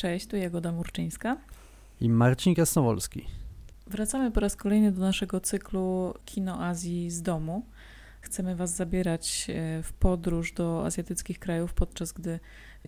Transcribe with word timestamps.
Cześć, 0.00 0.26
tu 0.26 0.36
Jagoda 0.36 0.72
Murczyńska. 0.72 1.36
I 2.00 2.08
Marcin 2.08 2.54
Krasnowolski. 2.54 3.26
Wracamy 3.86 4.30
po 4.30 4.40
raz 4.40 4.56
kolejny 4.56 4.92
do 4.92 5.00
naszego 5.00 5.40
cyklu 5.40 6.14
Kino 6.24 6.64
Azji 6.64 7.10
z 7.10 7.22
domu. 7.22 7.66
Chcemy 8.20 8.56
Was 8.56 8.76
zabierać 8.76 9.46
e, 9.48 9.82
w 9.82 9.92
podróż 9.92 10.52
do 10.52 10.86
azjatyckich 10.86 11.38
krajów, 11.38 11.74
podczas 11.74 12.12
gdy 12.12 12.40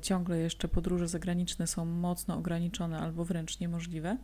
ciągle 0.03 0.39
jeszcze 0.39 0.69
podróże 0.69 1.09
zagraniczne 1.09 1.67
są 1.67 1.85
mocno 1.85 2.36
ograniczone 2.36 2.99
albo 2.99 3.25
wręcz 3.25 3.61
niemożliwe. 3.61 4.17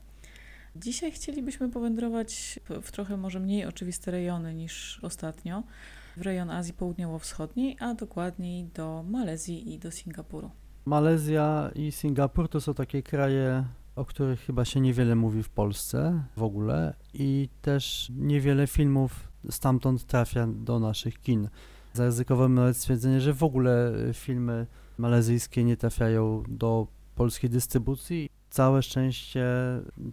Dzisiaj 0.76 1.12
chcielibyśmy 1.12 1.68
powędrować 1.68 2.60
w 2.82 2.90
trochę 2.90 3.16
może 3.16 3.40
mniej 3.40 3.64
oczywiste 3.64 4.10
rejony 4.10 4.54
niż 4.54 5.00
ostatnio, 5.02 5.62
w 6.16 6.22
rejon 6.22 6.50
Azji 6.50 6.74
Południowo-Wschodniej, 6.74 7.76
a 7.80 7.94
dokładniej 7.94 8.64
do 8.64 9.04
Malezji 9.08 9.74
i 9.74 9.78
do 9.78 9.90
Singapuru. 9.90 10.50
Malezja 10.88 11.70
i 11.74 11.92
Singapur 11.92 12.48
to 12.48 12.60
są 12.60 12.74
takie 12.74 13.02
kraje, 13.02 13.64
o 13.96 14.04
których 14.04 14.40
chyba 14.40 14.64
się 14.64 14.80
niewiele 14.80 15.14
mówi 15.14 15.42
w 15.42 15.48
Polsce 15.48 16.24
w 16.36 16.42
ogóle 16.42 16.94
i 17.14 17.48
też 17.62 18.12
niewiele 18.16 18.66
filmów 18.66 19.28
stamtąd 19.50 20.04
trafia 20.04 20.46
do 20.46 20.78
naszych 20.78 21.20
kin. 21.20 21.48
Zaryzykowałem 21.92 22.54
nawet 22.54 22.76
stwierdzenie, 22.76 23.20
że 23.20 23.32
w 23.32 23.42
ogóle 23.42 23.92
filmy 24.12 24.66
malezyjskie 24.98 25.64
nie 25.64 25.76
trafiają 25.76 26.42
do 26.48 26.86
polskiej 27.14 27.50
dystrybucji. 27.50 28.30
Całe 28.50 28.82
szczęście 28.82 29.46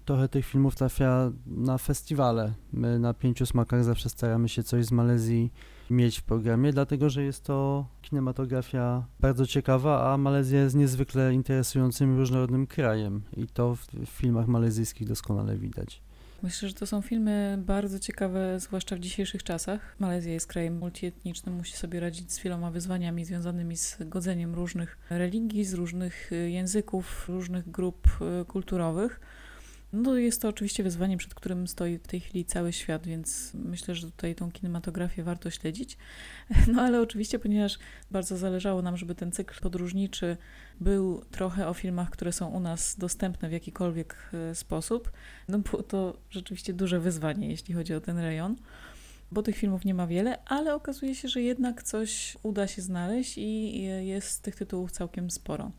trochę 0.06 0.30
tych 0.30 0.46
filmów 0.46 0.76
trafia 0.76 1.32
na 1.46 1.78
festiwale. 1.78 2.54
My 2.74 3.00
na 3.00 3.14
Pięciu 3.14 3.46
Smakach 3.46 3.84
zawsze 3.84 4.10
staramy 4.10 4.50
się 4.50 4.64
coś 4.64 4.86
z 4.86 4.92
Malezji 4.92 5.52
mieć 5.90 6.20
w 6.20 6.24
programie, 6.24 6.74
dlatego 6.74 7.10
że 7.10 7.24
jest 7.24 7.44
to 7.44 7.86
kinematografia 8.02 9.06
bardzo 9.20 9.48
ciekawa, 9.48 10.14
a 10.14 10.18
Malezja 10.18 10.60
jest 10.60 10.76
niezwykle 10.76 11.34
interesującym 11.34 12.18
różnorodnym 12.18 12.68
krajem 12.68 13.22
i 13.38 13.48
to 13.48 13.76
w, 13.76 13.88
w 13.88 14.10
filmach 14.10 14.48
malezyjskich 14.48 15.08
doskonale 15.08 15.58
widać. 15.58 16.02
Myślę, 16.44 16.70
że 16.70 16.76
to 16.76 16.88
są 16.88 17.02
filmy 17.02 17.58
bardzo 17.66 18.00
ciekawe, 18.00 18.60
zwłaszcza 18.60 18.96
w 18.96 19.00
dzisiejszych 19.00 19.44
czasach. 19.44 19.96
Malezja 20.00 20.34
jest 20.34 20.48
krajem 20.48 20.78
multietnicznym, 20.78 21.56
musi 21.56 21.78
sobie 21.78 22.00
radzić 22.00 22.32
z 22.32 22.40
wieloma 22.40 22.72
wyzwaniami 22.72 23.26
związanymi 23.26 23.78
z 23.78 23.98
godzeniem 24.00 24.56
różnych 24.56 24.98
religii, 25.10 25.66
z 25.66 25.74
różnych 25.74 26.32
języków, 26.48 27.30
różnych 27.30 27.72
grup 27.72 28.08
e, 28.22 28.46
kulturowych. 28.46 29.20
No 29.96 30.16
jest 30.18 30.42
to 30.42 30.48
oczywiście 30.50 30.84
wyzwanie, 30.84 31.18
przed 31.18 31.34
którym 31.34 31.68
stoi 31.68 31.98
w 31.98 32.08
tej 32.08 32.20
chwili 32.20 32.46
cały 32.46 32.74
świat, 32.74 33.08
więc 33.08 33.52
myślę, 33.54 33.96
że 33.96 34.12
tutaj 34.12 34.36
tą 34.36 34.52
kinematografię 34.52 35.24
warto 35.24 35.50
śledzić. 35.50 35.98
No 36.74 36.82
ale 36.82 37.02
oczywiście, 37.02 37.40
ponieważ 37.40 37.80
bardzo 38.12 38.38
zależało 38.38 38.82
nam, 38.82 38.98
żeby 38.98 39.16
ten 39.16 39.32
cykl 39.32 39.60
podróżniczy 39.62 40.38
był 40.80 41.22
trochę 41.32 41.68
o 41.68 41.74
filmach, 41.74 42.10
które 42.10 42.32
są 42.32 42.48
u 42.48 42.60
nas 42.60 42.96
dostępne 42.98 43.50
w 43.50 43.52
jakikolwiek 43.52 44.32
e, 44.34 44.56
sposób, 44.56 45.12
no 45.48 45.60
było 45.60 45.84
to 45.84 46.18
rzeczywiście 46.30 46.74
duże 46.74 47.00
wyzwanie, 47.00 47.50
jeśli 47.50 47.74
chodzi 47.74 47.94
o 47.94 48.02
ten 48.02 48.18
rejon 48.18 48.56
bo 49.32 49.44
tych 49.44 49.58
filmów 49.58 49.86
nie 49.86 49.94
ma 49.94 50.08
wiele, 50.08 50.44
ale 50.46 50.76
okazuje 50.76 51.16
się, 51.16 51.28
że 51.28 51.42
jednak 51.42 51.84
coś 51.84 52.38
uda 52.44 52.68
się 52.68 52.82
znaleźć 52.82 53.38
i 53.38 53.82
jest 54.02 54.42
tych 54.42 54.56
tytułów 54.56 54.92
całkiem 54.92 55.32
sporo. 55.32 55.72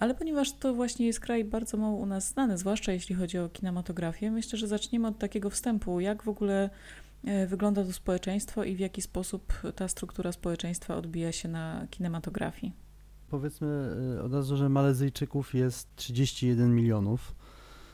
Ale 0.00 0.14
ponieważ 0.14 0.52
to 0.52 0.74
właśnie 0.74 1.06
jest 1.06 1.20
kraj 1.20 1.44
bardzo 1.44 1.76
mało 1.76 1.96
u 1.96 2.06
nas 2.06 2.28
znany, 2.28 2.58
zwłaszcza 2.58 2.92
jeśli 2.92 3.14
chodzi 3.14 3.38
o 3.38 3.48
kinematografię, 3.48 4.30
myślę, 4.30 4.58
że 4.58 4.68
zaczniemy 4.68 5.08
od 5.08 5.18
takiego 5.18 5.50
wstępu, 5.50 6.00
jak 6.00 6.22
w 6.22 6.28
ogóle 6.28 6.70
e, 7.24 7.46
wygląda 7.46 7.84
to 7.84 7.92
społeczeństwo 7.92 8.64
i 8.64 8.76
w 8.76 8.78
jaki 8.78 9.02
sposób 9.02 9.52
ta 9.76 9.88
struktura 9.88 10.32
społeczeństwa 10.32 10.96
odbija 10.96 11.32
się 11.32 11.48
na 11.48 11.86
kinematografii. 11.90 12.72
Powiedzmy 13.28 13.96
e, 14.18 14.22
od 14.22 14.34
razu, 14.34 14.56
że 14.56 14.68
Malezyjczyków 14.68 15.54
jest 15.54 15.96
31 15.96 16.74
milionów, 16.74 17.34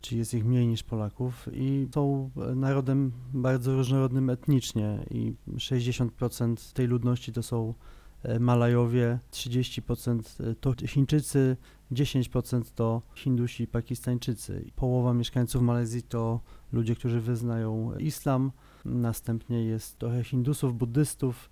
czyli 0.01 0.19
jest 0.19 0.35
ich 0.35 0.45
mniej 0.45 0.67
niż 0.67 0.83
Polaków 0.83 1.49
i 1.53 1.89
są 1.95 2.31
narodem 2.57 3.13
bardzo 3.35 3.77
różnorodnym 3.77 4.31
etnicznie 4.31 4.99
i 5.11 5.35
60% 5.49 6.73
tej 6.73 6.87
ludności 6.87 7.33
to 7.33 7.43
są 7.43 7.75
e, 8.23 8.39
Malajowie, 8.41 9.19
30% 9.33 10.55
to 10.61 10.75
Chińczycy, 10.87 11.57
10% 11.93 12.63
to 12.75 13.03
Hindusi 13.15 13.63
i 13.63 13.67
Pakistańczycy. 13.67 14.65
Połowa 14.77 15.15
mieszkańców 15.15 15.63
Malezji 15.63 16.03
to 16.03 16.41
ludzie, 16.73 16.95
którzy 16.95 17.21
wyznają 17.21 17.99
islam. 17.99 18.53
Następnie 18.85 19.65
jest 19.65 19.99
trochę 19.99 20.25
Hindusów, 20.25 20.79
buddystów, 20.79 21.51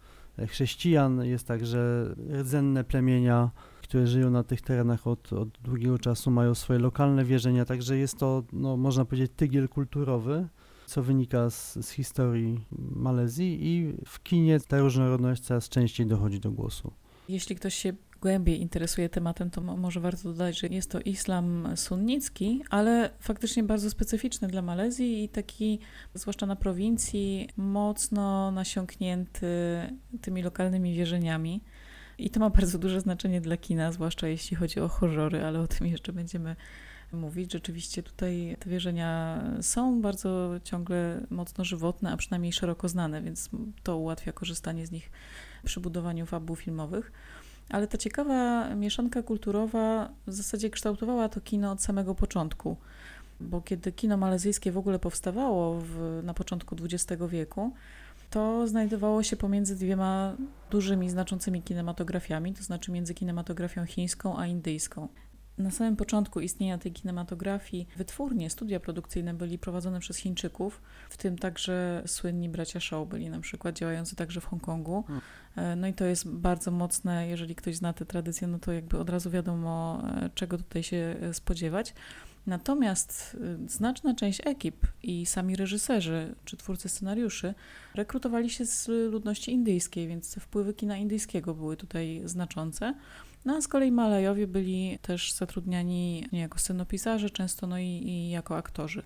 chrześcijan. 0.48 1.24
Jest 1.24 1.46
także 1.46 2.14
rdzenne 2.40 2.84
plemienia, 2.84 3.50
które 3.82 4.06
żyją 4.06 4.30
na 4.30 4.44
tych 4.44 4.62
terenach 4.62 5.06
od, 5.06 5.32
od 5.32 5.48
długiego 5.48 5.98
czasu, 5.98 6.30
mają 6.30 6.54
swoje 6.54 6.78
lokalne 6.78 7.24
wierzenia. 7.24 7.64
Także 7.64 7.96
jest 7.96 8.18
to, 8.18 8.42
no, 8.52 8.76
można 8.76 9.04
powiedzieć, 9.04 9.32
tygiel 9.36 9.68
kulturowy 9.68 10.48
co 10.90 11.02
wynika 11.02 11.50
z, 11.50 11.74
z, 11.74 11.90
historii 11.90 12.60
Malezji 12.96 13.58
i 13.66 13.94
w 14.06 14.22
kinie 14.22 14.60
ta 14.60 14.78
różnorodność 14.78 15.42
coraz 15.42 15.68
częściej 15.68 16.06
dochodzi 16.06 16.40
do 16.40 16.50
głosu. 16.50 16.92
Jeśli 17.28 17.56
ktoś 17.56 17.74
się 17.74 17.92
głębiej 18.20 18.60
interesuje 18.60 19.08
tematem, 19.08 19.50
to 19.50 19.60
może 19.60 20.00
warto 20.00 20.22
dodać, 20.22 20.58
że 20.58 20.66
jest 20.66 20.90
to 20.90 21.00
islam 21.00 21.68
sunnicki, 21.76 22.62
ale 22.70 23.10
faktycznie 23.20 23.62
bardzo 23.62 23.90
specyficzny 23.90 24.48
dla 24.48 24.62
Malezji 24.62 25.24
i 25.24 25.28
taki, 25.28 25.78
zwłaszcza 26.14 26.46
na 26.46 26.56
prowincji, 26.56 27.48
mocno 27.56 28.50
nasiąknięty 28.50 29.46
tymi 30.20 30.42
lokalnymi 30.42 30.94
wierzeniami. 30.94 31.60
I 32.18 32.30
to 32.30 32.40
ma 32.40 32.50
bardzo 32.50 32.78
duże 32.78 33.00
znaczenie 33.00 33.40
dla 33.40 33.56
kina, 33.56 33.92
zwłaszcza 33.92 34.28
jeśli 34.28 34.56
chodzi 34.56 34.80
o 34.80 34.88
horrory, 34.88 35.44
ale 35.44 35.60
o 35.60 35.66
tym 35.66 35.86
jeszcze 35.86 36.12
będziemy 36.12 36.56
mówić. 37.12 37.52
Rzeczywiście 37.52 38.02
tutaj 38.02 38.56
te 38.60 38.70
wierzenia 38.70 39.42
są 39.60 40.02
bardzo 40.02 40.50
ciągle 40.64 41.20
mocno 41.30 41.64
żywotne, 41.64 42.12
a 42.12 42.16
przynajmniej 42.16 42.52
szeroko 42.52 42.88
znane, 42.88 43.22
więc 43.22 43.50
to 43.82 43.96
ułatwia 43.96 44.32
korzystanie 44.32 44.86
z 44.86 44.90
nich 44.90 45.10
przy 45.64 45.80
budowaniu 45.80 46.26
fabuł 46.26 46.56
filmowych. 46.56 47.12
Ale 47.70 47.86
ta 47.86 47.98
ciekawa 47.98 48.68
mieszanka 48.74 49.22
kulturowa 49.22 50.10
w 50.26 50.32
zasadzie 50.32 50.70
kształtowała 50.70 51.28
to 51.28 51.40
kino 51.40 51.72
od 51.72 51.82
samego 51.82 52.14
początku. 52.14 52.76
Bo 53.40 53.60
kiedy 53.60 53.92
kino 53.92 54.16
malezyjskie 54.16 54.72
w 54.72 54.78
ogóle 54.78 54.98
powstawało 54.98 55.80
w, 55.80 56.20
na 56.22 56.34
początku 56.34 56.76
XX 56.84 57.22
wieku, 57.28 57.72
to 58.30 58.66
znajdowało 58.68 59.22
się 59.22 59.36
pomiędzy 59.36 59.76
dwiema 59.76 60.36
dużymi, 60.70 61.10
znaczącymi 61.10 61.62
kinematografiami, 61.62 62.54
to 62.54 62.62
znaczy 62.62 62.92
między 62.92 63.14
kinematografią 63.14 63.86
chińską 63.86 64.38
a 64.38 64.46
indyjską. 64.46 65.08
Na 65.60 65.70
samym 65.70 65.96
początku 65.96 66.40
istnienia 66.40 66.78
tej 66.78 66.92
kinematografii 66.92 67.86
wytwórnie, 67.96 68.50
studia 68.50 68.80
produkcyjne 68.80 69.34
byli 69.34 69.58
prowadzone 69.58 70.00
przez 70.00 70.16
Chińczyków, 70.16 70.82
w 71.10 71.16
tym 71.16 71.38
także 71.38 72.02
słynni 72.06 72.48
bracia 72.48 72.80
Shaw 72.80 73.08
byli 73.08 73.30
na 73.30 73.40
przykład 73.40 73.78
działający 73.78 74.16
także 74.16 74.40
w 74.40 74.44
Hongkongu. 74.44 75.02
Hmm. 75.02 75.22
E, 75.56 75.76
no 75.76 75.86
i 75.86 75.92
to 75.92 76.04
jest 76.04 76.28
bardzo 76.28 76.70
mocne, 76.70 77.28
jeżeli 77.28 77.54
ktoś 77.54 77.76
zna 77.76 77.92
tę 77.92 78.06
tradycję, 78.06 78.48
no 78.48 78.58
to 78.58 78.72
jakby 78.72 78.98
od 78.98 79.10
razu 79.10 79.30
wiadomo, 79.30 80.02
e, 80.16 80.30
czego 80.34 80.58
tutaj 80.58 80.82
się 80.82 81.16
e, 81.20 81.34
spodziewać. 81.34 81.94
Natomiast 82.46 83.36
znaczna 83.66 84.14
część 84.14 84.40
ekip 84.46 84.86
i 85.02 85.26
sami 85.26 85.56
reżyserzy 85.56 86.34
czy 86.44 86.56
twórcy 86.56 86.88
scenariuszy 86.88 87.54
rekrutowali 87.94 88.50
się 88.50 88.66
z 88.66 88.88
ludności 88.88 89.52
indyjskiej, 89.52 90.08
więc 90.08 90.34
wpływy 90.34 90.74
kina 90.74 90.96
indyjskiego 90.96 91.54
były 91.54 91.76
tutaj 91.76 92.22
znaczące. 92.24 92.94
No 93.44 93.56
a 93.56 93.60
z 93.60 93.68
kolei 93.68 93.92
Malajowie 93.92 94.46
byli 94.46 94.98
też 95.02 95.32
zatrudniani 95.32 96.26
jako 96.32 96.58
scenopisarze, 96.58 97.30
często 97.30 97.66
no 97.66 97.78
i, 97.78 97.84
i 97.84 98.30
jako 98.30 98.56
aktorzy. 98.56 99.02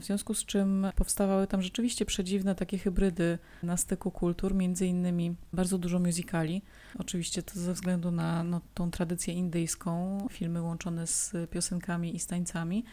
W 0.00 0.04
związku 0.04 0.34
z 0.34 0.44
czym 0.44 0.86
powstawały 0.96 1.46
tam 1.46 1.62
rzeczywiście 1.62 2.04
przedziwne 2.06 2.54
takie 2.54 2.78
hybrydy 2.78 3.38
na 3.62 3.76
styku 3.76 4.10
kultur, 4.10 4.54
między 4.54 4.86
innymi 4.86 5.34
bardzo 5.52 5.78
dużo 5.78 5.98
musicali. 5.98 6.62
Oczywiście 6.98 7.42
to 7.42 7.60
ze 7.60 7.72
względu 7.72 8.10
na 8.10 8.44
no, 8.44 8.60
tą 8.74 8.90
tradycję 8.90 9.34
indyjską, 9.34 10.18
filmy 10.30 10.62
łączone 10.62 11.06
z 11.06 11.32
piosenkami 11.50 12.16
i 12.16 12.18
z 12.18 12.26
tańcami 12.26 12.84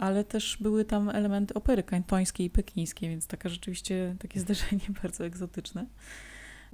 ale 0.00 0.24
też 0.24 0.56
były 0.60 0.84
tam 0.84 1.08
elementy 1.08 1.54
opery 1.54 1.82
kantońskiej 1.82 2.46
i 2.46 2.50
pekińskiej, 2.50 3.10
więc 3.10 3.26
taka 3.26 3.48
rzeczywiście 3.48 4.16
takie 4.18 4.40
zderzenie 4.40 4.82
bardzo 5.02 5.24
egzotyczne. 5.24 5.86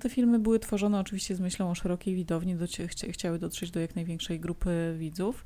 Te 0.00 0.08
filmy 0.08 0.38
były 0.38 0.58
tworzone 0.58 1.00
oczywiście 1.00 1.36
z 1.36 1.40
myślą 1.40 1.70
o 1.70 1.74
szerokiej 1.74 2.14
widowni, 2.14 2.56
do, 2.56 2.66
chcia, 2.66 3.12
chciały 3.12 3.38
dotrzeć 3.38 3.70
do 3.70 3.80
jak 3.80 3.96
największej 3.96 4.40
grupy 4.40 4.94
widzów. 4.98 5.44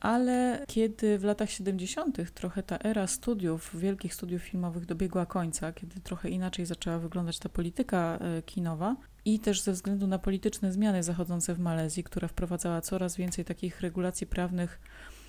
Ale 0.00 0.64
kiedy 0.68 1.18
w 1.18 1.24
latach 1.24 1.50
70. 1.50 2.34
trochę 2.34 2.62
ta 2.62 2.78
era 2.78 3.06
studiów, 3.06 3.70
wielkich 3.80 4.14
studiów 4.14 4.42
filmowych 4.42 4.86
dobiegła 4.86 5.26
końca, 5.26 5.72
kiedy 5.72 6.00
trochę 6.00 6.28
inaczej 6.28 6.66
zaczęła 6.66 6.98
wyglądać 6.98 7.38
ta 7.38 7.48
polityka 7.48 8.18
e, 8.20 8.42
kinowa 8.42 8.96
i 9.24 9.40
też 9.40 9.60
ze 9.60 9.72
względu 9.72 10.06
na 10.06 10.18
polityczne 10.18 10.72
zmiany 10.72 11.02
zachodzące 11.02 11.54
w 11.54 11.58
Malezji, 11.58 12.04
która 12.04 12.28
wprowadzała 12.28 12.80
coraz 12.80 13.16
więcej 13.16 13.44
takich 13.44 13.80
regulacji 13.80 14.26
prawnych 14.26 14.80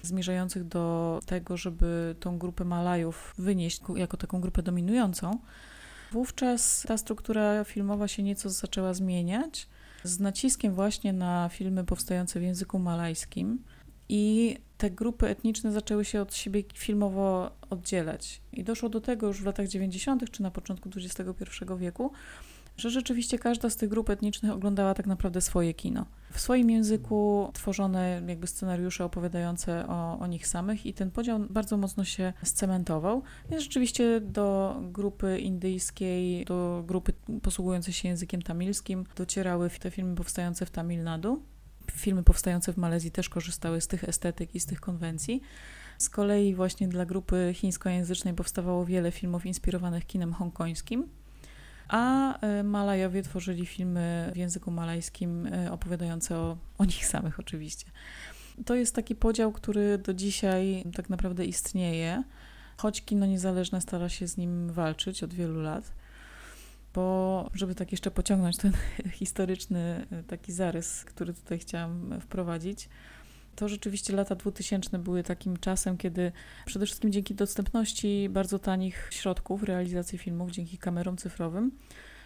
zmierzających 0.01 0.63
do 0.63 1.19
tego, 1.25 1.57
żeby 1.57 2.15
tą 2.19 2.37
grupę 2.37 2.65
Malajów 2.65 3.33
wynieść 3.37 3.81
jako 3.95 4.17
taką 4.17 4.41
grupę 4.41 4.63
dominującą, 4.63 5.39
Wówczas 6.11 6.83
ta 6.87 6.97
struktura 6.97 7.63
filmowa 7.63 8.07
się 8.07 8.23
nieco 8.23 8.49
zaczęła 8.49 8.93
zmieniać, 8.93 9.67
z 10.03 10.19
naciskiem 10.19 10.73
właśnie 10.73 11.13
na 11.13 11.49
filmy 11.49 11.83
powstające 11.83 12.39
w 12.39 12.43
języku 12.43 12.79
malajskim. 12.79 13.63
I 14.09 14.57
te 14.77 14.91
grupy 14.91 15.27
etniczne 15.27 15.71
zaczęły 15.71 16.05
się 16.05 16.21
od 16.21 16.35
siebie 16.35 16.63
filmowo 16.73 17.51
oddzielać. 17.69 18.41
I 18.53 18.63
doszło 18.63 18.89
do 18.89 19.01
tego 19.01 19.27
już 19.27 19.41
w 19.41 19.45
latach 19.45 19.67
90. 19.67 20.31
czy 20.31 20.43
na 20.43 20.51
początku 20.51 20.89
XXI 20.95 21.43
wieku, 21.77 22.11
że 22.79 22.89
rzeczywiście 22.89 23.39
każda 23.39 23.69
z 23.69 23.75
tych 23.75 23.89
grup 23.89 24.09
etnicznych 24.09 24.51
oglądała 24.51 24.93
tak 24.93 25.07
naprawdę 25.07 25.41
swoje 25.41 25.73
kino. 25.73 26.05
W 26.31 26.39
swoim 26.39 26.69
języku 26.69 27.49
tworzone 27.53 28.21
jakby 28.27 28.47
scenariusze 28.47 29.05
opowiadające 29.05 29.87
o, 29.87 30.19
o 30.19 30.27
nich 30.27 30.47
samych 30.47 30.85
i 30.85 30.93
ten 30.93 31.11
podział 31.11 31.39
bardzo 31.49 31.77
mocno 31.77 32.03
się 32.03 32.33
scementował. 32.43 33.23
Więc 33.49 33.63
rzeczywiście 33.63 34.21
do 34.21 34.75
grupy 34.91 35.39
indyjskiej, 35.39 36.45
do 36.45 36.83
grupy 36.87 37.13
posługującej 37.41 37.93
się 37.93 38.07
językiem 38.07 38.41
tamilskim 38.41 39.05
docierały 39.15 39.69
te 39.69 39.91
filmy 39.91 40.15
powstające 40.15 40.65
w 40.65 40.71
Tamil 40.71 41.03
Nadu. 41.03 41.43
Filmy 41.91 42.23
powstające 42.23 42.73
w 42.73 42.77
Malezji 42.77 43.11
też 43.11 43.29
korzystały 43.29 43.81
z 43.81 43.87
tych 43.87 44.03
estetyk 44.03 44.55
i 44.55 44.59
z 44.59 44.65
tych 44.65 44.79
konwencji. 44.79 45.41
Z 45.97 46.09
kolei 46.09 46.55
właśnie 46.55 46.87
dla 46.87 47.05
grupy 47.05 47.51
chińskojęzycznej 47.53 48.33
powstawało 48.33 48.85
wiele 48.85 49.11
filmów 49.11 49.45
inspirowanych 49.45 50.05
kinem 50.05 50.33
hongkońskim 50.33 51.07
a 51.89 52.37
e, 52.39 52.63
Malajowie 52.63 53.23
tworzyli 53.23 53.65
filmy 53.65 54.31
w 54.33 54.37
języku 54.37 54.71
malajskim 54.71 55.47
e, 55.47 55.71
opowiadające 55.71 56.37
o, 56.37 56.57
o 56.77 56.85
nich 56.85 57.05
samych 57.05 57.39
oczywiście. 57.39 57.85
To 58.65 58.75
jest 58.75 58.95
taki 58.95 59.15
podział, 59.15 59.51
który 59.51 59.97
do 59.97 60.13
dzisiaj 60.13 60.83
tak 60.95 61.09
naprawdę 61.09 61.45
istnieje, 61.45 62.23
choć 62.77 63.01
kino 63.01 63.25
niezależne 63.25 63.81
stara 63.81 64.09
się 64.09 64.27
z 64.27 64.37
nim 64.37 64.71
walczyć 64.71 65.23
od 65.23 65.33
wielu 65.33 65.61
lat. 65.61 65.91
Bo, 66.93 67.49
żeby 67.53 67.75
tak 67.75 67.91
jeszcze 67.91 68.11
pociągnąć 68.11 68.57
ten 68.57 68.71
historyczny 69.19 70.07
e, 70.11 70.23
taki 70.23 70.53
zarys, 70.53 71.05
który 71.05 71.33
tutaj 71.33 71.59
chciałam 71.59 72.21
wprowadzić, 72.21 72.89
to 73.59 73.67
rzeczywiście 73.67 74.15
lata 74.15 74.35
2000 74.35 74.99
były 74.99 75.23
takim 75.23 75.57
czasem, 75.57 75.97
kiedy 75.97 76.31
przede 76.65 76.85
wszystkim 76.85 77.11
dzięki 77.11 77.35
dostępności 77.35 78.29
bardzo 78.29 78.59
tanich 78.59 79.07
środków 79.11 79.63
realizacji 79.63 80.17
filmów, 80.17 80.51
dzięki 80.51 80.77
kamerom 80.77 81.17
cyfrowym, 81.17 81.71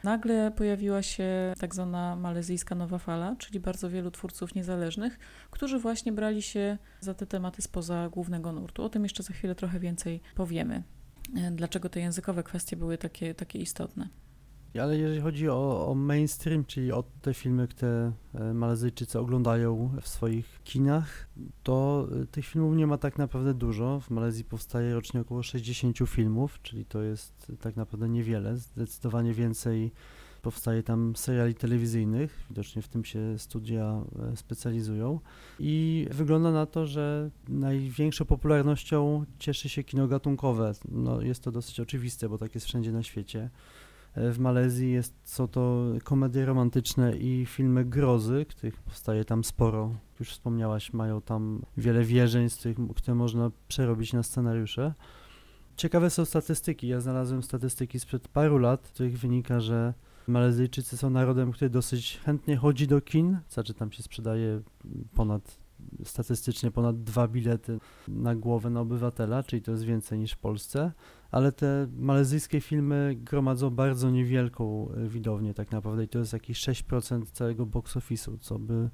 nagle 0.04 0.52
pojawiła 0.52 1.02
się 1.02 1.54
tak 1.60 1.76
zwana 1.76 2.16
malezyjska 2.16 2.76
nowa 2.76 2.98
fala, 2.98 3.36
czyli 3.40 3.60
bardzo 3.60 3.90
wielu 3.90 4.12
twórców 4.12 4.56
niezależnych, 4.56 5.20
którzy 5.52 5.80
właśnie 5.80 6.12
brali 6.12 6.42
się 6.42 6.78
za 7.00 7.14
te 7.14 7.26
tematy 7.26 7.62
spoza 7.62 8.10
głównego 8.10 8.52
nurtu. 8.52 8.84
O 8.84 8.90
tym 8.90 9.04
jeszcze 9.04 9.24
za 9.24 9.34
chwilę 9.34 9.56
trochę 9.56 9.80
więcej 9.80 10.22
powiemy. 10.36 10.84
Dlaczego 11.52 11.90
te 11.90 12.00
językowe 12.00 12.44
kwestie 12.44 12.76
były 12.76 12.98
takie, 12.98 13.34
takie 13.34 13.60
istotne. 13.60 14.08
Ale 14.82 14.98
jeżeli 14.98 15.22
chodzi 15.22 15.50
o, 15.50 15.88
o, 15.88 15.96
mainstream, 15.96 16.66
czyli 16.66 16.92
o 16.92 17.04
te 17.22 17.34
filmy, 17.34 17.68
które 17.68 18.12
e, 18.34 18.54
Malezyjczycy 18.54 19.20
oglądają 19.20 19.92
w 20.02 20.08
swoich 20.08 20.60
kinach, 20.64 21.28
to 21.64 22.08
e, 22.22 22.26
tych 22.26 22.46
filmów 22.46 22.76
nie 22.76 22.88
ma 22.88 22.98
tak 22.98 23.18
naprawdę 23.18 23.54
dużo. 23.54 24.00
W 24.00 24.10
Malezji 24.10 24.44
powstaje 24.44 24.94
rocznie 24.94 25.22
około 25.22 25.44
60 25.44 25.98
filmów, 26.08 26.60
czyli 26.62 26.86
to 26.86 27.02
jest 27.02 27.52
tak 27.62 27.76
naprawdę 27.76 28.10
niewiele. 28.10 28.58
Zdecydowanie 28.58 29.34
więcej 29.34 29.92
powstaje 30.44 30.84
tam 30.84 31.16
seriali 31.16 31.56
telewizyjnych, 31.56 32.44
widocznie 32.50 32.82
w 32.82 32.88
tym 32.88 33.06
się 33.06 33.40
studia 33.40 34.04
e, 34.34 34.38
specjalizują. 34.38 35.20
I 35.60 36.08
wygląda 36.12 36.52
na 36.52 36.66
to, 36.66 36.86
że 36.86 37.30
największą 37.48 38.26
popularnością 38.26 39.26
cieszy 39.40 39.70
się 39.70 39.84
kino 39.84 40.08
gatunkowe. 40.08 40.72
No, 40.90 41.22
jest 41.22 41.44
to 41.44 41.52
dosyć 41.52 41.80
oczywiste, 41.80 42.30
bo 42.30 42.38
tak 42.38 42.56
jest 42.56 42.68
wszędzie 42.68 42.92
na 42.92 43.04
świecie. 43.04 43.50
W 44.16 44.40
Malezji 44.40 44.92
jest, 44.92 45.14
są 45.24 45.48
to 45.48 45.86
komedie 46.04 46.46
romantyczne 46.46 47.18
i 47.18 47.46
filmy 47.46 47.86
grozy, 47.86 48.46
których 48.50 48.82
powstaje 48.82 49.26
tam 49.26 49.44
sporo. 49.44 49.96
Już 50.20 50.30
wspomniałaś, 50.30 50.94
mają 50.94 51.22
tam 51.22 51.62
wiele 51.78 52.04
wierzeń, 52.04 52.50
z 52.50 52.56
których, 52.56 52.78
które 52.96 53.16
można 53.16 53.52
przerobić 53.68 54.14
na 54.14 54.24
scenariusze. 54.24 54.94
Ciekawe 55.76 56.10
są 56.10 56.26
statystyki. 56.26 56.88
Ja 56.88 57.02
znalazłem 57.02 57.44
statystyki 57.44 58.00
sprzed 58.00 58.28
paru 58.28 58.58
lat, 58.58 58.88
z 58.88 58.92
których 58.92 59.20
wynika, 59.20 59.60
że 59.60 59.94
Malezyjczycy 60.28 60.98
są 60.98 61.10
narodem, 61.10 61.52
który 61.52 61.70
dosyć 61.70 62.20
chętnie 62.26 62.58
chodzi 62.58 62.88
do 62.88 63.02
kin, 63.02 63.38
znaczy 63.50 63.74
tam 63.74 63.92
się 63.92 64.04
sprzedaje 64.04 64.62
ponad 65.16 65.64
statystycznie 66.04 66.72
ponad 66.72 67.04
dwa 67.04 67.28
bilety 67.28 67.80
na 68.08 68.36
głowę 68.36 68.70
na 68.70 68.82
obywatela, 68.82 69.44
czyli 69.44 69.62
to 69.62 69.72
jest 69.72 69.84
więcej 69.84 70.20
niż 70.20 70.32
w 70.32 70.38
Polsce, 70.38 70.92
ale 71.34 71.52
te 71.52 71.88
malezyjskie 71.98 72.62
filmy 72.62 73.16
gromadzą 73.16 73.70
bardzo 73.70 74.12
niewielką 74.12 74.90
e, 74.92 75.08
widownię 75.08 75.54
tak 75.54 75.72
naprawdę 75.72 76.04
i 76.04 76.08
to 76.08 76.20
jest 76.20 76.34
jakieś 76.34 76.62
6% 76.62 77.26
całego 77.32 77.66
box 77.66 77.96
office'u, 77.96 78.38
co 78.40 78.60
by 78.60 78.90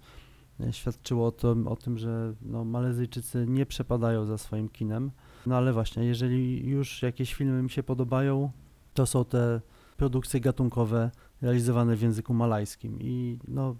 e, 0.59 0.73
świadczyło 0.73 1.27
o 1.27 1.31
tym, 1.31 1.67
o 1.67 1.75
tym 1.75 1.97
że 1.97 2.33
no, 2.41 2.65
Malezyjczycy 2.65 3.45
nie 3.47 3.65
przepadają 3.65 4.25
za 4.25 4.37
swoim 4.37 4.69
kinem. 4.69 5.11
No 5.45 5.57
ale 5.57 5.73
właśnie, 5.73 6.05
jeżeli 6.05 6.69
już 6.69 7.01
jakieś 7.01 7.33
filmy 7.33 7.63
mi 7.63 7.69
się 7.69 7.83
podobają, 7.83 8.51
to 8.93 9.05
są 9.05 9.25
te 9.25 9.61
produkcje 9.97 10.39
gatunkowe 10.39 11.11
realizowane 11.41 11.95
w 11.95 12.01
języku 12.01 12.33
malajskim 12.33 12.97
i 13.01 13.39
no 13.47 13.75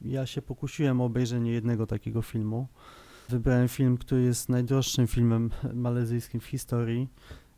ja 0.00 0.26
się 0.26 0.42
pokusiłem 0.42 1.00
o 1.00 1.04
obejrzenie 1.04 1.52
jednego 1.52 1.86
takiego 1.86 2.22
filmu. 2.22 2.68
Wybrałem 3.28 3.68
film, 3.68 3.98
który 3.98 4.22
jest 4.22 4.48
najdroższym 4.48 5.06
filmem 5.06 5.50
malezyjskim 5.74 6.40
w 6.40 6.46
historii. 6.46 7.08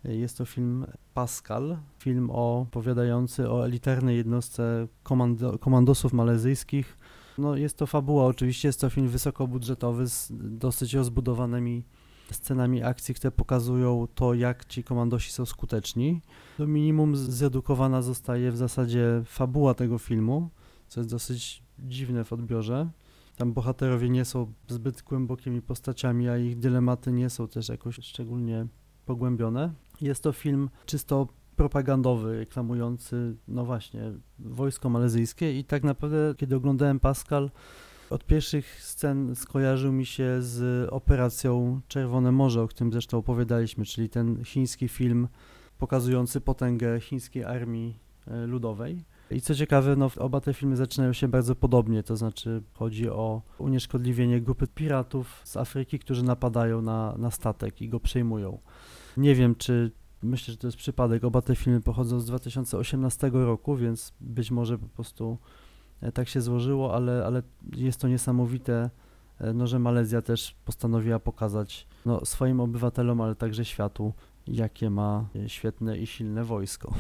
Jest 0.05 0.39
to 0.39 0.45
film 0.45 0.87
Pascal, 1.15 1.77
film 1.99 2.31
opowiadający 2.31 3.51
o 3.51 3.65
elitarnej 3.65 4.17
jednostce 4.17 4.89
komando, 5.03 5.59
komandosów 5.59 6.13
malezyjskich. 6.13 6.99
No, 7.39 7.57
jest 7.57 7.79
to 7.79 7.87
fabuła, 7.87 8.25
oczywiście 8.25 8.69
jest 8.69 8.81
to 8.81 8.91
film 8.91 9.09
wysokobudżetowy 9.09 10.09
z 10.09 10.29
dosyć 10.59 10.95
rozbudowanymi 10.95 11.85
scenami 12.31 12.83
akcji, 12.83 13.15
które 13.15 13.31
pokazują 13.31 14.09
to, 14.15 14.35
jak 14.35 14.65
ci 14.65 14.85
komandosi 14.85 15.33
są 15.33 15.47
skuteczni. 15.47 16.21
Do 16.59 16.67
minimum 16.67 17.17
zredukowana 17.17 18.03
zostaje 18.03 18.53
w 18.53 18.57
zasadzie 18.57 19.23
fabuła 19.25 19.75
tego 19.75 19.99
filmu, 19.99 20.51
co 20.89 21.01
jest 21.01 21.11
dosyć 21.11 21.63
dziwne 21.79 22.25
w 22.25 22.33
odbiorze. 22.33 22.91
Tam 23.37 23.53
bohaterowie 23.53 24.11
nie 24.11 24.25
są 24.25 24.53
zbyt 24.69 25.03
głębokimi 25.03 25.63
postaciami, 25.63 26.29
a 26.29 26.39
ich 26.39 26.59
dylematy 26.59 27.13
nie 27.13 27.31
są 27.31 27.49
też 27.49 27.69
jakoś 27.69 27.97
szczególnie 27.97 28.67
pogłębione. 29.07 29.73
Jest 30.01 30.23
to 30.23 30.33
film 30.33 30.71
czysto 30.87 31.29
propagandowy, 31.57 32.39
reklamujący, 32.39 33.37
no 33.49 33.65
właśnie, 33.65 34.13
wojsko 34.39 34.89
malezyjskie 34.89 35.59
i 35.59 35.65
tak 35.65 35.85
naprawdę, 35.85 36.35
kiedy 36.37 36.57
oglądałem 36.57 37.01
Pascal, 37.01 37.51
od 38.11 38.25
pierwszych 38.25 38.83
scen 38.83 39.37
skojarzył 39.37 39.93
mi 39.93 40.07
się 40.07 40.43
z 40.43 40.89
operacją 40.93 41.81
Czerwone 41.89 42.33
Morze, 42.33 42.63
o 42.63 42.69
którym 42.69 42.93
zresztą 42.93 43.19
opowiadaliśmy, 43.19 43.85
czyli 43.85 44.09
ten 44.09 44.45
chiński 44.45 44.89
film 44.89 45.29
pokazujący 45.79 46.41
potęgę 46.41 47.01
chińskiej 47.01 47.45
armii 47.45 47.99
e, 48.27 48.47
ludowej. 48.47 49.05
I 49.31 49.41
co 49.41 49.55
ciekawe, 49.55 49.97
no, 49.97 50.11
oba 50.19 50.41
te 50.41 50.55
filmy 50.55 50.77
zaczynają 50.77 51.13
się 51.13 51.29
bardzo 51.29 51.55
podobnie, 51.55 52.03
to 52.03 52.17
znaczy 52.17 52.63
chodzi 52.75 53.11
o 53.11 53.43
unieszkodliwienie 53.59 54.41
grupy 54.41 54.67
piratów 54.67 55.41
z 55.45 55.57
Afryki, 55.57 55.99
którzy 55.99 56.23
napadają 56.23 56.83
na, 56.83 57.15
na 57.19 57.31
statek 57.31 57.83
i 57.83 57.89
go 57.89 58.01
przejmują. 58.01 58.59
Nie 59.17 59.35
wiem, 59.35 59.55
czy 59.55 59.91
myślę, 60.23 60.53
że 60.53 60.59
to 60.59 60.67
jest 60.67 60.77
przypadek. 60.77 61.25
Oba 61.25 61.43
te 61.43 61.57
filmy 61.57 61.81
pochodzą 61.81 62.21
z 62.21 62.27
2018 62.27 63.31
roku, 63.33 63.77
więc 63.77 64.13
być 64.21 64.51
może 64.51 64.79
po 64.79 64.87
prostu 64.87 65.39
e, 66.01 66.13
tak 66.13 66.29
się 66.29 66.41
złożyło, 66.41 66.95
ale, 66.95 67.27
ale 67.27 67.43
jest 67.77 68.01
to 68.01 68.09
niesamowite, 68.09 68.91
e, 69.41 69.53
no, 69.53 69.67
że 69.67 69.79
Malezja 69.79 70.23
też 70.23 70.57
postanowiła 70.65 71.19
pokazać 71.19 71.87
no, 72.07 72.25
swoim 72.25 72.61
obywatelom, 72.61 73.21
ale 73.21 73.35
także 73.35 73.65
światu, 73.65 74.13
jakie 74.47 74.91
ma 74.91 75.29
e, 75.37 75.49
świetne 75.49 75.99
i 75.99 76.07
silne 76.07 76.45
wojsko. 76.45 76.95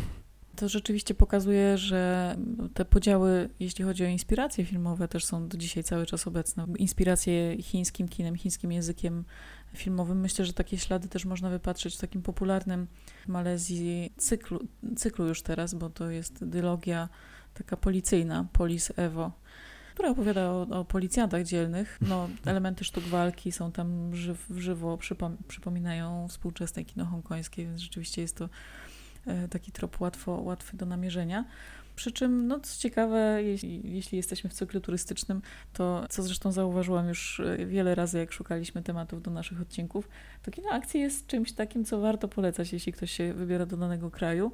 To 0.56 0.68
rzeczywiście 0.68 1.14
pokazuje, 1.14 1.78
że 1.78 2.37
te 2.75 2.85
podziały, 2.85 3.49
jeśli 3.61 3.85
chodzi 3.85 4.04
o 4.04 4.06
inspiracje 4.06 4.64
filmowe, 4.64 5.09
też 5.09 5.25
są 5.25 5.49
do 5.49 5.59
dzisiaj 5.59 5.85
cały 5.85 6.06
czas 6.06 6.26
obecne. 6.26 6.66
Inspiracje 6.78 7.62
chińskim 7.62 8.09
kinem, 8.09 8.37
chińskim 8.37 8.73
językiem 8.73 9.25
filmowym. 9.76 10.21
Myślę, 10.21 10.45
że 10.45 10.52
takie 10.52 10.78
ślady 10.78 11.09
też 11.09 11.25
można 11.25 11.50
wypatrzeć 11.50 11.97
w 11.97 12.00
takim 12.00 12.23
popularnym 12.23 12.87
w 13.25 13.28
Malezji 13.28 14.12
cyklu, 14.16 14.61
cyklu 14.97 15.26
już 15.26 15.43
teraz, 15.43 15.75
bo 15.75 15.90
to 15.90 16.11
jest 16.11 16.45
dylogia 16.45 17.09
taka 17.54 17.76
policyjna, 17.76 18.47
Polis 18.52 18.93
Evo, 18.97 19.33
która 19.95 20.11
opowiada 20.11 20.50
o, 20.50 20.62
o 20.62 20.85
policjantach 20.85 21.45
dzielnych. 21.45 21.99
No, 22.00 22.28
elementy 22.47 22.85
sztuk 22.85 23.04
walki 23.04 23.52
są 23.52 23.73
tam 23.73 24.16
żyw, 24.16 24.47
żywo, 24.57 24.99
przypom 24.99 25.37
przypominają 25.49 26.28
współczesne 26.28 26.85
kino 26.85 27.04
hongkońskie, 27.04 27.64
więc 27.64 27.81
rzeczywiście 27.81 28.23
jest 28.23 28.37
to 28.37 28.49
E, 29.26 29.49
taki 29.49 29.73
trop 29.73 30.00
łatwo, 30.00 30.33
łatwy 30.33 30.76
do 30.76 30.87
namierzenia. 30.87 31.45
Przy 31.96 32.12
czym, 32.12 32.46
no 32.46 32.60
co 32.60 32.80
ciekawe, 32.80 33.42
jeśli, 33.42 33.94
jeśli, 33.94 34.16
jesteśmy 34.16 34.50
w 34.50 34.54
cyklu 34.54 34.80
turystycznym, 34.80 35.42
to 35.72 36.06
co 36.10 36.22
zresztą 36.22 36.52
zauważyłam 36.52 37.08
już 37.08 37.40
e, 37.40 37.66
wiele 37.66 37.94
razy, 37.94 38.18
jak 38.18 38.32
szukaliśmy 38.32 38.82
tematów 38.82 39.22
do 39.22 39.30
naszych 39.30 39.60
odcinków, 39.60 40.08
to 40.42 40.50
kino 40.50 40.68
akcji 40.70 41.00
jest 41.00 41.26
czymś 41.26 41.52
takim, 41.52 41.84
co 41.84 42.00
warto 42.00 42.28
polecać, 42.28 42.72
jeśli 42.72 42.92
ktoś 42.92 43.10
się 43.10 43.34
wybiera 43.34 43.66
do 43.66 43.76
danego 43.76 44.10
kraju. 44.10 44.52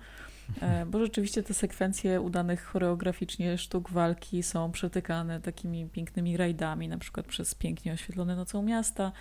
E, 0.60 0.86
bo 0.86 0.98
rzeczywiście 0.98 1.42
te 1.42 1.54
sekwencje 1.54 2.20
udanych 2.20 2.62
choreograficznie 2.62 3.58
sztuk 3.58 3.90
walki 3.90 4.42
są 4.42 4.72
przetykane 4.72 5.40
takimi 5.40 5.86
pięknymi 5.86 6.36
rajdami, 6.36 6.88
na 6.88 6.98
przykład 6.98 7.26
przez 7.26 7.54
pięknie 7.54 7.92
oświetlone 7.92 8.36
nocą 8.36 8.62
miasta, 8.62 9.12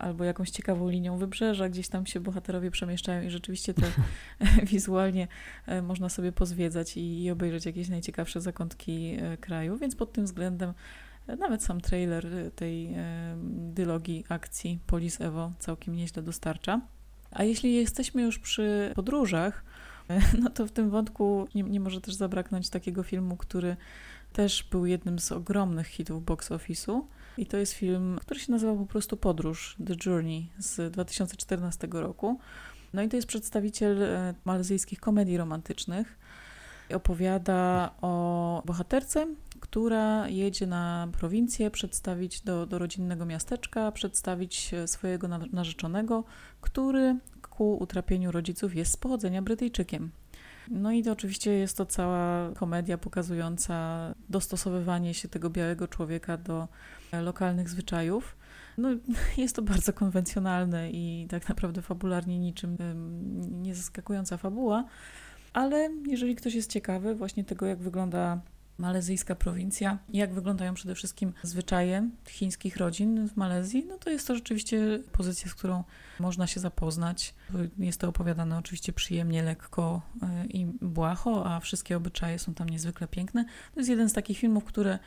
albo 0.00 0.24
jakąś 0.24 0.50
ciekawą 0.50 0.88
linią 0.88 1.18
wybrzeża, 1.18 1.68
gdzieś 1.68 1.88
tam 1.88 2.06
się 2.06 2.20
bohaterowie 2.20 2.70
przemieszczają 2.70 3.22
i 3.22 3.30
rzeczywiście 3.30 3.74
to 3.74 3.82
wizualnie 4.72 5.28
e, 5.66 5.82
można 5.82 6.08
sobie 6.08 6.32
pozwiedzać 6.32 6.96
i 6.96 7.30
obejrzeć 7.30 7.66
jakieś 7.66 7.88
najciekawsze 7.88 8.40
zakątki 8.40 9.16
kraju, 9.40 9.76
więc 9.76 9.96
pod 9.96 10.12
tym 10.12 10.24
względem 10.24 10.72
nawet 11.38 11.62
sam 11.62 11.80
trailer 11.80 12.26
tej 12.56 12.94
dylogii 13.46 14.24
akcji 14.28 14.78
Polis 14.86 15.20
Evo 15.20 15.52
całkiem 15.58 15.96
nieźle 15.96 16.22
dostarcza. 16.22 16.80
A 17.30 17.44
jeśli 17.44 17.74
jesteśmy 17.74 18.22
już 18.22 18.38
przy 18.38 18.92
podróżach, 18.94 19.64
no 20.42 20.50
to 20.50 20.66
w 20.66 20.72
tym 20.72 20.90
wątku 20.90 21.48
nie, 21.54 21.62
nie 21.62 21.80
może 21.80 22.00
też 22.00 22.14
zabraknąć 22.14 22.70
takiego 22.70 23.02
filmu, 23.02 23.36
który 23.36 23.76
też 24.32 24.68
był 24.70 24.86
jednym 24.86 25.18
z 25.18 25.32
ogromnych 25.32 25.86
hitów 25.86 26.24
box 26.24 26.50
office'u. 26.50 27.02
I 27.38 27.46
to 27.46 27.56
jest 27.56 27.72
film, 27.72 28.18
który 28.20 28.40
się 28.40 28.52
nazywa 28.52 28.74
po 28.74 28.86
prostu 28.86 29.16
Podróż, 29.16 29.76
The 29.86 29.94
Journey 30.06 30.50
z 30.58 30.92
2014 30.92 31.88
roku. 31.90 32.38
No 32.92 33.02
i 33.02 33.08
to 33.08 33.16
jest 33.16 33.28
przedstawiciel 33.28 34.02
e, 34.02 34.34
malezyjskich 34.44 35.00
komedii 35.00 35.36
romantycznych. 35.36 36.18
Opowiada 36.94 37.90
o 38.00 38.62
bohaterce, 38.66 39.26
która 39.60 40.28
jedzie 40.28 40.66
na 40.66 41.08
prowincję 41.12 41.70
przedstawić 41.70 42.40
do, 42.40 42.66
do 42.66 42.78
rodzinnego 42.78 43.26
miasteczka, 43.26 43.92
przedstawić 43.92 44.70
swojego 44.86 45.28
narzeczonego, 45.28 46.24
który 46.60 47.16
ku 47.50 47.76
utrapieniu 47.76 48.32
rodziców 48.32 48.74
jest 48.74 48.92
z 48.92 48.96
pochodzenia 48.96 49.42
Brytyjczykiem. 49.42 50.10
No 50.70 50.92
i 50.92 51.02
to 51.02 51.12
oczywiście 51.12 51.52
jest 51.52 51.76
to 51.76 51.86
cała 51.86 52.52
komedia 52.54 52.98
pokazująca 52.98 54.14
dostosowywanie 54.28 55.14
się 55.14 55.28
tego 55.28 55.50
białego 55.50 55.88
człowieka 55.88 56.36
do 56.36 56.68
lokalnych 57.12 57.68
zwyczajów. 57.68 58.36
No, 58.78 58.88
jest 59.36 59.56
to 59.56 59.62
bardzo 59.62 59.92
konwencjonalne 59.92 60.90
i 60.90 61.26
tak 61.30 61.48
naprawdę 61.48 61.82
fabularnie 61.82 62.38
niczym 62.38 62.76
nie 63.50 63.74
zaskakująca 63.74 64.36
fabuła, 64.36 64.84
ale 65.52 65.90
jeżeli 66.06 66.36
ktoś 66.36 66.54
jest 66.54 66.70
ciekawy 66.70 67.14
właśnie 67.14 67.44
tego, 67.44 67.66
jak 67.66 67.78
wygląda 67.78 68.40
malezyjska 68.80 69.34
prowincja, 69.34 69.98
jak 70.12 70.34
wyglądają 70.34 70.74
przede 70.74 70.94
wszystkim 70.94 71.32
zwyczaje 71.42 72.10
chińskich 72.28 72.76
rodzin 72.76 73.28
w 73.28 73.36
Malezji, 73.36 73.84
no 73.88 73.98
to 73.98 74.10
jest 74.10 74.26
to 74.26 74.34
rzeczywiście 74.34 74.98
pozycja, 75.12 75.50
z 75.50 75.54
którą 75.54 75.84
można 76.20 76.46
się 76.46 76.60
zapoznać. 76.60 77.34
Jest 77.78 78.00
to 78.00 78.08
opowiadane 78.08 78.58
oczywiście 78.58 78.92
przyjemnie, 78.92 79.42
lekko 79.42 80.02
e, 80.22 80.46
i 80.46 80.66
błaho, 80.66 81.46
a 81.46 81.60
wszystkie 81.60 81.96
obyczaje 81.96 82.38
są 82.38 82.54
tam 82.54 82.68
niezwykle 82.68 83.08
piękne. 83.08 83.44
To 83.74 83.80
jest 83.80 83.90
jeden 83.90 84.08
z 84.08 84.12
takich 84.12 84.38
filmów, 84.38 84.64
które 84.64 84.98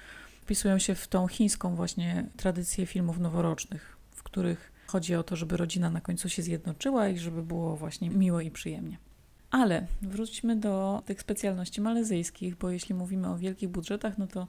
wpisują 0.43 0.79
się 0.79 0.95
w 0.95 1.07
tą 1.07 1.27
chińską 1.27 1.75
właśnie 1.75 2.25
tradycję 2.37 2.85
filmów 2.85 3.19
noworocznych, 3.19 3.97
w 4.11 4.23
których 4.23 4.71
chodzi 4.87 5.15
o 5.15 5.23
to, 5.23 5.35
żeby 5.35 5.57
rodzina 5.57 5.89
na 5.89 6.01
końcu 6.01 6.29
się 6.29 6.41
zjednoczyła 6.41 7.09
i 7.09 7.17
żeby 7.17 7.43
było 7.43 7.75
właśnie 7.75 8.09
miło 8.09 8.41
i 8.41 8.51
przyjemnie. 8.51 8.97
Ale 9.51 9.87
wróćmy 10.01 10.55
do 10.55 11.03
tych 11.05 11.21
specjalności 11.21 11.81
malezyjskich, 11.81 12.55
bo 12.55 12.69
jeśli 12.69 12.95
mówimy 12.95 13.27
o 13.27 13.37
wielkich 13.37 13.69
budżetach, 13.69 14.17
no 14.17 14.27
to 14.27 14.47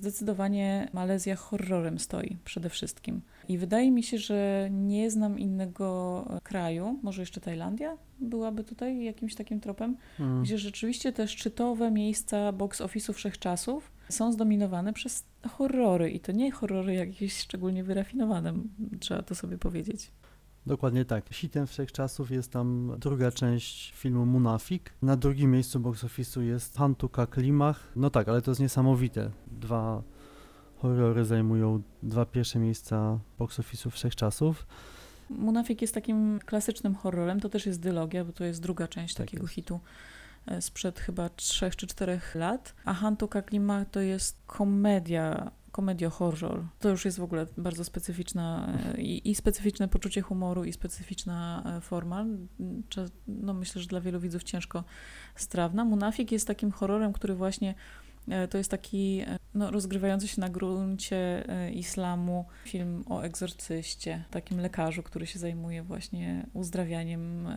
zdecydowanie 0.00 0.88
Malezja 0.92 1.36
horrorem 1.36 1.98
stoi 1.98 2.36
przede 2.44 2.70
wszystkim. 2.70 3.20
I 3.48 3.58
wydaje 3.58 3.90
mi 3.90 4.02
się, 4.02 4.18
że 4.18 4.68
nie 4.70 5.10
znam 5.10 5.38
innego 5.38 6.24
kraju, 6.42 6.98
może 7.02 7.22
jeszcze 7.22 7.40
Tajlandia 7.40 7.96
byłaby 8.18 8.64
tutaj 8.64 9.04
jakimś 9.04 9.34
takim 9.34 9.60
tropem, 9.60 9.96
hmm. 10.16 10.42
gdzie 10.42 10.58
rzeczywiście 10.58 11.12
te 11.12 11.28
szczytowe 11.28 11.90
miejsca 11.90 12.52
box 12.52 12.80
office'u 12.80 13.12
wszechczasów 13.12 13.95
są 14.08 14.32
zdominowane 14.32 14.92
przez 14.92 15.24
horrory. 15.48 16.10
I 16.10 16.20
to 16.20 16.32
nie 16.32 16.50
horrory 16.52 16.94
jakieś 16.94 17.38
szczególnie 17.38 17.84
wyrafinowane, 17.84 18.54
trzeba 19.00 19.22
to 19.22 19.34
sobie 19.34 19.58
powiedzieć. 19.58 20.12
Dokładnie 20.66 21.04
tak. 21.04 21.28
Hitem 21.30 21.66
wszechczasów 21.66 22.30
jest 22.30 22.52
tam 22.52 22.96
druga 22.98 23.30
część 23.30 23.92
filmu 23.96 24.26
Munafik. 24.26 24.92
Na 25.02 25.16
drugim 25.16 25.50
miejscu 25.50 25.80
box 25.80 26.04
office'u 26.04 26.40
jest 26.40 26.76
Hantuka 26.76 27.26
Klimach. 27.26 27.92
No 27.96 28.10
tak, 28.10 28.28
ale 28.28 28.42
to 28.42 28.50
jest 28.50 28.60
niesamowite. 28.60 29.30
Dwa 29.46 30.02
horrory 30.76 31.24
zajmują 31.24 31.82
dwa 32.02 32.26
pierwsze 32.26 32.58
miejsca 32.58 33.18
box 33.38 33.58
office'u 33.60 33.90
wszechczasów. 33.90 34.66
Munafik 35.30 35.82
jest 35.82 35.94
takim 35.94 36.38
klasycznym 36.46 36.94
horrorem, 36.94 37.40
to 37.40 37.48
też 37.48 37.66
jest 37.66 37.80
dylogia, 37.80 38.24
bo 38.24 38.32
to 38.32 38.44
jest 38.44 38.62
druga 38.62 38.88
część 38.88 39.14
tak 39.14 39.26
takiego 39.26 39.42
jest. 39.42 39.54
hitu 39.54 39.80
sprzed 40.60 41.00
chyba 41.00 41.28
trzech 41.28 41.76
czy 41.76 41.86
czterech 41.86 42.34
lat, 42.34 42.74
a 42.84 42.94
Hantuka 42.94 43.42
Klima 43.42 43.84
to 43.84 44.00
jest 44.00 44.38
komedia 44.46 45.50
komedio-horror. 45.76 46.64
To 46.80 46.88
już 46.88 47.04
jest 47.04 47.18
w 47.18 47.22
ogóle 47.22 47.46
bardzo 47.56 47.84
specyficzna 47.84 48.68
e, 48.94 49.00
i, 49.00 49.30
i, 49.30 49.34
specyficzne 49.34 49.88
poczucie 49.88 50.22
humoru 50.22 50.64
i 50.64 50.72
specyficzna 50.72 51.62
e, 51.76 51.80
forma. 51.80 52.24
No 53.28 53.54
myślę, 53.54 53.82
że 53.82 53.88
dla 53.88 54.00
wielu 54.00 54.20
widzów 54.20 54.42
ciężko 54.42 54.84
strawna. 55.34 55.84
Munafik 55.84 56.32
jest 56.32 56.46
takim 56.46 56.70
horrorem, 56.70 57.12
który 57.12 57.34
właśnie 57.34 57.74
e, 58.28 58.48
to 58.48 58.58
jest 58.58 58.70
taki 58.70 59.24
no, 59.54 59.70
rozgrywający 59.70 60.28
się 60.28 60.40
na 60.40 60.48
gruncie 60.48 61.44
islamu 61.74 62.44
film 62.64 63.04
o 63.08 63.20
egzorcyście, 63.20 64.24
takim 64.30 64.60
lekarzu, 64.60 65.02
który 65.02 65.26
się 65.26 65.38
zajmuje 65.38 65.82
właśnie 65.82 66.46
uzdrawianiem 66.52 67.48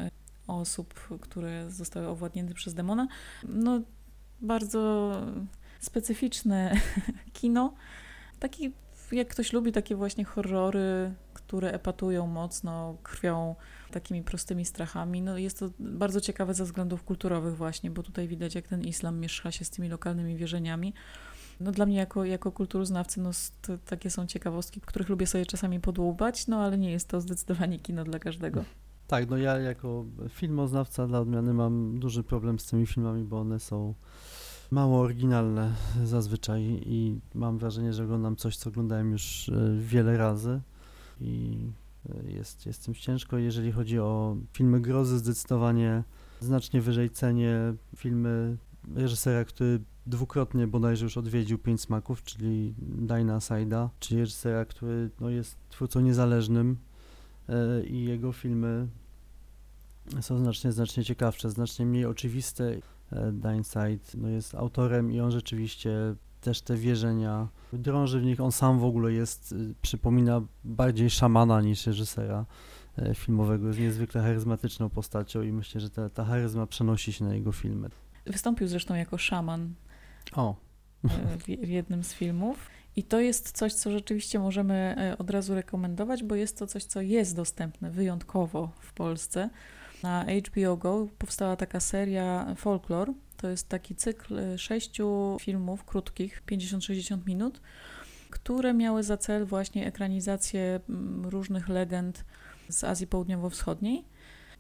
osób, 0.50 0.94
które 1.22 1.72
zostały 1.72 2.08
owładnięte 2.08 2.54
przez 2.54 2.74
demona. 2.74 3.08
No, 3.44 3.82
bardzo 4.42 5.12
specyficzne 5.80 6.76
kino. 7.34 7.74
Taki, 8.40 8.74
jak 9.12 9.28
ktoś 9.28 9.54
lubi 9.54 9.72
takie 9.72 9.96
właśnie 9.96 10.24
horrory, 10.26 11.14
które 11.34 11.72
epatują 11.72 12.28
mocno 12.28 12.98
krwią, 13.04 13.56
takimi 13.92 14.24
prostymi 14.24 14.66
strachami, 14.66 15.22
no 15.22 15.38
jest 15.38 15.60
to 15.60 15.70
bardzo 15.80 16.22
ciekawe 16.22 16.54
ze 16.54 16.64
względów 16.64 17.04
kulturowych 17.04 17.58
właśnie, 17.58 17.92
bo 17.92 18.04
tutaj 18.04 18.28
widać, 18.28 18.56
jak 18.56 18.68
ten 18.68 18.82
islam 18.82 19.20
miesza 19.20 19.52
się 19.52 19.66
z 19.66 19.70
tymi 19.70 19.90
lokalnymi 19.90 20.38
wierzeniami. 20.38 20.94
No 21.60 21.72
dla 21.72 21.86
mnie 21.86 21.98
jako, 21.98 22.26
jako 22.26 22.52
kulturoznawcy 22.52 23.22
no, 23.22 23.30
takie 23.86 24.10
są 24.10 24.28
ciekawostki, 24.28 24.82
których 24.82 25.10
lubię 25.10 25.28
sobie 25.28 25.46
czasami 25.46 25.80
podłubać, 25.80 26.48
no 26.48 26.64
ale 26.64 26.78
nie 26.78 26.92
jest 26.92 27.08
to 27.08 27.22
zdecydowanie 27.22 27.80
kino 27.80 28.04
dla 28.04 28.20
każdego. 28.20 28.64
Tak, 29.10 29.30
no 29.30 29.38
ja 29.38 29.60
jako 29.60 30.06
filmoznawca 30.30 31.08
dla 31.08 31.20
odmiany 31.20 31.54
mam 31.54 32.00
duży 32.00 32.24
problem 32.24 32.60
z 32.60 32.66
tymi 32.66 32.86
filmami, 32.86 33.24
bo 33.24 33.40
one 33.40 33.60
są 33.60 33.94
mało 34.72 35.00
oryginalne 35.00 35.74
zazwyczaj 36.04 36.62
i 36.86 37.20
mam 37.34 37.58
wrażenie, 37.58 37.94
że 37.94 38.04
oglądam 38.04 38.36
coś, 38.36 38.58
co 38.58 38.70
oglądałem 38.70 39.12
już 39.12 39.50
e, 39.50 39.78
wiele 39.80 40.18
razy 40.18 40.62
i 41.22 41.58
e, 42.10 42.32
jest, 42.32 42.66
jest 42.66 42.86
tym 42.86 42.94
ciężko. 42.94 43.38
Jeżeli 43.38 43.72
chodzi 43.72 44.00
o 44.00 44.38
filmy 44.54 44.80
grozy, 44.80 45.18
zdecydowanie 45.18 46.04
znacznie 46.40 46.82
wyżej 46.82 47.10
cenię 47.10 47.74
filmy 47.96 48.58
reżysera, 48.96 49.46
który 49.46 49.80
dwukrotnie 50.06 50.68
bodajże 50.68 51.06
już 51.06 51.18
odwiedził 51.18 51.58
Pięć 51.58 51.82
Smaków, 51.82 52.24
czyli 52.24 52.74
Dina 52.80 53.40
Saida, 53.40 53.90
czyli 54.00 54.20
reżysera, 54.20 54.66
który 54.66 55.10
no, 55.20 55.30
jest 55.30 55.58
twórcą 55.70 56.00
niezależnym 56.00 56.78
i 57.88 58.04
jego 58.04 58.32
filmy 58.32 58.88
są 60.22 60.38
znacznie, 60.38 60.72
znacznie 60.72 61.04
ciekawsze, 61.04 61.50
znacznie 61.50 61.86
mniej 61.86 62.06
oczywiste 62.06 62.78
E, 63.12 63.32
Dainside 63.32 64.00
no 64.18 64.30
jest 64.30 64.56
autorem 64.56 65.12
i 65.12 65.20
on 65.20 65.32
rzeczywiście 65.32 65.92
też 66.42 66.62
te 66.62 66.76
wierzenia 66.76 67.48
drąży 67.74 68.20
w 68.20 68.24
nich. 68.24 68.42
On 68.42 68.52
sam 68.52 68.80
w 68.80 68.84
ogóle 68.84 69.14
jest, 69.14 69.52
y, 69.52 69.76
przypomina 69.82 70.42
bardziej 70.64 71.10
szamana 71.10 71.62
niż 71.62 71.88
reżysera 71.88 72.46
e, 72.98 73.16
filmowego. 73.16 73.68
Jest 73.68 73.80
niezwykle 73.80 74.22
charyzmatyczną 74.22 74.90
postacią 74.90 75.42
i 75.42 75.52
myślę, 75.52 75.82
że 75.82 75.90
ta, 75.90 76.10
ta 76.10 76.26
charyzma 76.26 76.68
przenosi 76.68 77.14
się 77.14 77.26
na 77.26 77.34
jego 77.34 77.52
filmy. 77.52 77.90
Wystąpił 78.26 78.68
zresztą 78.68 78.96
jako 78.96 79.18
szaman 79.18 79.74
o. 80.36 80.56
E, 81.04 81.38
w, 81.38 81.44
w 81.44 81.70
jednym 81.70 82.04
z 82.04 82.14
filmów. 82.14 82.70
I 83.00 83.04
to 83.04 83.20
jest 83.20 83.52
coś, 83.52 83.74
co 83.74 83.92
rzeczywiście 83.92 84.40
możemy 84.40 84.96
od 85.20 85.30
razu 85.30 85.56
rekomendować, 85.56 86.24
bo 86.24 86.36
jest 86.36 86.58
to 86.60 86.68
coś, 86.68 86.84
co 86.84 87.02
jest 87.02 87.36
dostępne 87.36 87.92
wyjątkowo 87.92 88.72
w 88.80 88.94
Polsce. 88.94 89.50
Na 90.04 90.26
HBO 90.48 90.78
Go 90.78 91.08
powstała 91.18 91.56
taka 91.56 91.80
seria 91.80 92.56
Folklore. 92.56 93.14
To 93.38 93.50
jest 93.50 93.70
taki 93.70 93.96
cykl 93.96 94.58
sześciu 94.58 95.38
filmów 95.42 95.84
krótkich, 95.84 96.44
50-60 96.52 97.18
minut, 97.26 97.62
które 98.30 98.74
miały 98.74 99.04
za 99.04 99.18
cel 99.18 99.46
właśnie 99.46 99.88
ekranizację 99.88 100.80
mm, 100.90 101.26
różnych 101.26 101.70
legend 101.70 102.26
z 102.70 102.84
Azji 102.84 103.08
Południowo-Wschodniej. 103.08 104.04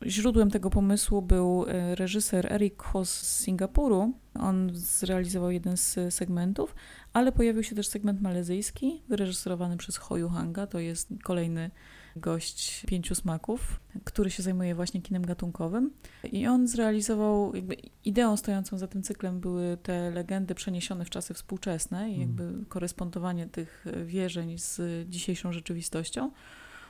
Źródłem 0.05 0.51
tego 0.51 0.69
pomysłu 0.69 1.21
był 1.21 1.65
e, 1.67 1.95
reżyser 1.95 2.53
Eric 2.53 2.81
Hos 2.81 3.09
z 3.09 3.39
Singapuru. 3.43 4.13
On 4.33 4.69
zrealizował 4.73 5.51
jeden 5.51 5.77
z 5.77 6.13
segmentów, 6.13 6.75
ale 7.13 7.31
pojawił 7.31 7.63
się 7.63 7.75
też 7.75 7.87
segment 7.87 8.21
malezyjski, 8.21 9.01
wyreżyserowany 9.09 9.77
przez 9.77 9.97
Hoyu 9.97 10.29
Hanga. 10.29 10.67
To 10.67 10.79
jest 10.79 11.09
kolejny 11.23 11.71
gość 12.15 12.85
Pięciu 12.85 13.15
Smaków, 13.15 13.79
który 14.03 14.31
się 14.31 14.43
zajmuje 14.43 14.75
właśnie 14.75 15.01
kinem 15.01 15.25
gatunkowym. 15.25 15.91
I 16.31 16.47
on 16.47 16.67
zrealizował, 16.67 17.55
jakby 17.55 17.75
ideą 18.05 18.37
stojącą 18.37 18.77
za 18.77 18.87
tym 18.87 19.03
cyklem 19.03 19.39
były 19.39 19.77
te 19.83 20.11
legendy 20.11 20.55
przeniesione 20.55 21.05
w 21.05 21.09
czasy 21.09 21.33
współczesne 21.33 22.11
i 22.11 22.19
jakby 22.19 22.43
mm. 22.43 22.65
korespondowanie 22.65 23.47
tych 23.47 23.85
wierzeń 24.05 24.57
z 24.57 24.81
dzisiejszą 25.09 25.51
rzeczywistością. 25.51 26.31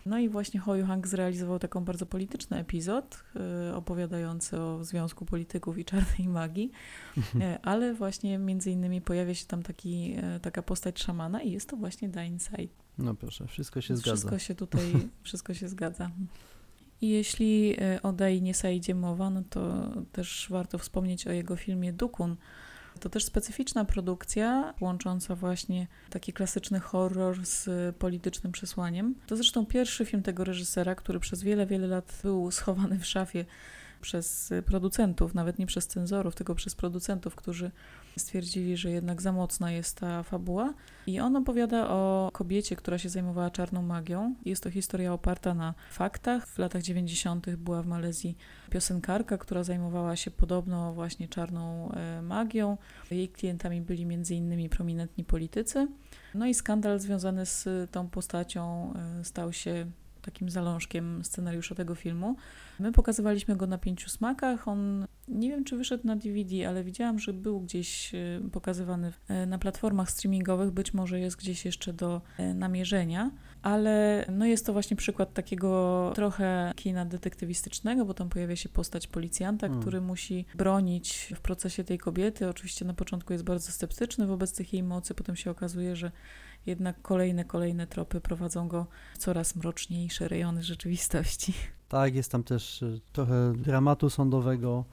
No 0.05 0.19
i 0.19 0.29
właśnie 0.29 0.59
Hoyu 0.59 0.85
Hang 0.85 1.07
zrealizował 1.07 1.59
taką 1.59 1.85
bardzo 1.85 2.05
polityczny 2.05 2.57
epizod 2.57 3.23
y, 3.69 3.75
opowiadający 3.75 4.59
o 4.59 4.83
związku 4.83 5.25
polityków 5.25 5.77
i 5.77 5.85
czarnej 5.85 6.27
magii, 6.27 6.71
y, 7.17 7.21
ale 7.61 7.93
właśnie 7.93 8.37
między 8.37 8.71
innymi 8.71 9.01
pojawia 9.01 9.35
się 9.35 9.45
tam 9.45 9.63
taki, 9.63 10.15
y, 10.35 10.39
taka 10.39 10.61
postać 10.61 10.99
szamana 10.99 11.41
i 11.41 11.51
jest 11.51 11.69
to 11.69 11.77
właśnie 11.77 12.09
Dain 12.09 12.39
Sai. 12.39 12.69
No 12.97 13.15
proszę, 13.15 13.47
wszystko 13.47 13.81
się 13.81 13.95
zgadza. 13.97 14.15
Wszystko 14.15 14.39
się 14.39 14.55
tutaj, 14.55 14.93
wszystko 15.23 15.53
się 15.53 15.67
zgadza. 15.67 16.11
I 17.01 17.09
jeśli 17.09 17.75
o 18.03 18.13
Dainie 18.13 18.53
Saidzie 18.53 18.95
mowa, 18.95 19.29
no 19.29 19.43
to 19.49 19.91
też 20.11 20.47
warto 20.49 20.77
wspomnieć 20.77 21.27
o 21.27 21.31
jego 21.31 21.55
filmie 21.55 21.93
Dukun, 21.93 22.35
to 22.99 23.09
też 23.09 23.25
specyficzna 23.25 23.85
produkcja, 23.85 24.73
łącząca 24.81 25.35
właśnie 25.35 25.87
taki 26.09 26.33
klasyczny 26.33 26.79
horror 26.79 27.45
z 27.45 27.69
politycznym 27.95 28.51
przesłaniem. 28.51 29.15
To 29.27 29.35
zresztą 29.35 29.65
pierwszy 29.65 30.05
film 30.05 30.23
tego 30.23 30.43
reżysera, 30.43 30.95
który 30.95 31.19
przez 31.19 31.43
wiele, 31.43 31.65
wiele 31.65 31.87
lat 31.87 32.19
był 32.23 32.51
schowany 32.51 32.99
w 32.99 33.05
szafie 33.05 33.45
przez 33.99 34.53
producentów, 34.65 35.33
nawet 35.33 35.59
nie 35.59 35.65
przez 35.65 35.87
cenzorów, 35.87 36.35
tylko 36.35 36.55
przez 36.55 36.75
producentów, 36.75 37.35
którzy 37.35 37.71
stwierdzili, 38.17 38.77
że 38.77 38.91
jednak 38.91 39.21
za 39.21 39.31
mocna 39.31 39.71
jest 39.71 39.97
ta 39.97 40.23
fabuła. 40.23 40.73
I 41.07 41.19
on 41.19 41.35
opowiada 41.35 41.89
o 41.89 42.29
kobiecie, 42.33 42.75
która 42.75 42.97
się 42.97 43.09
zajmowała 43.09 43.49
czarną 43.49 43.81
magią. 43.81 44.35
Jest 44.45 44.63
to 44.63 44.71
historia 44.71 45.13
oparta 45.13 45.53
na 45.53 45.73
faktach. 45.91 46.47
W 46.47 46.57
latach 46.57 46.81
90. 46.81 47.55
była 47.55 47.81
w 47.81 47.87
Malezji 47.87 48.37
piosenkarka, 48.69 49.37
która 49.37 49.63
zajmowała 49.63 50.15
się 50.15 50.31
podobno 50.31 50.93
właśnie 50.93 51.27
czarną 51.27 51.91
e, 51.91 52.21
magią. 52.21 52.77
Jej 53.11 53.29
klientami 53.29 53.81
byli 53.81 54.03
m.in. 54.03 54.69
prominentni 54.69 55.23
politycy. 55.23 55.87
No 56.33 56.47
i 56.47 56.53
skandal 56.53 56.99
związany 56.99 57.45
z 57.45 57.91
tą 57.91 58.09
postacią 58.09 58.93
e, 59.19 59.23
stał 59.23 59.53
się 59.53 59.85
takim 60.31 60.49
zalążkiem 60.49 61.23
scenariusza 61.23 61.75
tego 61.75 61.95
filmu. 61.95 62.35
My 62.79 62.91
pokazywaliśmy 62.91 63.55
go 63.55 63.67
na 63.67 63.77
pięciu 63.77 64.09
smakach. 64.09 64.67
On 64.67 65.07
nie 65.27 65.49
wiem, 65.49 65.63
czy 65.63 65.77
wyszedł 65.77 66.07
na 66.07 66.15
DVD, 66.15 66.67
ale 66.69 66.83
widziałam, 66.83 67.19
że 67.19 67.33
był 67.33 67.61
gdzieś 67.61 68.15
e, 68.15 68.17
pokazywany 68.51 69.13
e, 69.27 69.45
na 69.45 69.57
platformach 69.57 70.11
streamingowych. 70.11 70.71
Być 70.71 70.93
może 70.93 71.19
jest 71.19 71.37
gdzieś 71.37 71.65
jeszcze 71.65 71.93
do 71.93 72.21
e, 72.37 72.53
namierzenia, 72.53 73.31
ale 73.61 74.25
no 74.31 74.45
jest 74.45 74.65
to 74.65 74.73
właśnie 74.73 74.97
przykład 74.97 75.33
takiego 75.33 76.11
trochę 76.15 76.73
kina 76.75 77.05
detektywistycznego, 77.05 78.05
bo 78.05 78.13
tam 78.13 78.29
pojawia 78.29 78.55
się 78.55 78.69
postać 78.69 79.07
policjanta, 79.07 79.67
hmm. 79.67 79.81
który 79.81 80.01
musi 80.01 80.45
bronić 80.55 81.33
w 81.35 81.41
procesie 81.41 81.83
tej 81.83 81.97
kobiety. 81.97 82.49
Oczywiście 82.49 82.85
na 82.85 82.93
początku 82.93 83.33
jest 83.33 83.45
bardzo 83.45 83.71
sceptyczny 83.71 84.27
wobec 84.27 84.53
tych 84.53 84.73
jej 84.73 84.83
mocy, 84.83 85.13
potem 85.13 85.35
się 85.35 85.51
okazuje, 85.51 85.95
że 85.95 86.11
jednak 86.65 87.01
kolejne, 87.01 87.45
kolejne 87.45 87.87
tropy 87.87 88.21
prowadzą 88.21 88.67
go 88.67 88.87
w 89.13 89.17
coraz 89.17 89.55
mroczniejsze 89.55 90.27
rejony 90.27 90.63
rzeczywistości. 90.63 91.53
Tak, 91.89 92.15
jest 92.15 92.31
tam 92.31 92.43
też 92.43 92.81
y, 92.81 93.01
trochę 93.11 93.53
dramatu 93.53 94.09
sądowego, 94.09 94.85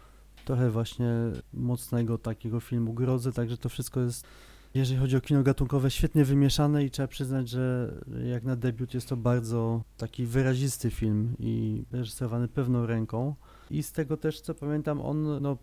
trochę 0.44 0.70
właśnie 0.70 1.10
mocnego 1.54 2.18
takiego 2.18 2.60
filmu 2.60 2.92
grozy, 2.92 3.32
także 3.32 3.56
to 3.56 3.68
wszystko 3.68 4.00
jest, 4.00 4.26
jeżeli 4.74 5.00
chodzi 5.00 5.16
o 5.16 5.20
kino 5.20 5.42
gatunkowe, 5.42 5.90
świetnie 5.90 6.24
wymieszane 6.24 6.84
i 6.84 6.90
trzeba 6.90 7.08
przyznać, 7.08 7.48
że 7.48 7.94
jak 8.24 8.44
na 8.44 8.56
debiut 8.56 8.94
jest 8.94 9.08
to 9.08 9.16
bardzo 9.16 9.82
taki 9.96 10.26
wyrazisty 10.26 10.90
film 10.90 11.34
i 11.38 11.84
reżyserowany 11.92 12.48
pewną 12.48 12.86
ręką. 12.86 13.34
I 13.70 13.82
z 13.82 13.92
tego 13.92 14.16
też, 14.16 14.40
co 14.40 14.54
pamiętam, 14.54 15.00
on 15.00 15.42
no, 15.42 15.58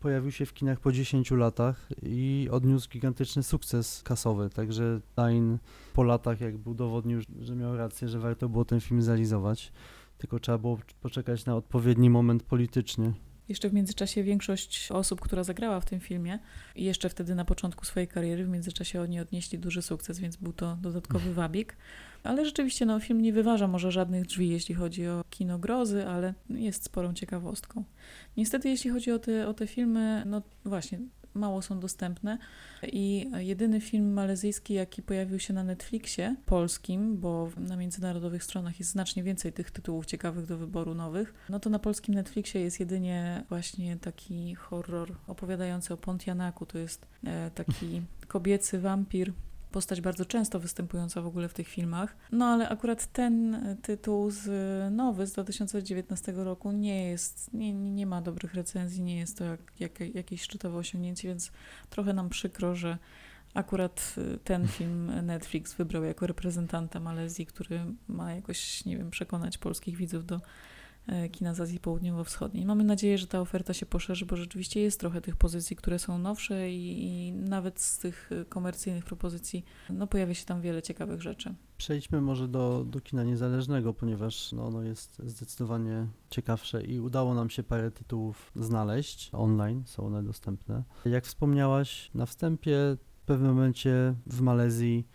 pojawił 0.00 0.32
się 0.32 0.46
w 0.46 0.54
kinach 0.54 0.80
po 0.80 0.92
10 0.92 1.30
latach 1.30 1.88
i 2.02 2.48
odniósł 2.50 2.88
gigantyczny 2.88 3.42
sukces 3.42 4.02
kasowy, 4.02 4.50
także 4.50 5.00
Dine 5.16 5.58
po 5.94 6.02
latach 6.02 6.40
jakby 6.40 6.70
udowodnił, 6.70 7.20
że 7.40 7.56
miał 7.56 7.76
rację, 7.76 8.08
że 8.08 8.18
warto 8.18 8.48
było 8.48 8.64
ten 8.64 8.80
film 8.80 9.02
zrealizować, 9.02 9.72
tylko 10.18 10.40
trzeba 10.40 10.58
było 10.58 10.78
poczekać 11.00 11.44
na 11.44 11.56
odpowiedni 11.56 12.10
moment 12.10 12.42
polityczny. 12.42 13.12
Jeszcze 13.48 13.70
w 13.70 13.72
międzyczasie 13.72 14.22
większość 14.22 14.92
osób, 14.92 15.20
która 15.20 15.44
zagrała 15.44 15.80
w 15.80 15.84
tym 15.84 16.00
filmie, 16.00 16.38
jeszcze 16.76 17.08
wtedy 17.08 17.34
na 17.34 17.44
początku 17.44 17.84
swojej 17.84 18.08
kariery, 18.08 18.44
w 18.44 18.48
międzyczasie 18.48 19.00
oni 19.00 19.20
odnieśli 19.20 19.58
duży 19.58 19.82
sukces, 19.82 20.18
więc 20.18 20.36
był 20.36 20.52
to 20.52 20.76
dodatkowy 20.76 21.34
wabik. 21.40 21.76
Ale 22.24 22.44
rzeczywiście 22.44 22.86
no, 22.86 23.00
film 23.00 23.20
nie 23.20 23.32
wyważa 23.32 23.68
może 23.68 23.92
żadnych 23.92 24.26
drzwi, 24.26 24.48
jeśli 24.48 24.74
chodzi 24.74 25.06
o 25.08 25.24
kino 25.30 25.58
grozy, 25.58 26.06
ale 26.06 26.34
jest 26.50 26.84
sporą 26.84 27.14
ciekawostką. 27.14 27.84
Niestety, 28.36 28.68
jeśli 28.68 28.90
chodzi 28.90 29.12
o 29.12 29.18
te, 29.18 29.48
o 29.48 29.54
te 29.54 29.66
filmy, 29.66 30.22
no 30.26 30.42
właśnie, 30.64 30.98
mało 31.34 31.62
są 31.62 31.80
dostępne 31.80 32.38
i 32.82 33.30
jedyny 33.38 33.80
film 33.80 34.12
malezyjski, 34.12 34.74
jaki 34.74 35.02
pojawił 35.02 35.38
się 35.38 35.54
na 35.54 35.64
Netflixie 35.64 36.36
polskim, 36.46 37.16
bo 37.16 37.50
na 37.56 37.76
międzynarodowych 37.76 38.44
stronach 38.44 38.78
jest 38.78 38.90
znacznie 38.90 39.22
więcej 39.22 39.52
tych 39.52 39.70
tytułów 39.70 40.06
ciekawych 40.06 40.46
do 40.46 40.58
wyboru 40.58 40.94
nowych, 40.94 41.34
no 41.48 41.60
to 41.60 41.70
na 41.70 41.78
polskim 41.78 42.14
Netflixie 42.14 42.60
jest 42.60 42.80
jedynie 42.80 43.44
właśnie 43.48 43.96
taki 43.96 44.54
horror 44.54 45.16
opowiadający 45.26 45.94
o 45.94 45.96
Pontianaku. 45.96 46.66
To 46.66 46.78
jest 46.78 47.06
e, 47.24 47.50
taki 47.50 48.02
kobiecy 48.28 48.80
wampir, 48.80 49.32
postać 49.74 50.00
bardzo 50.00 50.24
często 50.24 50.60
występująca 50.60 51.22
w 51.22 51.26
ogóle 51.26 51.48
w 51.48 51.54
tych 51.54 51.68
filmach. 51.68 52.16
No 52.32 52.46
ale 52.46 52.68
akurat 52.68 53.06
ten 53.06 53.58
tytuł 53.82 54.30
z 54.30 54.46
nowy 54.92 55.26
z 55.26 55.32
2019 55.32 56.32
roku 56.32 56.72
nie 56.72 57.10
jest, 57.10 57.54
nie, 57.54 57.72
nie 57.72 58.06
ma 58.06 58.22
dobrych 58.22 58.54
recenzji, 58.54 59.02
nie 59.02 59.18
jest 59.18 59.38
to 59.38 59.44
jak, 59.44 59.60
jak, 59.80 60.00
jakieś 60.14 60.42
szczytowe 60.42 60.78
osiągnięcie, 60.78 61.28
więc 61.28 61.52
trochę 61.90 62.12
nam 62.12 62.28
przykro, 62.28 62.74
że 62.74 62.98
akurat 63.54 64.14
ten 64.44 64.68
film 64.78 65.26
Netflix 65.26 65.74
wybrał 65.74 66.04
jako 66.04 66.26
reprezentanta 66.26 67.00
Malezji, 67.00 67.46
który 67.46 67.80
ma 68.08 68.34
jakoś, 68.34 68.84
nie 68.84 68.96
wiem, 68.96 69.10
przekonać 69.10 69.58
polskich 69.58 69.96
widzów 69.96 70.26
do 70.26 70.36
E, 70.36 70.40
kina 71.32 71.54
z 71.54 71.60
Azji 71.60 71.80
Południowo-Wschodniej. 71.80 72.66
Mamy 72.66 72.84
nadzieję, 72.84 73.18
że 73.18 73.26
ta 73.26 73.40
oferta 73.40 73.74
się 73.74 73.86
poszerzy, 73.86 74.26
bo 74.26 74.36
rzeczywiście 74.36 74.80
jest 74.80 75.00
trochę 75.00 75.20
tych 75.20 75.36
pozycji, 75.36 75.76
które 75.76 75.98
są 75.98 76.18
nowsze 76.18 76.70
i, 76.70 77.04
i 77.04 77.32
nawet 77.32 77.80
z 77.80 77.98
tych 77.98 78.30
komercyjnych 78.48 79.04
propozycji 79.04 79.64
no, 79.90 80.06
pojawia 80.06 80.34
się 80.34 80.44
tam 80.44 80.60
wiele 80.60 80.82
ciekawych 80.82 81.22
rzeczy. 81.22 81.54
Przejdźmy 81.76 82.20
może 82.20 82.48
do, 82.48 82.84
do 82.84 83.00
kina 83.00 83.24
niezależnego, 83.24 83.94
ponieważ 83.94 84.52
no, 84.52 84.66
ono 84.66 84.82
jest 84.82 85.22
zdecydowanie 85.26 86.06
ciekawsze 86.30 86.82
i 86.82 87.00
udało 87.00 87.34
nam 87.34 87.50
się 87.50 87.62
parę 87.62 87.90
tytułów 87.90 88.52
znaleźć 88.56 89.30
online, 89.32 89.82
są 89.86 90.06
one 90.06 90.22
dostępne. 90.22 90.82
Jak 91.04 91.24
wspomniałaś 91.24 92.10
na 92.14 92.26
wstępie, 92.26 92.76
w 93.22 93.26
pewnym 93.26 93.54
momencie 93.54 94.14
w 94.26 94.40
Malezji, 94.40 95.06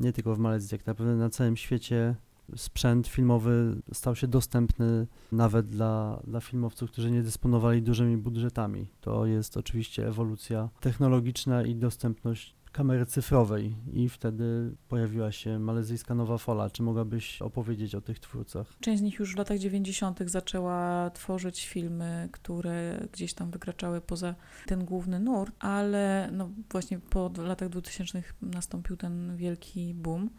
nie 0.00 0.12
tylko 0.12 0.34
w 0.34 0.38
Malezji, 0.38 0.68
jak 0.74 0.86
naprawdę 0.86 1.16
na 1.16 1.30
całym 1.30 1.56
świecie 1.56 2.14
sprzęt 2.56 3.08
filmowy 3.08 3.82
stał 3.92 4.16
się 4.16 4.28
dostępny 4.28 5.06
nawet 5.32 5.66
dla, 5.66 6.20
dla 6.26 6.40
filmowców, 6.40 6.90
którzy 6.90 7.10
nie 7.10 7.22
dysponowali 7.22 7.82
dużymi 7.82 8.16
budżetami. 8.16 8.86
To 9.00 9.26
jest 9.26 9.56
oczywiście 9.56 10.08
ewolucja 10.08 10.68
technologiczna 10.80 11.62
i 11.62 11.74
dostępność 11.74 12.54
kamery 12.72 13.06
cyfrowej 13.06 13.76
i 13.92 14.08
wtedy 14.08 14.76
pojawiła 14.88 15.32
się 15.32 15.58
malezyjska 15.58 16.14
nowa 16.14 16.38
fala. 16.38 16.70
Czy 16.70 16.82
mogłabyś 16.82 17.42
opowiedzieć 17.42 17.94
o 17.94 18.00
tych 18.00 18.18
twórcach? 18.18 18.66
Część 18.80 18.98
z 18.98 19.02
nich 19.02 19.18
już 19.18 19.34
w 19.34 19.38
latach 19.38 19.58
90. 19.58 20.20
zaczęła 20.26 21.10
tworzyć 21.10 21.66
filmy, 21.66 22.28
które 22.32 23.08
gdzieś 23.12 23.34
tam 23.34 23.50
wykraczały 23.50 24.00
poza 24.00 24.34
ten 24.66 24.84
główny 24.84 25.20
nurt, 25.20 25.52
ale 25.58 26.28
no 26.32 26.50
właśnie 26.70 26.98
po 26.98 27.30
latach 27.38 27.68
2000 27.68 28.22
nastąpił 28.42 28.96
ten 28.96 29.36
wielki 29.36 29.94
boom. 29.94 30.30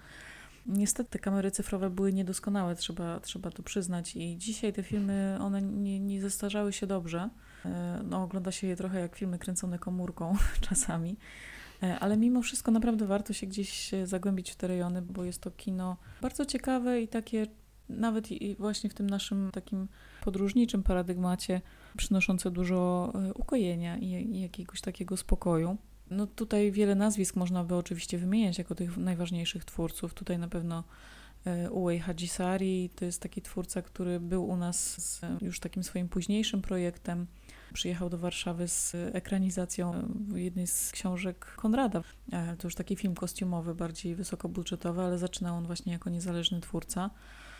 Niestety 0.66 1.10
te 1.10 1.20
kamery 1.20 1.52
cyfrowe 1.52 1.90
były 1.90 2.14
niedoskonałe, 2.14 2.76
trzeba, 2.76 3.20
trzeba 3.20 3.52
to 3.52 3.64
przyznać 3.64 4.16
i 4.16 4.38
dzisiaj 4.38 4.74
te 4.74 4.84
filmy, 4.84 5.38
one 5.42 5.62
nie, 5.62 6.00
nie 6.00 6.22
zestarzały 6.22 6.74
się 6.74 6.88
dobrze. 6.88 7.30
E, 7.66 8.02
no, 8.04 8.24
ogląda 8.24 8.52
się 8.52 8.68
je 8.68 8.76
trochę 8.76 9.00
jak 9.00 9.16
filmy 9.16 9.40
kręcone 9.40 9.80
komórką 9.80 10.36
czasami, 10.70 11.18
e, 11.84 12.00
ale 12.00 12.18
mimo 12.18 12.42
wszystko 12.42 12.72
naprawdę 12.72 13.06
warto 13.06 13.34
się 13.34 13.48
gdzieś 13.48 13.92
zagłębić 14.04 14.52
w 14.52 14.56
te 14.56 14.68
rejony, 14.68 15.02
bo 15.02 15.24
jest 15.24 15.42
to 15.42 15.52
kino 15.52 15.98
bardzo 16.22 16.46
ciekawe 16.46 17.02
i 17.02 17.08
takie 17.08 17.48
nawet 17.90 18.32
i 18.32 18.56
właśnie 18.56 18.90
w 18.90 18.94
tym 18.94 19.10
naszym 19.10 19.50
takim 19.54 19.88
podróżniczym 20.24 20.84
paradygmacie 20.84 21.62
przynoszące 21.98 22.52
dużo 22.52 23.12
e, 23.16 23.34
ukojenia 23.34 23.98
i, 23.98 24.06
i 24.06 24.42
jakiegoś 24.42 24.82
takiego 24.82 25.18
spokoju. 25.18 25.78
No 26.12 26.28
tutaj 26.28 26.72
wiele 26.72 26.96
nazwisk 26.96 27.36
można 27.36 27.64
by 27.64 27.76
oczywiście 27.76 28.18
wymieniać 28.18 28.58
jako 28.58 28.76
tych 28.76 28.98
najważniejszych 28.98 29.66
twórców. 29.66 30.14
Tutaj 30.14 30.40
na 30.40 30.48
pewno 30.48 30.84
E, 31.46 31.72
Uwei 31.72 32.00
Hajisari 32.00 32.90
to 32.96 33.06
jest 33.06 33.22
taki 33.22 33.42
twórca, 33.42 33.82
który 33.82 34.20
był 34.20 34.50
u 34.50 34.58
nas 34.58 35.02
z 35.02 35.22
już 35.42 35.60
takim 35.60 35.84
swoim 35.84 36.10
późniejszym 36.10 36.62
projektem. 36.62 37.28
Przyjechał 37.74 38.10
do 38.10 38.18
Warszawy 38.18 38.68
z 38.68 38.96
ekranizacją 39.14 40.14
jednej 40.36 40.68
z 40.68 40.92
książek 40.92 41.46
Konrada. 41.46 42.02
E, 42.32 42.56
to 42.58 42.68
już 42.68 42.76
taki 42.76 42.96
film 42.96 43.16
kostiumowy, 43.16 43.76
bardziej 43.76 44.16
wysokobudżetowy, 44.16 45.02
ale 45.02 45.18
zaczynał 45.18 45.56
on 45.56 45.66
właśnie 45.66 45.94
jako 45.94 46.10
niezależny 46.10 46.62
twórca. 46.62 47.10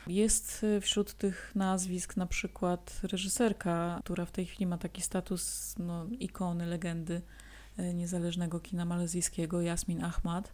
Jest 0.08 0.66
e, 0.78 0.82
wśród 0.82 1.14
tych 1.14 1.52
nazwisk 1.56 2.18
na 2.18 2.26
przykład 2.26 3.00
reżyserka, 3.04 4.00
która 4.04 4.26
w 4.26 4.32
tej 4.32 4.46
chwili 4.46 4.68
ma 4.68 4.78
taki 4.78 5.02
status 5.02 5.76
no, 5.80 6.06
ikony, 6.20 6.66
legendy 6.66 7.22
niezależnego 7.94 8.60
kina 8.60 8.86
malezyjskiego, 8.86 9.62
Jasmin 9.62 10.04
Ahmad. 10.04 10.54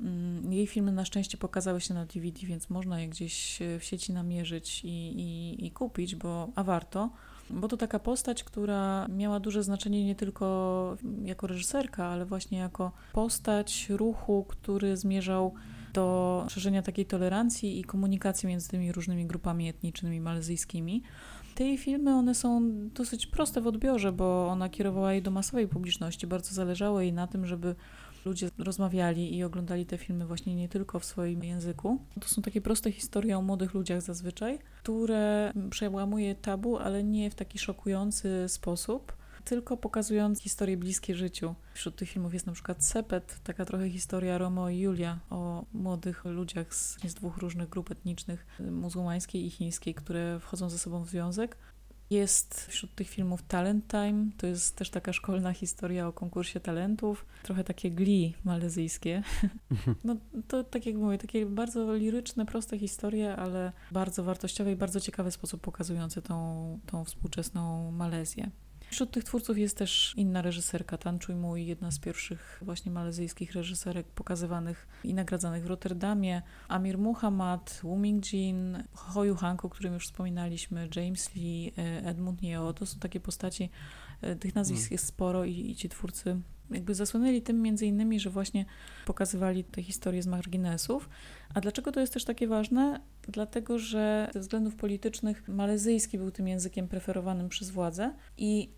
Mm, 0.00 0.52
jej 0.52 0.66
filmy 0.66 0.92
na 0.92 1.04
szczęście 1.04 1.38
pokazały 1.38 1.80
się 1.80 1.94
na 1.94 2.06
DVD, 2.06 2.46
więc 2.46 2.70
można 2.70 3.00
je 3.00 3.08
gdzieś 3.08 3.62
e, 3.62 3.78
w 3.78 3.84
sieci 3.84 4.12
namierzyć 4.12 4.84
i, 4.84 4.88
i, 4.88 5.66
i 5.66 5.70
kupić, 5.70 6.14
bo, 6.14 6.48
a 6.54 6.64
warto. 6.64 7.10
Bo 7.50 7.68
to 7.68 7.76
taka 7.76 7.98
postać, 7.98 8.44
która 8.44 9.08
miała 9.08 9.40
duże 9.40 9.62
znaczenie 9.62 10.04
nie 10.04 10.14
tylko 10.14 10.96
jako 11.24 11.46
reżyserka, 11.46 12.06
ale 12.06 12.26
właśnie 12.26 12.58
jako 12.58 12.92
postać 13.12 13.86
ruchu, 13.90 14.44
który 14.48 14.96
zmierzał 14.96 15.54
do 15.92 16.46
szerzenia 16.48 16.82
takiej 16.82 17.06
tolerancji 17.06 17.80
i 17.80 17.84
komunikacji 17.84 18.48
między 18.48 18.68
tymi 18.68 18.92
różnymi 18.92 19.26
grupami 19.26 19.68
etnicznymi 19.68 20.20
malezyjskimi. 20.20 21.02
Te 21.56 21.64
jej 21.64 21.78
filmy, 21.78 22.14
one 22.14 22.34
są 22.34 22.70
dosyć 22.88 23.26
proste 23.26 23.60
w 23.60 23.66
odbiorze, 23.66 24.12
bo 24.12 24.48
ona 24.48 24.68
kierowała 24.68 25.12
je 25.12 25.22
do 25.22 25.30
masowej 25.30 25.68
publiczności. 25.68 26.26
Bardzo 26.26 26.54
zależało 26.54 27.00
jej 27.00 27.12
na 27.12 27.26
tym, 27.26 27.46
żeby 27.46 27.74
ludzie 28.24 28.50
rozmawiali 28.58 29.36
i 29.36 29.44
oglądali 29.44 29.86
te 29.86 29.98
filmy 29.98 30.26
właśnie 30.26 30.56
nie 30.56 30.68
tylko 30.68 30.98
w 30.98 31.04
swoim 31.04 31.44
języku. 31.44 31.98
To 32.20 32.28
są 32.28 32.42
takie 32.42 32.60
proste 32.60 32.92
historie 32.92 33.38
o 33.38 33.42
młodych 33.42 33.74
ludziach 33.74 34.02
zazwyczaj, 34.02 34.58
które 34.82 35.52
przełamuje 35.70 36.34
tabu, 36.34 36.78
ale 36.78 37.04
nie 37.04 37.30
w 37.30 37.34
taki 37.34 37.58
szokujący 37.58 38.44
sposób 38.48 39.12
tylko 39.46 39.76
pokazując 39.76 40.40
historie 40.40 40.76
bliskie 40.76 41.14
życiu. 41.14 41.54
Wśród 41.74 41.96
tych 41.96 42.10
filmów 42.10 42.34
jest 42.34 42.46
na 42.46 42.52
przykład 42.52 42.84
Sepet, 42.84 43.40
taka 43.44 43.64
trochę 43.64 43.90
historia 43.90 44.38
Romo 44.38 44.68
i 44.68 44.78
Julia 44.78 45.18
o 45.30 45.64
młodych 45.72 46.24
ludziach 46.24 46.74
z, 46.74 46.98
z 47.04 47.14
dwóch 47.14 47.36
różnych 47.36 47.68
grup 47.68 47.90
etnicznych, 47.90 48.46
muzułmańskiej 48.70 49.46
i 49.46 49.50
chińskiej, 49.50 49.94
które 49.94 50.40
wchodzą 50.40 50.70
ze 50.70 50.78
sobą 50.78 51.04
w 51.04 51.08
związek. 51.08 51.56
Jest 52.10 52.66
wśród 52.66 52.94
tych 52.94 53.08
filmów 53.08 53.42
Talent 53.42 53.88
Time, 53.88 54.30
to 54.36 54.46
jest 54.46 54.76
też 54.76 54.90
taka 54.90 55.12
szkolna 55.12 55.52
historia 55.52 56.08
o 56.08 56.12
konkursie 56.12 56.60
talentów, 56.60 57.26
trochę 57.42 57.64
takie 57.64 57.90
gli 57.90 58.34
malezyjskie. 58.44 59.22
No 60.04 60.16
to 60.48 60.64
tak 60.64 60.86
jak 60.86 60.96
mówię, 60.96 61.18
takie 61.18 61.46
bardzo 61.46 61.94
liryczne, 61.94 62.46
proste 62.46 62.78
historie, 62.78 63.36
ale 63.36 63.72
bardzo 63.90 64.24
wartościowe 64.24 64.72
i 64.72 64.76
bardzo 64.76 65.00
ciekawy 65.00 65.30
sposób 65.30 65.60
pokazujące 65.60 66.22
tą, 66.22 66.78
tą 66.86 67.04
współczesną 67.04 67.92
Malezję. 67.92 68.50
Wśród 68.90 69.10
tych 69.10 69.24
twórców 69.24 69.58
jest 69.58 69.76
też 69.76 70.14
inna 70.16 70.42
reżyserka, 70.42 70.98
Tan 70.98 71.18
Choi 71.18 71.36
Mui, 71.36 71.66
jedna 71.66 71.90
z 71.90 71.98
pierwszych 71.98 72.58
właśnie 72.62 72.92
malezyjskich 72.92 73.52
reżyserek 73.52 74.06
pokazywanych 74.06 74.88
i 75.04 75.14
nagradzanych 75.14 75.64
w 75.64 75.66
Rotterdamie. 75.66 76.42
Amir 76.68 76.98
Muhammad, 76.98 77.80
Wu 77.82 77.96
Mingjin, 77.96 78.84
Hoyu 78.92 79.34
Han, 79.34 79.56
o 79.62 79.68
którym 79.68 79.94
już 79.94 80.06
wspominaliśmy, 80.06 80.88
James 80.96 81.34
Lee, 81.34 81.72
e, 81.78 82.06
Edmund 82.06 82.42
Neo. 82.42 82.72
To 82.72 82.86
są 82.86 82.98
takie 82.98 83.20
postaci, 83.20 83.70
e, 84.20 84.36
tych 84.36 84.54
nazwisk 84.54 84.82
hmm. 84.82 84.94
jest 84.94 85.06
sporo 85.06 85.44
i, 85.44 85.70
i 85.70 85.76
ci 85.76 85.88
twórcy 85.88 86.40
jakby 86.70 86.94
zasłynęli 86.94 87.42
tym 87.42 87.62
między 87.62 87.86
innymi, 87.86 88.20
że 88.20 88.30
właśnie 88.30 88.64
pokazywali 89.06 89.64
te 89.64 89.82
historie 89.82 90.22
z 90.22 90.26
marginesów. 90.26 91.08
A 91.54 91.60
dlaczego 91.60 91.92
to 91.92 92.00
jest 92.00 92.12
też 92.12 92.24
takie 92.24 92.48
ważne? 92.48 93.00
Dlatego, 93.28 93.78
że 93.78 94.30
ze 94.34 94.40
względów 94.40 94.76
politycznych 94.76 95.48
malezyjski 95.48 96.18
był 96.18 96.30
tym 96.30 96.48
językiem 96.48 96.88
preferowanym 96.88 97.48
przez 97.48 97.70
władze 97.70 98.14
i 98.38 98.70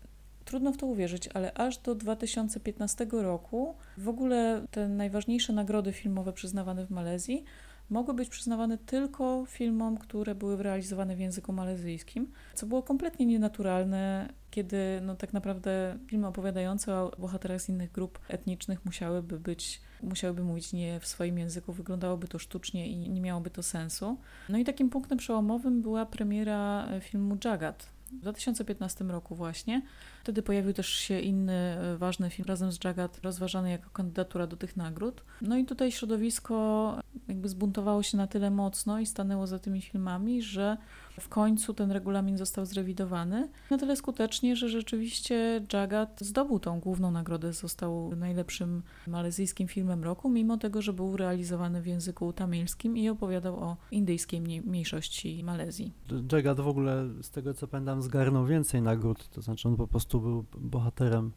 trudno 0.45 0.71
w 0.71 0.77
to 0.77 0.85
uwierzyć, 0.85 1.29
ale 1.33 1.53
aż 1.53 1.77
do 1.77 1.95
2015 1.95 3.07
roku 3.11 3.75
w 3.97 4.09
ogóle 4.09 4.65
te 4.71 4.87
najważniejsze 4.87 5.53
nagrody 5.53 5.93
filmowe 5.93 6.33
przyznawane 6.33 6.85
w 6.85 6.89
Malezji 6.89 7.43
mogły 7.89 8.13
być 8.13 8.29
przyznawane 8.29 8.77
tylko 8.77 9.45
filmom, 9.47 9.97
które 9.97 10.35
były 10.35 10.63
realizowane 10.63 11.15
w 11.15 11.19
języku 11.19 11.53
malezyjskim, 11.53 12.31
co 12.53 12.65
było 12.65 12.83
kompletnie 12.83 13.25
nienaturalne, 13.25 14.29
kiedy 14.51 14.77
no, 15.01 15.15
tak 15.15 15.33
naprawdę 15.33 15.97
filmy 16.07 16.27
opowiadające 16.27 16.95
o 16.95 17.11
bohaterach 17.19 17.61
z 17.61 17.69
innych 17.69 17.91
grup 17.91 18.19
etnicznych 18.27 18.85
musiałyby 18.85 19.39
być, 19.39 19.81
musiałyby 20.03 20.43
mówić 20.43 20.73
nie 20.73 20.99
w 20.99 21.07
swoim 21.07 21.37
języku, 21.37 21.73
wyglądałoby 21.73 22.27
to 22.27 22.39
sztucznie 22.39 22.87
i 22.87 23.09
nie 23.09 23.21
miałoby 23.21 23.49
to 23.49 23.63
sensu. 23.63 24.17
No 24.49 24.57
i 24.57 24.65
takim 24.65 24.89
punktem 24.89 25.17
przełomowym 25.17 25.81
była 25.81 26.05
premiera 26.05 26.87
filmu 27.01 27.37
Jagat 27.45 27.98
w 28.11 28.21
2015 28.21 29.03
roku 29.05 29.35
właśnie. 29.35 29.81
Wtedy 30.23 30.43
pojawił 30.43 30.73
też 30.73 30.89
się 30.89 31.19
inny 31.19 31.53
e, 31.53 31.97
ważny 31.97 32.29
film 32.29 32.47
razem 32.47 32.71
z 32.71 32.83
Jagat, 32.83 33.19
rozważany 33.23 33.71
jako 33.71 33.89
kandydatura 33.89 34.47
do 34.47 34.57
tych 34.57 34.77
nagród. 34.77 35.23
No 35.41 35.57
i 35.57 35.65
tutaj 35.65 35.91
środowisko 35.91 36.97
jakby 37.27 37.49
zbuntowało 37.49 38.03
się 38.03 38.17
na 38.17 38.27
tyle 38.27 38.51
mocno 38.51 38.99
i 38.99 39.05
stanęło 39.05 39.47
za 39.47 39.59
tymi 39.59 39.81
filmami, 39.81 40.41
że 40.41 40.77
w 41.19 41.29
końcu 41.29 41.73
ten 41.73 41.91
regulamin 41.91 42.37
został 42.37 42.65
zrewidowany 42.65 43.49
na 43.71 43.77
tyle 43.77 43.95
skutecznie, 43.95 44.55
że 44.55 44.69
rzeczywiście 44.69 45.65
Jagat 45.73 46.21
zdobył 46.21 46.59
tą 46.59 46.79
główną 46.79 47.11
nagrodę, 47.11 47.53
został 47.53 48.15
najlepszym 48.15 48.83
malezyjskim 49.07 49.67
filmem 49.67 50.03
roku, 50.03 50.29
mimo 50.29 50.57
tego, 50.57 50.81
że 50.81 50.93
był 50.93 51.17
realizowany 51.17 51.81
w 51.81 51.87
języku 51.87 52.33
tamilskim 52.33 52.97
i 52.97 53.09
opowiadał 53.09 53.59
o 53.59 53.77
indyjskiej 53.91 54.41
mniejszości 54.41 55.43
Malezji. 55.43 55.93
Jagat 56.31 56.59
w 56.59 56.67
ogóle, 56.67 57.09
z 57.21 57.29
tego 57.29 57.53
co 57.53 57.67
pamiętam, 57.67 58.01
zgarnął 58.01 58.45
więcej 58.45 58.81
nagród, 58.81 59.29
to 59.29 59.41
znaczy 59.41 59.67
on 59.67 59.75
po 59.75 59.87
prostu 59.87 60.21
był 60.21 60.45
bohaterem 60.57 61.31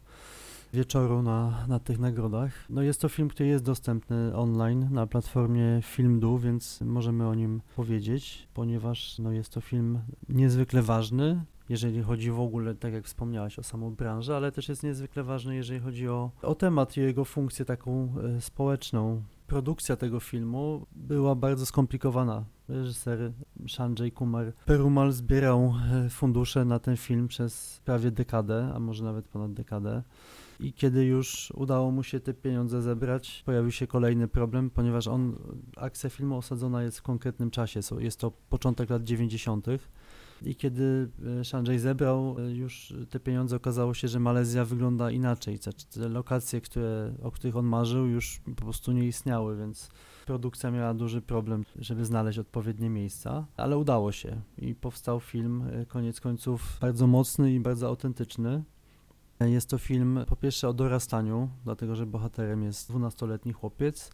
wieczoru 0.73 1.21
na, 1.21 1.65
na 1.67 1.79
tych 1.79 1.99
nagrodach. 1.99 2.51
No 2.69 2.81
jest 2.81 3.01
to 3.01 3.09
film, 3.09 3.29
który 3.29 3.49
jest 3.49 3.63
dostępny 3.63 4.35
online 4.35 4.87
na 4.91 5.07
platformie 5.07 5.79
Filmdu, 5.81 6.37
więc 6.37 6.81
możemy 6.81 7.27
o 7.27 7.35
nim 7.35 7.61
powiedzieć, 7.75 8.47
ponieważ 8.53 9.19
no 9.19 9.31
jest 9.31 9.53
to 9.53 9.61
film 9.61 9.99
niezwykle 10.29 10.81
ważny, 10.81 11.45
jeżeli 11.69 12.03
chodzi 12.03 12.31
w 12.31 12.39
ogóle, 12.39 12.75
tak 12.75 12.93
jak 12.93 13.05
wspomniałaś, 13.05 13.59
o 13.59 13.63
samą 13.63 13.95
branżę, 13.95 14.35
ale 14.35 14.51
też 14.51 14.69
jest 14.69 14.83
niezwykle 14.83 15.23
ważny, 15.23 15.55
jeżeli 15.55 15.79
chodzi 15.79 16.09
o, 16.09 16.31
o 16.41 16.55
temat 16.55 16.97
i 16.97 16.99
jego 16.99 17.25
funkcję 17.25 17.65
taką 17.65 18.13
e, 18.37 18.41
społeczną. 18.41 19.21
Produkcja 19.47 19.95
tego 19.95 20.19
filmu 20.19 20.85
była 20.95 21.35
bardzo 21.35 21.65
skomplikowana. 21.65 22.43
Reżyser 22.69 23.31
Sanjay 23.67 24.11
Kumar 24.11 24.53
Perumal 24.65 25.11
zbierał 25.11 25.73
e, 26.05 26.09
fundusze 26.09 26.65
na 26.65 26.79
ten 26.79 26.97
film 26.97 27.27
przez 27.27 27.81
prawie 27.85 28.11
dekadę, 28.11 28.71
a 28.75 28.79
może 28.79 29.03
nawet 29.03 29.27
ponad 29.27 29.53
dekadę. 29.53 30.03
I 30.63 30.73
kiedy 30.73 31.05
już 31.05 31.53
udało 31.55 31.91
mu 31.91 32.03
się 32.03 32.19
te 32.19 32.33
pieniądze 32.33 32.81
zebrać, 32.81 33.43
pojawił 33.45 33.71
się 33.71 33.87
kolejny 33.87 34.27
problem, 34.27 34.69
ponieważ 34.69 35.07
on, 35.07 35.35
akcja 35.77 36.09
filmu 36.09 36.37
osadzona 36.37 36.83
jest 36.83 36.99
w 36.99 37.01
konkretnym 37.01 37.51
czasie, 37.51 37.79
jest 37.99 38.19
to 38.19 38.31
początek 38.49 38.89
lat 38.89 39.03
90. 39.03 39.67
I 40.41 40.55
kiedy 40.55 41.09
e, 41.39 41.45
Sanjay 41.45 41.79
zebrał 41.79 42.35
e, 42.39 42.51
już 42.51 42.93
te 43.09 43.19
pieniądze, 43.19 43.55
okazało 43.55 43.93
się, 43.93 44.07
że 44.07 44.19
Malezja 44.19 44.65
wygląda 44.65 45.11
inaczej. 45.11 45.59
Te 45.93 46.09
lokacje, 46.09 46.61
które, 46.61 47.13
o 47.23 47.31
których 47.31 47.55
on 47.55 47.65
marzył, 47.65 48.05
już 48.05 48.41
po 48.45 48.63
prostu 48.63 48.91
nie 48.91 49.07
istniały, 49.07 49.57
więc 49.57 49.89
produkcja 50.25 50.71
miała 50.71 50.93
duży 50.93 51.21
problem, 51.21 51.63
żeby 51.75 52.05
znaleźć 52.05 52.39
odpowiednie 52.39 52.89
miejsca, 52.89 53.45
ale 53.57 53.77
udało 53.77 54.11
się 54.11 54.41
i 54.57 54.75
powstał 54.75 55.19
film, 55.19 55.63
e, 55.71 55.85
koniec 55.85 56.21
końców, 56.21 56.77
bardzo 56.81 57.07
mocny 57.07 57.53
i 57.53 57.59
bardzo 57.59 57.87
autentyczny. 57.87 58.63
Jest 59.45 59.69
to 59.69 59.77
film 59.77 60.19
po 60.27 60.35
pierwsze 60.35 60.69
o 60.69 60.73
dorastaniu, 60.73 61.49
dlatego 61.63 61.95
że 61.95 62.05
bohaterem 62.05 62.63
jest 62.63 62.91
12-letni 62.91 63.53
chłopiec. 63.53 64.11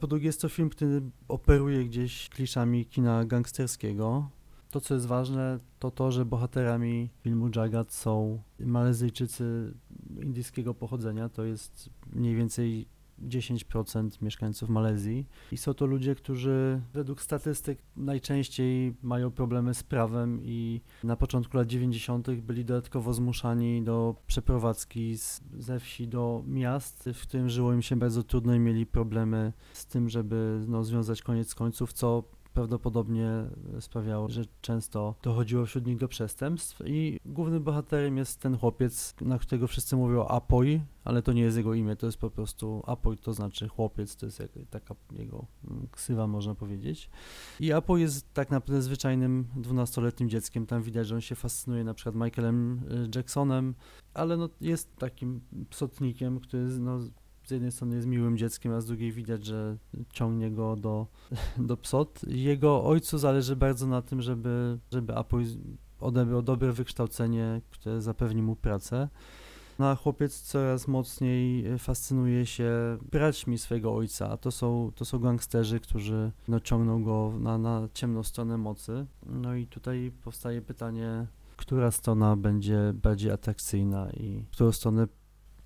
Po 0.00 0.06
drugie 0.06 0.26
jest 0.26 0.40
to 0.40 0.48
film, 0.48 0.70
który 0.70 1.02
operuje 1.28 1.84
gdzieś 1.84 2.28
kliszami 2.28 2.86
kina 2.86 3.24
gangsterskiego. 3.24 4.30
To, 4.70 4.80
co 4.80 4.94
jest 4.94 5.06
ważne, 5.06 5.58
to 5.78 5.90
to, 5.90 6.12
że 6.12 6.24
bohaterami 6.24 7.10
filmu 7.20 7.50
Jagat 7.56 7.92
są 7.92 8.42
Malezyjczycy 8.60 9.74
indyjskiego 10.22 10.74
pochodzenia. 10.74 11.28
To 11.28 11.44
jest 11.44 11.90
mniej 12.12 12.34
więcej 12.34 12.88
10% 13.22 14.22
mieszkańców 14.22 14.68
Malezji 14.68 15.26
i 15.52 15.56
są 15.56 15.74
to 15.74 15.86
ludzie, 15.86 16.14
którzy 16.14 16.80
według 16.94 17.22
statystyk 17.22 17.78
najczęściej 17.96 18.94
mają 19.02 19.30
problemy 19.30 19.74
z 19.74 19.82
prawem 19.82 20.40
i 20.42 20.80
na 21.04 21.16
początku 21.16 21.56
lat 21.56 21.66
90. 21.66 22.30
byli 22.30 22.64
dodatkowo 22.64 23.14
zmuszani 23.14 23.82
do 23.82 24.14
przeprowadzki 24.26 25.18
z, 25.18 25.40
ze 25.58 25.80
wsi 25.80 26.08
do 26.08 26.42
miast, 26.46 27.08
w 27.14 27.22
którym 27.22 27.48
żyło 27.48 27.72
im 27.72 27.82
się 27.82 27.96
bardzo 27.96 28.22
trudno 28.22 28.54
i 28.54 28.58
mieli 28.58 28.86
problemy 28.86 29.52
z 29.72 29.86
tym, 29.86 30.08
żeby 30.08 30.64
no, 30.68 30.84
związać 30.84 31.22
koniec 31.22 31.54
końców, 31.54 31.92
co 31.92 32.24
prawdopodobnie 32.54 33.30
sprawiało, 33.80 34.28
że 34.28 34.44
często 34.60 35.14
dochodziło 35.22 35.66
wśród 35.66 35.86
nich 35.86 35.98
do 35.98 36.08
przestępstw 36.08 36.82
i 36.86 37.20
głównym 37.24 37.62
bohaterem 37.62 38.16
jest 38.16 38.40
ten 38.40 38.58
chłopiec, 38.58 39.14
na 39.20 39.38
którego 39.38 39.66
wszyscy 39.66 39.96
mówią 39.96 40.26
Apoi, 40.26 40.80
ale 41.04 41.22
to 41.22 41.32
nie 41.32 41.42
jest 41.42 41.56
jego 41.56 41.74
imię, 41.74 41.96
to 41.96 42.06
jest 42.06 42.18
po 42.18 42.30
prostu 42.30 42.82
Apoi, 42.86 43.16
to 43.16 43.32
znaczy 43.32 43.68
chłopiec, 43.68 44.16
to 44.16 44.26
jest 44.26 44.42
taka 44.70 44.94
jego 45.12 45.46
ksywa 45.90 46.26
można 46.26 46.54
powiedzieć. 46.54 47.10
I 47.60 47.72
Apoi 47.72 48.00
jest 48.00 48.34
tak 48.34 48.50
naprawdę 48.50 48.82
zwyczajnym 48.82 49.48
dwunastoletnim 49.56 50.28
dzieckiem, 50.28 50.66
tam 50.66 50.82
widać, 50.82 51.06
że 51.06 51.14
on 51.14 51.20
się 51.20 51.34
fascynuje 51.34 51.84
na 51.84 51.94
przykład 51.94 52.14
Michaelem 52.14 52.80
y, 52.92 53.08
Jacksonem, 53.14 53.74
ale 54.14 54.36
no 54.36 54.48
jest 54.60 54.96
takim 54.96 55.40
psotnikiem, 55.70 56.40
który 56.40 56.64
no, 56.64 56.98
z 57.48 57.50
jednej 57.50 57.72
strony 57.72 57.96
jest 57.96 58.06
miłym 58.06 58.38
dzieckiem, 58.38 58.72
a 58.72 58.80
z 58.80 58.86
drugiej 58.86 59.12
widać, 59.12 59.44
że 59.44 59.76
ciągnie 60.12 60.50
go 60.50 60.76
do, 60.76 61.06
do 61.68 61.76
psot. 61.76 62.20
Jego 62.26 62.84
ojcu 62.84 63.18
zależy 63.18 63.56
bardzo 63.56 63.86
na 63.86 64.02
tym, 64.02 64.22
żeby, 64.22 64.78
żeby 64.92 65.16
Apoy 65.16 65.44
odebrał 66.00 66.42
dobre 66.42 66.72
wykształcenie, 66.72 67.60
które 67.70 68.02
zapewni 68.02 68.42
mu 68.42 68.56
pracę. 68.56 69.08
No 69.78 69.88
a 69.88 69.94
chłopiec 69.94 70.40
coraz 70.40 70.88
mocniej 70.88 71.78
fascynuje 71.78 72.46
się 72.46 72.98
braćmi 73.12 73.58
swojego 73.58 73.94
ojca, 73.94 74.36
to 74.36 74.50
są, 74.50 74.92
to 74.94 75.04
są 75.04 75.18
gangsterzy, 75.18 75.80
którzy 75.80 76.32
no, 76.48 76.60
ciągną 76.60 77.04
go 77.04 77.32
na, 77.40 77.58
na 77.58 77.88
ciemną 77.94 78.22
stronę 78.22 78.58
mocy. 78.58 79.06
No 79.26 79.54
i 79.54 79.66
tutaj 79.66 80.12
powstaje 80.24 80.62
pytanie, 80.62 81.26
która 81.56 81.90
strona 81.90 82.36
będzie 82.36 82.92
bardziej 82.94 83.30
atrakcyjna 83.30 84.10
i 84.10 84.44
którą 84.52 84.72
stronę 84.72 85.06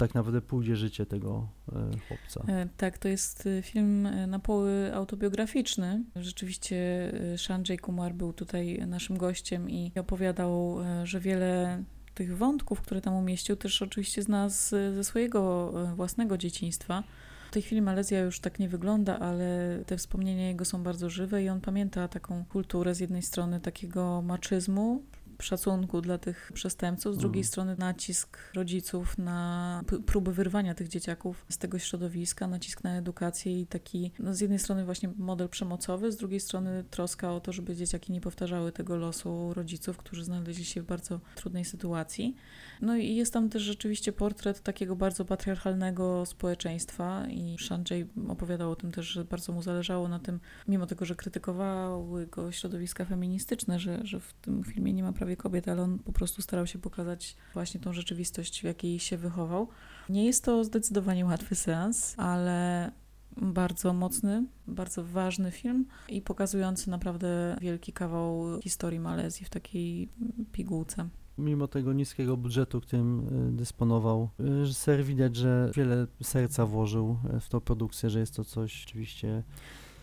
tak 0.03 0.15
naprawdę 0.15 0.41
pójdzie 0.41 0.77
życie 0.77 1.07
tego 1.07 1.49
e, 1.73 1.91
chłopca. 2.09 2.45
E, 2.49 2.69
tak, 2.77 2.99
to 2.99 3.09
jest 3.09 3.47
e, 3.47 3.63
film 3.63 4.09
na 4.27 4.39
poły 4.39 4.95
autobiograficzny. 4.95 6.05
Rzeczywiście 6.17 7.13
Sanjay 7.37 7.79
Kumar 7.79 8.15
był 8.15 8.33
tutaj 8.33 8.87
naszym 8.87 9.19
gościem 9.19 9.71
i 9.71 9.93
opowiadał, 10.01 10.79
że 11.05 11.21
wiele 11.21 11.83
tych 12.15 12.37
wątków, 12.37 12.81
które 12.81 13.01
tam 13.01 13.15
umieścił, 13.15 13.57
też 13.57 13.83
oczywiście 13.83 14.23
zna 14.23 14.49
z, 14.49 14.69
ze 14.69 15.05
swojego 15.05 15.73
własnego 15.97 16.39
dzieciństwa. 16.39 17.03
W 17.51 17.53
tej 17.53 17.63
chwili 17.63 17.83
Malezja 17.83 18.21
już 18.21 18.41
tak 18.41 18.59
nie 18.59 18.69
wygląda, 18.69 19.19
ale 19.19 19.79
te 19.87 19.97
wspomnienia 19.97 20.49
jego 20.49 20.65
są 20.65 20.83
bardzo 20.83 21.11
żywe 21.11 21.43
i 21.43 21.49
on 21.49 21.61
pamięta 21.61 22.09
taką 22.09 22.45
kulturę 22.45 22.95
z 22.95 23.01
jednej 23.01 23.23
strony 23.23 23.61
takiego 23.61 24.23
maczyzmu, 24.23 25.03
szacunku 25.45 26.01
dla 26.01 26.19
tych 26.19 26.51
przestępców, 26.55 27.15
z 27.15 27.19
drugiej 27.19 27.41
mm. 27.41 27.49
strony 27.49 27.77
nacisk 27.79 28.39
rodziców 28.55 29.19
na 29.19 29.83
próby 30.07 30.33
wyrwania 30.33 30.75
tych 30.75 30.89
dzieciaków 30.89 31.47
z 31.49 31.59
tego 31.59 31.79
środowiska, 31.79 32.47
nacisk 32.47 32.85
na 32.85 32.97
edukację 32.97 33.61
i 33.61 33.67
taki, 33.67 34.13
no 34.19 34.35
z 34.35 34.41
jednej 34.41 34.59
strony 34.59 34.85
właśnie 34.85 35.09
model 35.17 35.49
przemocowy, 35.49 36.13
z 36.13 36.17
drugiej 36.17 36.41
strony 36.41 36.85
troska 36.91 37.33
o 37.33 37.41
to, 37.41 37.53
żeby 37.53 37.77
dzieciaki 37.77 38.13
nie 38.13 38.21
powtarzały 38.21 38.73
tego 38.73 38.97
losu 38.97 39.55
rodziców, 39.55 39.97
którzy 39.97 40.25
znaleźli 40.25 40.65
się 40.65 40.83
w 40.83 40.87
bardzo 40.87 41.21
trudnej 41.35 41.65
sytuacji. 41.65 42.37
No 42.81 42.97
i 42.97 43.15
jest 43.15 43.33
tam 43.33 43.49
też 43.49 43.63
rzeczywiście 43.63 44.13
portret 44.13 44.61
takiego 44.61 44.97
bardzo 44.97 45.25
patriarchalnego 45.25 46.27
społeczeństwa 46.27 47.27
i 47.27 47.57
Sanjay 47.69 48.09
opowiadał 48.29 48.71
o 48.71 48.77
tym 48.77 48.93
też, 48.93 49.07
że 49.07 49.25
bardzo 49.25 49.53
mu 49.53 49.63
zależało 49.63 50.09
na 50.09 50.19
tym, 50.19 50.41
mimo 50.69 50.87
tego, 50.87 51.05
że 51.05 51.15
krytykowały 51.15 52.27
go 52.27 52.53
środowiska 52.53 53.05
feministyczne, 53.05 53.79
że, 53.79 54.01
że 54.07 54.21
w 54.21 54.33
tym 54.33 54.65
filmie 54.65 54.93
nie 54.93 55.03
ma 55.03 55.13
prawie 55.13 55.32
kobiet, 55.37 55.69
ale 55.69 55.83
on 55.83 55.99
po 55.99 56.13
prostu 56.13 56.43
starał 56.43 56.67
się 56.67 56.79
pokazać 56.79 57.37
właśnie 57.55 57.81
tą 57.81 57.93
rzeczywistość, 57.93 58.61
w 58.61 58.65
jakiej 58.65 58.99
się 58.99 59.17
wychował. 59.17 59.69
Nie 60.09 60.27
jest 60.27 60.45
to 60.45 60.65
zdecydowanie 60.65 61.25
łatwy 61.25 61.55
seans, 61.55 62.15
ale 62.17 62.93
bardzo 63.37 63.93
mocny, 63.93 64.47
bardzo 64.67 65.05
ważny 65.05 65.51
film 65.51 65.87
i 66.09 66.23
pokazujący 66.23 66.91
naprawdę 66.91 67.57
wielki 67.61 67.93
kawał 67.93 68.61
historii 68.63 69.01
Malezji 69.01 69.47
w 69.47 69.51
takiej 69.51 70.09
pigułce 70.53 71.09
mimo 71.39 71.69
tego 71.69 71.93
niskiego 71.93 72.37
budżetu, 72.37 72.81
którym 72.81 73.21
e, 73.21 73.53
dysponował, 73.57 74.29
reżyser 74.39 75.05
widać, 75.05 75.37
że 75.37 75.71
wiele 75.75 76.07
serca 76.23 76.67
włożył 76.67 77.19
e, 77.31 77.41
w 77.41 77.49
tą 77.49 77.61
produkcję, 77.61 78.11
że 78.11 78.21
jest 78.21 78.37
to 78.37 78.45
coś 78.45 78.85
oczywiście 78.87 79.43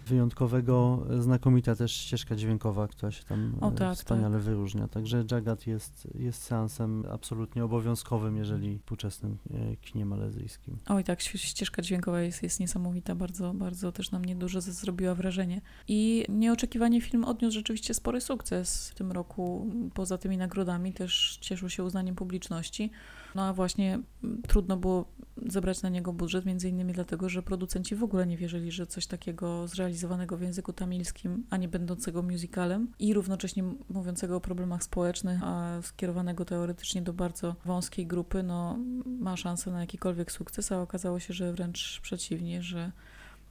wyjątkowego, 0.10 1.06
znakomita 1.20 1.76
też 1.76 1.92
ścieżka 1.92 2.36
dźwiękowa, 2.36 2.88
która 2.88 3.12
się 3.12 3.24
tam 3.24 3.56
o, 3.62 3.72
tak, 3.72 3.98
wspaniale 3.98 4.36
tak. 4.36 4.44
wyróżnia. 4.44 4.88
Także 4.88 5.26
Jagat 5.32 5.68
jest, 5.68 6.08
jest 6.16 6.42
seansem 6.42 7.06
absolutnie 7.12 7.64
obowiązkowym, 7.64 8.38
jeżeli 8.38 8.80
współczesnym 8.80 9.38
e, 9.54 9.76
kinie 9.76 10.06
malezyjskim. 10.06 10.78
Oj 10.88 11.04
tak, 11.04 11.22
ścieżka 11.22 11.82
dźwiękowa 11.82 12.22
jest, 12.22 12.44
jest 12.44 12.60
niesamowita, 12.60 13.16
bardzo, 13.16 13.54
bardzo 13.54 13.92
też 13.92 14.12
na 14.12 14.20
mnie 14.20 14.36
dużo 14.36 14.62
zrobiła 14.62 15.16
wrażenie. 15.16 15.62
I 15.88 16.26
nieoczekiwanie 16.30 17.02
film 17.02 17.26
odniósł 17.26 17.54
rzeczywiście 17.54 17.94
spory 17.94 18.22
sukces 18.22 18.90
w 18.90 18.96
tym 18.96 19.12
roku. 19.12 19.72
Poza 19.94 20.18
tymi 20.18 20.38
nagrodami 20.38 20.94
też 20.94 21.38
cieszył 21.42 21.70
się 21.70 21.84
uznaniem 21.84 22.16
publiczności. 22.16 22.92
No 23.36 23.44
a 23.44 23.54
właśnie 23.54 24.00
trudno 24.48 24.78
było 24.78 25.06
zebrać 25.48 25.82
na 25.82 25.90
niego 25.90 26.14
budżet, 26.14 26.46
między 26.46 26.70
innymi 26.70 26.94
dlatego, 26.94 27.30
że 27.30 27.44
producenci 27.44 27.96
w 27.96 28.04
ogóle 28.04 28.28
nie 28.28 28.38
wierzyli, 28.38 28.72
że 28.72 28.88
coś 28.88 29.08
takiego 29.08 29.68
zrealizowanego 30.00 30.38
w 30.38 30.42
języku 30.42 30.74
tamilskim, 30.74 31.46
a 31.50 31.58
nie 31.58 31.68
będącego 31.68 32.22
musicalem 32.22 32.92
i 33.00 33.14
równocześnie 33.14 33.64
mówiącego 33.90 34.36
o 34.36 34.42
problemach 34.42 34.84
społecznych, 34.84 35.40
a 35.44 35.82
skierowanego 35.82 36.46
teoretycznie 36.46 37.02
do 37.02 37.14
bardzo 37.14 37.56
wąskiej 37.66 38.08
grupy, 38.08 38.44
no 38.44 38.78
ma 39.06 39.38
szansę 39.38 39.72
na 39.72 39.82
jakikolwiek 39.82 40.32
sukces, 40.32 40.72
a 40.72 40.82
okazało 40.82 41.20
się, 41.20 41.34
że 41.34 41.54
wręcz 41.54 42.00
przeciwnie, 42.02 42.64
że 42.64 42.92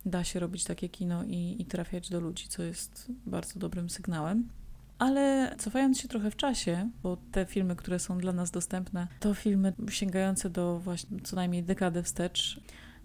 da 0.07 0.25
się 0.25 0.41
robić 0.41 0.65
takie 0.65 0.89
kino 0.89 1.25
i, 1.25 1.57
i 1.59 1.65
trafiać 1.65 2.11
do 2.11 2.21
ludzi, 2.21 2.49
co 2.49 2.63
jest 2.63 3.13
bardzo 3.27 3.61
dobrym 3.61 3.91
sygnałem. 3.91 4.49
Ale 4.99 5.55
cofając 5.59 6.01
się 6.01 6.09
trochę 6.09 6.31
w 6.31 6.37
czasie, 6.37 6.91
bo 7.03 7.17
te 7.33 7.47
filmy, 7.47 7.77
które 7.77 7.99
są 7.99 8.19
dla 8.19 8.33
nas 8.33 8.51
dostępne, 8.51 9.09
to 9.21 9.35
filmy 9.35 9.73
sięgające 9.91 10.51
do 10.51 10.79
właśnie 10.79 11.21
co 11.21 11.37
najmniej 11.37 11.63
dekady 11.63 12.03
wstecz. 12.03 12.61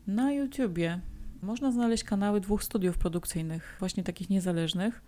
Na 0.08 0.32
YouTubie 0.32 1.00
można 1.44 1.72
znaleźć 1.72 2.04
kanały 2.04 2.42
dwóch 2.42 2.64
studiów 2.64 2.98
produkcyjnych, 2.98 3.76
właśnie 3.80 4.04
takich 4.04 4.30
niezależnych. 4.30 5.02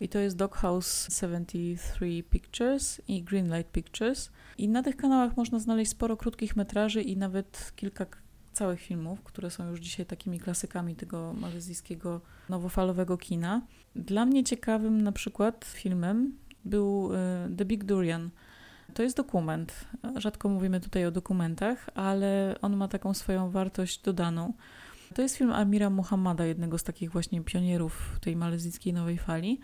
I 0.00 0.08
to 0.08 0.18
jest 0.18 0.36
Doghouse 0.36 1.08
73 1.20 2.22
Pictures 2.30 3.00
i 3.08 3.22
Greenlight 3.22 3.72
Pictures. 3.72 4.30
I 4.58 4.68
na 4.68 4.82
tych 4.82 4.96
kanałach 4.96 5.36
można 5.36 5.58
znaleźć 5.58 5.90
sporo 5.90 6.16
krótkich 6.16 6.56
metraży 6.56 7.02
i 7.02 7.16
nawet 7.16 7.72
kilka 7.76 8.06
całych 8.52 8.80
filmów, 8.80 9.22
które 9.22 9.50
są 9.50 9.70
już 9.70 9.80
dzisiaj 9.80 10.06
takimi 10.06 10.40
klasykami 10.40 10.96
tego 10.96 11.32
malezyjskiego 11.32 12.20
nowofalowego 12.48 13.18
kina. 13.18 13.62
Dla 13.96 14.26
mnie 14.26 14.44
ciekawym 14.44 15.02
na 15.02 15.12
przykład 15.12 15.64
filmem 15.64 16.38
był 16.64 17.10
y, 17.12 17.16
The 17.56 17.64
Big 17.64 17.84
Durian. 17.84 18.30
To 18.94 19.02
jest 19.02 19.16
dokument. 19.16 19.84
Rzadko 20.16 20.48
mówimy 20.48 20.80
tutaj 20.80 21.06
o 21.06 21.10
dokumentach, 21.10 21.90
ale 21.94 22.56
on 22.62 22.76
ma 22.76 22.88
taką 22.88 23.14
swoją 23.14 23.50
wartość 23.50 24.02
dodaną. 24.02 24.52
To 25.14 25.22
jest 25.22 25.36
film 25.36 25.52
Amira 25.52 25.90
Muhammada, 25.90 26.44
jednego 26.44 26.78
z 26.78 26.82
takich 26.82 27.10
właśnie 27.10 27.40
pionierów 27.40 28.18
tej 28.20 28.36
malezyjskiej 28.36 28.92
nowej 28.92 29.18
fali. 29.18 29.60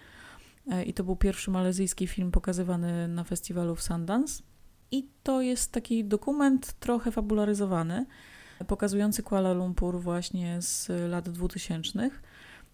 E, 0.70 0.84
I 0.84 0.94
to 0.94 1.04
był 1.04 1.16
pierwszy 1.16 1.50
malezyjski 1.50 2.06
film 2.06 2.30
pokazywany 2.30 3.08
na 3.08 3.24
festiwalu 3.24 3.76
w 3.76 3.82
Sundance. 3.82 4.42
I 4.90 5.08
to 5.22 5.40
jest 5.40 5.72
taki 5.72 6.04
dokument 6.04 6.72
trochę 6.72 7.12
fabularyzowany, 7.12 8.06
pokazujący 8.66 9.22
Kuala 9.22 9.52
Lumpur 9.52 10.00
właśnie 10.00 10.62
z 10.62 10.88
lat 11.10 11.28
2000. 11.28 12.10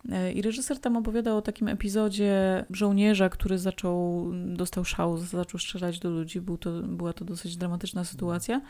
E, 0.09 0.33
I 0.33 0.43
reżyser 0.43 0.79
tam 0.79 0.97
opowiadał 0.97 1.37
o 1.37 1.43
takim 1.43 1.69
epizodzie 1.69 2.65
żołnierza, 2.71 3.29
który 3.29 3.59
zaczął, 3.59 4.31
dostał 4.47 4.85
szał, 4.85 5.19
zaczął 5.19 5.61
strzelać 5.61 5.99
do 5.99 6.11
ludzi. 6.11 6.41
Był 6.41 6.59
to, 6.59 6.83
była 6.83 7.13
to 7.13 7.25
dosyć 7.25 7.57
dramatyczna 7.57 8.05
sytuacja, 8.05 8.61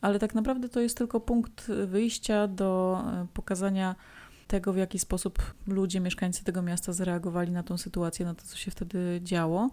ale 0.00 0.18
tak 0.18 0.34
naprawdę 0.34 0.68
to 0.68 0.80
jest 0.80 0.98
tylko 0.98 1.20
punkt 1.20 1.66
wyjścia 1.86 2.48
do 2.48 3.00
e, 3.06 3.26
pokazania 3.34 3.94
tego, 4.46 4.72
w 4.72 4.76
jaki 4.76 4.98
sposób 4.98 5.54
ludzie, 5.66 6.00
mieszkańcy 6.00 6.44
tego 6.44 6.62
miasta 6.62 6.92
zareagowali 6.92 7.52
na 7.52 7.62
tą 7.62 7.78
sytuację, 7.78 8.26
na 8.26 8.34
to, 8.34 8.42
co 8.44 8.56
się 8.56 8.70
wtedy 8.70 9.20
działo. 9.22 9.70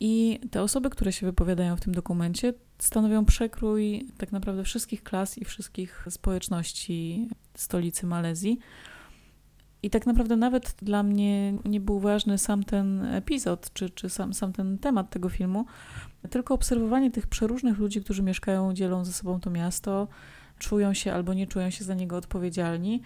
I 0.00 0.40
te 0.50 0.62
osoby, 0.62 0.90
które 0.90 1.12
się 1.12 1.26
wypowiadają 1.26 1.76
w 1.76 1.80
tym 1.80 1.94
dokumencie, 1.94 2.54
stanowią 2.78 3.24
przekrój 3.24 4.06
tak 4.18 4.32
naprawdę 4.32 4.64
wszystkich 4.64 5.02
klas 5.02 5.38
i 5.38 5.44
wszystkich 5.44 6.06
społeczności 6.10 7.28
stolicy 7.54 8.06
Malezji. 8.06 8.58
I 9.84 9.90
tak 9.90 10.06
naprawdę 10.06 10.36
nawet 10.36 10.74
dla 10.82 11.02
mnie 11.02 11.54
nie 11.64 11.80
był 11.80 12.00
ważny 12.00 12.38
sam 12.38 12.64
ten 12.64 13.04
epizod, 13.04 13.72
czy, 13.72 13.90
czy 13.90 14.10
sam, 14.10 14.34
sam 14.34 14.52
ten 14.52 14.78
temat 14.78 15.10
tego 15.10 15.28
filmu, 15.28 15.66
tylko 16.30 16.54
obserwowanie 16.54 17.10
tych 17.10 17.26
przeróżnych 17.26 17.78
ludzi, 17.78 18.00
którzy 18.00 18.22
mieszkają, 18.22 18.74
dzielą 18.74 19.04
ze 19.04 19.12
sobą 19.12 19.40
to 19.40 19.50
miasto, 19.50 20.08
czują 20.58 20.94
się 20.94 21.12
albo 21.12 21.34
nie 21.34 21.46
czują 21.46 21.70
się 21.70 21.84
za 21.84 21.94
niego 21.94 22.16
odpowiedzialni. 22.16 23.02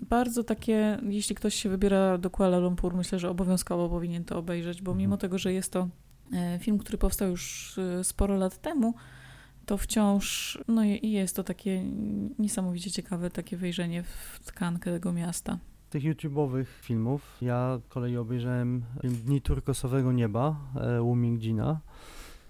Bardzo 0.00 0.44
takie, 0.44 0.98
jeśli 1.08 1.36
ktoś 1.36 1.54
się 1.54 1.68
wybiera 1.68 2.18
do 2.18 2.30
Kuala 2.30 2.58
Lumpur, 2.58 2.94
myślę, 2.94 3.18
że 3.18 3.30
obowiązkowo 3.30 3.88
powinien 3.88 4.24
to 4.24 4.38
obejrzeć, 4.38 4.82
bo 4.82 4.94
mimo 4.94 5.14
mhm. 5.14 5.20
tego, 5.20 5.38
że 5.38 5.52
jest 5.52 5.72
to 5.72 5.88
e, 6.32 6.58
film, 6.58 6.78
który 6.78 6.98
powstał 6.98 7.28
już 7.28 7.74
e, 7.78 8.04
sporo 8.04 8.36
lat 8.36 8.58
temu, 8.58 8.94
to 9.66 9.76
wciąż 9.76 10.58
no 10.68 10.84
jest 11.02 11.36
to 11.36 11.44
takie 11.44 11.84
niesamowicie 12.38 12.90
ciekawe 12.90 13.30
takie 13.30 13.56
wejrzenie 13.56 14.02
w 14.02 14.40
tkankę 14.44 14.92
tego 14.92 15.12
miasta 15.12 15.58
tych 16.00 16.16
YouTube'owych 16.16 16.66
filmów, 16.80 17.36
ja 17.40 17.80
kolei 17.88 18.16
obejrzałem 18.16 18.84
Dni 19.04 19.40
Turkosowego 19.40 20.12
Nieba 20.12 20.56
e, 20.74 21.00
Wu. 21.00 21.16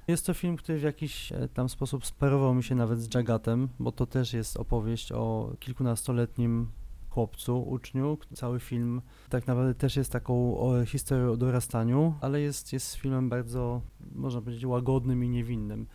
Jest 0.09 0.27
to 0.27 0.35
film, 0.35 0.57
który 0.57 0.79
w 0.79 0.83
jakiś 0.83 1.33
e, 1.33 1.49
tam 1.49 1.69
sposób 1.69 2.07
sparował 2.07 2.55
mi 2.55 2.65
się 2.65 2.75
nawet 2.75 3.01
z 3.01 3.15
Jagatem, 3.15 3.69
bo 3.79 3.93
to 3.93 4.07
też 4.07 4.33
jest 4.33 4.57
opowieść 4.57 5.13
o 5.13 5.53
kilkunastoletnim 5.61 6.69
chłopcu, 7.11 7.63
uczniu. 7.63 8.19
Cały 8.35 8.61
film 8.61 9.03
tak 9.29 9.47
naprawdę 9.47 9.75
też 9.75 9.97
jest 9.97 10.13
taką 10.13 10.57
historią 10.87 11.33
o 11.33 11.37
dorastaniu, 11.37 12.15
ale 12.21 12.41
jest, 12.41 12.73
jest 12.73 12.95
filmem 12.95 13.29
bardzo, 13.29 13.81
można 14.15 14.41
powiedzieć, 14.41 14.65
łagodnym 14.65 15.25
i 15.25 15.29
niewinnym. 15.29 15.87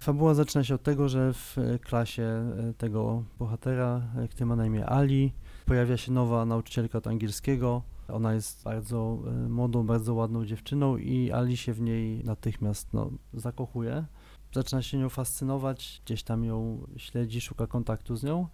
Fabuła 0.00 0.34
zaczyna 0.34 0.64
się 0.64 0.74
od 0.74 0.82
tego, 0.82 1.08
że 1.08 1.32
w 1.32 1.56
klasie 1.80 2.22
e, 2.22 2.74
tego 2.78 3.24
bohatera, 3.38 4.02
e, 4.16 4.28
który 4.28 4.46
ma 4.46 4.56
na 4.56 4.66
imię 4.66 4.86
Ali, 4.86 5.32
pojawia 5.64 5.96
się 5.96 6.12
nowa 6.12 6.44
nauczycielka 6.44 6.98
od 6.98 7.06
angielskiego. 7.06 7.82
Ona 8.08 8.34
jest 8.34 8.64
bardzo 8.64 9.18
e, 9.26 9.48
młodą, 9.48 9.86
bardzo 9.86 10.14
ładną 10.14 10.46
dziewczyną 10.46 10.96
i 10.96 11.32
Ali 11.32 11.56
się 11.56 11.72
w 11.72 11.80
niej 11.80 12.24
natychmiast 12.24 12.88
no, 12.92 13.10
zakochuje. 13.34 14.04
Zaczyna 14.52 14.82
się 14.82 14.98
nią 14.98 15.08
fascynować, 15.08 16.02
gdzieś 16.04 16.22
tam 16.22 16.44
ją 16.44 16.86
śledzi, 16.96 17.40
szuka 17.40 17.66
kontaktu 17.66 18.16
z 18.16 18.22
nią. 18.22 18.48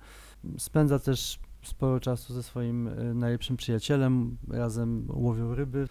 Spędza 0.59 0.99
też 0.99 1.39
sporo 1.63 2.01
czasu 2.01 2.35
ze 2.35 2.43
swoim 2.43 2.91
najlepszym 3.19 3.57
przyjacielem, 3.57 4.37
razem 4.49 5.07
łowią 5.09 5.55
ryby 5.55 5.89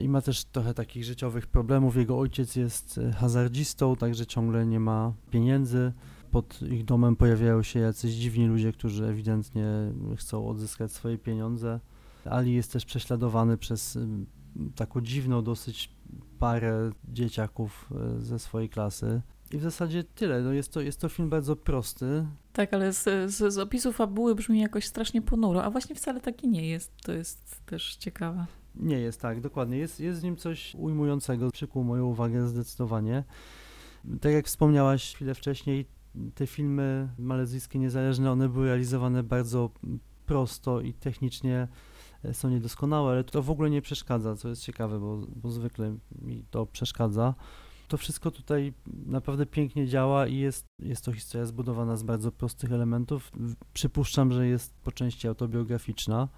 i 0.00 0.08
ma 0.08 0.22
też 0.22 0.44
trochę 0.44 0.74
takich 0.74 1.04
życiowych 1.04 1.46
problemów. 1.46 1.96
Jego 1.96 2.18
ojciec 2.18 2.56
jest 2.56 2.98
e, 2.98 3.12
hazardzistą, 3.12 3.96
także 3.96 4.26
ciągle 4.26 4.66
nie 4.66 4.80
ma 4.80 5.12
pieniędzy. 5.30 5.92
Pod 6.32 6.62
ich 6.62 6.84
domem 6.84 7.16
pojawiają 7.16 7.62
się 7.62 7.80
jacyś 7.80 8.12
dziwni 8.12 8.46
ludzie, 8.46 8.72
którzy 8.72 9.06
ewidentnie 9.06 9.66
chcą 10.16 10.48
odzyskać 10.48 10.92
swoje 10.92 11.18
pieniądze. 11.18 11.80
Ali 12.24 12.54
jest 12.54 12.72
też 12.72 12.84
prześladowany 12.84 13.58
przez 13.58 13.98
taką 14.76 15.00
dziwną 15.00 15.42
dosyć 15.42 15.90
parę 16.38 16.90
dzieciaków 17.08 17.90
e, 18.16 18.20
ze 18.20 18.38
swojej 18.38 18.68
klasy. 18.68 19.22
I 19.52 19.58
w 19.58 19.62
zasadzie 19.62 20.04
tyle. 20.04 20.42
No 20.42 20.52
jest, 20.52 20.72
to, 20.72 20.80
jest 20.80 21.00
to 21.00 21.08
film 21.08 21.30
bardzo 21.30 21.56
prosty. 21.56 22.26
Tak, 22.52 22.74
ale 22.74 22.92
z, 22.92 23.04
z, 23.34 23.54
z 23.54 23.58
opisu 23.58 23.92
fabuły 23.92 24.34
brzmi 24.34 24.60
jakoś 24.60 24.86
strasznie 24.86 25.22
ponuro, 25.22 25.64
a 25.64 25.70
właśnie 25.70 25.94
wcale 25.94 26.20
taki 26.20 26.48
nie 26.48 26.68
jest. 26.68 26.92
To 27.02 27.12
jest 27.12 27.66
też 27.66 27.96
ciekawe. 27.96 28.46
Nie 28.74 28.98
jest 28.98 29.20
tak, 29.20 29.40
dokładnie. 29.40 29.78
Jest, 29.78 30.00
jest 30.00 30.20
w 30.20 30.24
nim 30.24 30.36
coś 30.36 30.74
ujmującego. 30.74 31.50
Przykuł 31.50 31.84
moją 31.84 32.06
uwagę 32.06 32.46
zdecydowanie. 32.46 33.24
Tak 34.20 34.32
jak 34.32 34.46
wspomniałaś 34.46 35.14
chwilę 35.14 35.34
wcześniej, 35.34 35.86
te 36.34 36.46
filmy 36.46 37.08
malezyjskie 37.18 37.78
niezależne, 37.78 38.32
one 38.32 38.48
były 38.48 38.66
realizowane 38.66 39.22
bardzo 39.22 39.70
prosto 40.26 40.80
i 40.80 40.94
technicznie 40.94 41.68
e, 42.24 42.34
są 42.34 42.50
niedoskonałe, 42.50 43.12
ale 43.12 43.24
to 43.24 43.42
w 43.42 43.50
ogóle 43.50 43.70
nie 43.70 43.82
przeszkadza, 43.82 44.36
co 44.36 44.48
jest 44.48 44.62
ciekawe, 44.62 45.00
bo, 45.00 45.26
bo 45.36 45.50
zwykle 45.50 45.96
mi 46.22 46.44
to 46.50 46.66
przeszkadza. 46.66 47.34
To 47.88 47.96
wszystko 47.96 48.30
tutaj 48.30 48.72
naprawdę 49.06 49.46
pięknie 49.46 49.86
działa 49.86 50.26
i 50.26 50.36
jest, 50.36 50.66
jest 50.78 51.04
to 51.04 51.12
historia 51.12 51.46
zbudowana 51.46 51.96
z 51.96 52.02
bardzo 52.02 52.32
prostych 52.32 52.72
elementów. 52.72 53.32
Przypuszczam, 53.72 54.32
że 54.32 54.46
jest 54.46 54.74
po 54.74 54.92
części 54.92 55.28
autobiograficzna. 55.28 56.28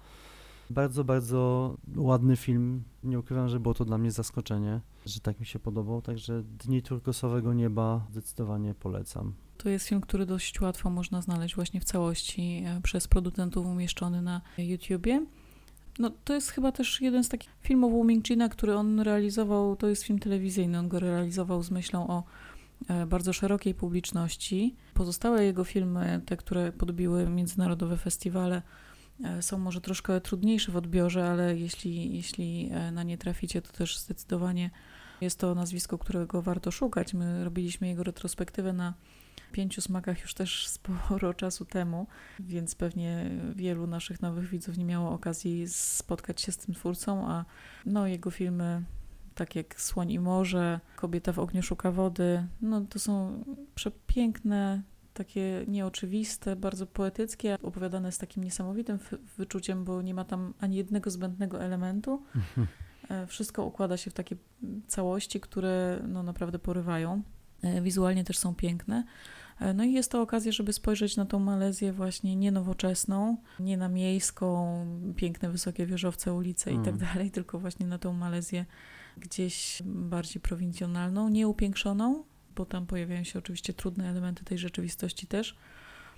Bardzo, 0.69 1.03
bardzo 1.03 1.75
ładny 1.95 2.35
film. 2.35 2.83
Nie 3.03 3.19
ukrywam, 3.19 3.49
że 3.49 3.59
było 3.59 3.73
to 3.73 3.85
dla 3.85 3.97
mnie 3.97 4.11
zaskoczenie, 4.11 4.81
że 5.05 5.19
tak 5.19 5.39
mi 5.39 5.45
się 5.45 5.59
podobał. 5.59 6.01
Także 6.01 6.43
Dni 6.43 6.81
Turkosowego 6.81 7.53
Nieba 7.53 8.07
zdecydowanie 8.11 8.73
polecam. 8.73 9.33
To 9.65 9.69
jest 9.69 9.87
film, 9.87 10.01
który 10.01 10.25
dość 10.25 10.61
łatwo 10.61 10.89
można 10.89 11.21
znaleźć 11.21 11.55
właśnie 11.55 11.79
w 11.79 11.83
całości 11.83 12.63
e, 12.65 12.81
przez 12.81 13.07
producentów 13.07 13.65
umieszczony 13.65 14.21
na 14.21 14.41
YouTubie. 14.57 15.25
No, 15.99 16.11
to 16.23 16.33
jest 16.33 16.51
chyba 16.51 16.71
też 16.71 17.01
jeden 17.01 17.23
z 17.23 17.29
takich 17.29 17.49
filmów 17.61 17.91
Wu 17.91 18.03
Mingchina, 18.03 18.49
który 18.49 18.75
on 18.75 18.99
realizował, 18.99 19.75
to 19.75 19.87
jest 19.87 20.03
film 20.03 20.19
telewizyjny, 20.19 20.79
on 20.79 20.87
go 20.87 20.99
realizował 20.99 21.63
z 21.63 21.71
myślą 21.71 22.07
o 22.07 22.23
e, 22.87 23.05
bardzo 23.05 23.33
szerokiej 23.33 23.73
publiczności. 23.73 24.75
Pozostałe 24.93 25.45
jego 25.45 25.63
filmy, 25.63 26.21
te, 26.25 26.37
które 26.37 26.71
podbiły 26.71 27.29
międzynarodowe 27.29 27.97
festiwale, 27.97 28.61
E, 29.23 29.41
są 29.41 29.57
może 29.57 29.81
troszkę 29.81 30.21
trudniejsze 30.21 30.71
w 30.71 30.75
odbiorze, 30.75 31.29
ale 31.29 31.57
jeśli, 31.57 32.15
jeśli 32.15 32.71
na 32.91 33.03
nie 33.03 33.17
traficie, 33.17 33.61
to 33.61 33.71
też 33.71 33.99
zdecydowanie 33.99 34.69
jest 35.21 35.39
to 35.39 35.55
nazwisko, 35.55 35.97
którego 35.97 36.41
warto 36.41 36.71
szukać. 36.71 37.13
My 37.13 37.43
robiliśmy 37.43 37.87
jego 37.87 38.03
retrospektywę 38.03 38.73
na 38.73 38.93
pięciu 39.55 39.81
smakach 39.81 40.21
już 40.21 40.33
też 40.33 40.67
sporo 40.77 41.33
czasu 41.33 41.65
temu, 41.65 42.07
więc 42.39 42.75
pewnie 42.75 43.29
wielu 43.55 43.87
naszych 43.87 44.21
nowych 44.21 44.49
widzów 44.49 44.77
nie 44.77 44.85
miało 44.85 45.11
okazji 45.11 45.67
spotkać 45.67 46.41
się 46.41 46.51
z 46.51 46.57
tym 46.57 46.75
twórcą, 46.75 47.27
a 47.27 47.45
no, 47.85 48.07
jego 48.07 48.31
filmy 48.31 48.83
tak 49.35 49.55
jak 49.55 49.81
Słoń 49.81 50.11
i 50.11 50.19
Morze, 50.19 50.79
Kobieta 50.95 51.31
w 51.31 51.39
ogniu 51.39 51.63
szuka 51.63 51.91
wody, 51.91 52.47
no 52.61 52.81
to 52.81 52.99
są 52.99 53.43
przepiękne, 53.75 54.81
takie 55.13 55.65
nieoczywiste, 55.67 56.55
bardzo 56.55 56.87
poetyckie, 56.87 57.57
opowiadane 57.63 58.11
z 58.11 58.17
takim 58.17 58.43
niesamowitym 58.43 58.99
wyczuciem, 59.37 59.83
bo 59.83 60.01
nie 60.01 60.13
ma 60.13 60.25
tam 60.25 60.53
ani 60.59 60.75
jednego 60.75 61.09
zbędnego 61.09 61.61
elementu. 61.61 62.23
E, 63.09 63.27
wszystko 63.27 63.65
układa 63.65 63.97
się 63.97 64.11
w 64.11 64.13
takie 64.13 64.35
całości, 64.87 65.39
które 65.39 66.01
no, 66.07 66.23
naprawdę 66.23 66.59
porywają. 66.59 67.21
E, 67.61 67.81
wizualnie 67.81 68.23
też 68.23 68.37
są 68.37 68.55
piękne. 68.55 69.03
E, 69.59 69.73
no 69.73 69.83
i 69.83 69.93
jest 69.93 70.11
to 70.11 70.21
okazja, 70.21 70.51
żeby 70.51 70.73
spojrzeć 70.73 71.17
na 71.17 71.25
tą 71.25 71.39
Malezję 71.39 71.93
właśnie 71.93 72.35
nie 72.35 72.51
nowoczesną, 72.51 73.37
nie 73.59 73.77
na 73.77 73.89
miejską, 73.89 74.85
piękne, 75.15 75.49
wysokie 75.49 75.85
wieżowce, 75.85 76.33
ulice 76.33 76.71
i 76.71 76.77
tak 76.77 76.87
mm. 76.87 76.97
dalej, 76.97 77.31
tylko 77.31 77.59
właśnie 77.59 77.85
na 77.85 77.97
tą 77.97 78.13
Malezję 78.13 78.65
gdzieś 79.17 79.81
bardziej 79.85 80.41
prowincjonalną, 80.41 81.29
nieupiększoną, 81.29 82.23
bo 82.55 82.65
tam 82.65 82.85
pojawiają 82.85 83.23
się 83.23 83.39
oczywiście 83.39 83.73
trudne 83.73 84.09
elementy 84.09 84.45
tej 84.45 84.57
rzeczywistości 84.57 85.27
też, 85.27 85.57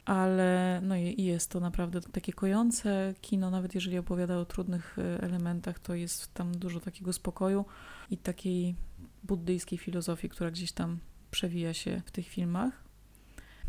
ale 0.05 0.79
no 0.83 0.95
i 0.95 1.23
jest 1.23 1.51
to 1.51 1.59
naprawdę 1.59 2.01
takie 2.01 2.33
kojące 2.33 3.13
kino, 3.21 3.51
nawet 3.51 3.75
jeżeli 3.75 3.97
opowiada 3.97 4.37
o 4.37 4.45
trudnych 4.45 4.97
e, 4.99 5.21
elementach, 5.21 5.79
to 5.79 5.95
jest 5.95 6.33
tam 6.33 6.51
dużo 6.51 6.79
takiego 6.79 7.13
spokoju 7.13 7.65
i 8.11 8.17
takiej 8.17 8.75
buddyjskiej 9.23 9.77
filozofii, 9.77 10.29
która 10.29 10.51
gdzieś 10.51 10.71
tam 10.71 10.99
przewija 11.31 11.73
się 11.73 12.01
w 12.05 12.11
tych 12.11 12.27
filmach. 12.27 12.86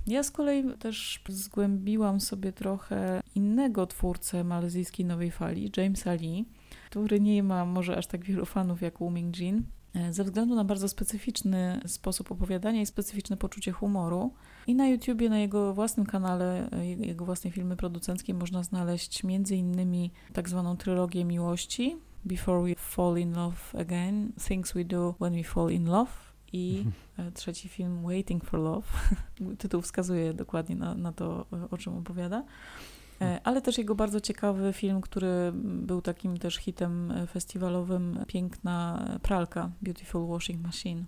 Ja 0.09 0.23
z 0.23 0.31
kolei 0.31 0.65
też 0.79 1.23
zgłębiłam 1.29 2.21
sobie 2.21 2.53
trochę 2.53 3.21
innego 3.35 3.87
twórcę 3.87 4.45
malezyjskiej 4.45 5.07
nowej 5.07 5.31
fali, 5.31 5.73
Jamesa 5.77 6.13
Lee, 6.13 6.45
który 6.91 7.21
nie 7.21 7.43
ma 7.43 7.65
może 7.65 7.97
aż 7.97 8.07
tak 8.07 8.25
wielu 8.25 8.47
fanów 8.47 8.83
jak 8.83 8.99
Wu 8.99 9.11
Ming-jin, 9.11 9.63
E, 9.95 10.13
ze 10.13 10.25
względu 10.25 10.55
na 10.55 10.65
bardzo 10.65 10.89
specyficzny 10.89 11.81
sposób 11.87 12.33
opowiadania 12.33 12.81
i 12.81 12.87
specyficzne 12.87 13.37
poczucie 13.37 13.73
humoru. 13.73 14.35
I 14.67 14.75
na 14.75 14.89
YouTubie, 14.89 15.29
na 15.29 15.39
jego 15.39 15.75
własnym 15.75 16.07
kanale, 16.07 16.71
e, 16.71 16.87
jego 16.87 17.25
własnej 17.25 17.53
filmy 17.53 17.77
producenckiej 17.77 18.35
można 18.35 18.63
znaleźć 18.63 19.23
innymi 19.51 20.11
tak 20.33 20.49
zwaną 20.49 20.77
trylogię 20.77 21.25
miłości 21.25 21.97
Before 22.25 22.63
We 22.63 22.75
Fall 22.77 23.19
in 23.19 23.33
Love 23.33 23.57
Again, 23.79 24.33
Things 24.49 24.73
We 24.73 24.85
Do 24.85 25.15
When 25.21 25.33
We 25.33 25.45
Fall 25.45 25.71
in 25.73 25.85
Love 25.85 26.11
i 26.53 26.85
e, 27.19 27.33
trzeci 27.33 27.69
film 27.69 28.03
Waiting 28.03 28.45
for 28.45 28.61
Love. 28.61 28.87
Tytuł 29.59 29.83
wskazuje 29.83 30.35
dokładnie 30.35 30.77
na, 30.77 30.95
na 30.95 31.13
to, 31.13 31.47
o 31.71 31.79
czym 31.79 31.97
opowiada. 31.97 32.45
E, 33.21 33.41
ale 33.45 33.63
też 33.63 33.79
jego 33.79 33.95
bardzo 33.95 34.21
ciekawy 34.21 34.73
film, 34.73 35.01
który 35.01 35.53
był 35.55 36.03
takim 36.03 36.37
też 36.37 36.57
hitem 36.57 37.13
festiwalowym, 37.33 38.25
Piękna 38.27 39.09
pralka, 39.23 39.71
Beautiful 39.83 40.27
Washing 40.27 40.63
Machine. 40.63 41.05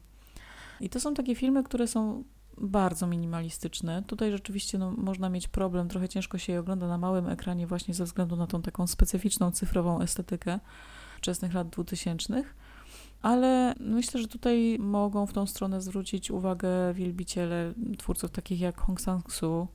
I 0.80 0.88
to 0.88 1.00
są 1.00 1.14
takie 1.14 1.34
filmy, 1.34 1.64
które 1.64 1.86
są 1.86 2.24
bardzo 2.60 3.06
minimalistyczne. 3.06 4.02
Tutaj 4.02 4.30
rzeczywiście 4.30 4.78
no, 4.78 4.90
można 4.90 5.28
mieć 5.28 5.48
problem, 5.48 5.88
trochę 5.88 6.08
ciężko 6.08 6.38
się 6.38 6.52
je 6.52 6.60
ogląda 6.60 6.88
na 6.88 6.98
małym 6.98 7.28
ekranie 7.28 7.66
właśnie 7.66 7.94
ze 7.94 8.04
względu 8.04 8.36
na 8.36 8.46
tą 8.46 8.62
taką 8.62 8.86
specyficzną 8.86 9.50
cyfrową 9.50 10.00
estetykę 10.00 10.60
wczesnych 11.16 11.54
lat 11.54 11.68
2000. 11.68 12.44
Ale 13.22 13.74
myślę, 13.80 14.20
że 14.20 14.28
tutaj 14.28 14.76
mogą 14.80 15.26
w 15.26 15.32
tą 15.32 15.46
stronę 15.46 15.80
zwrócić 15.80 16.30
uwagę 16.30 16.94
wielbiciele 16.94 17.72
twórców 17.98 18.30
takich 18.30 18.60
jak 18.60 18.80
Hong 18.80 19.00
Sang-soo, 19.00 19.66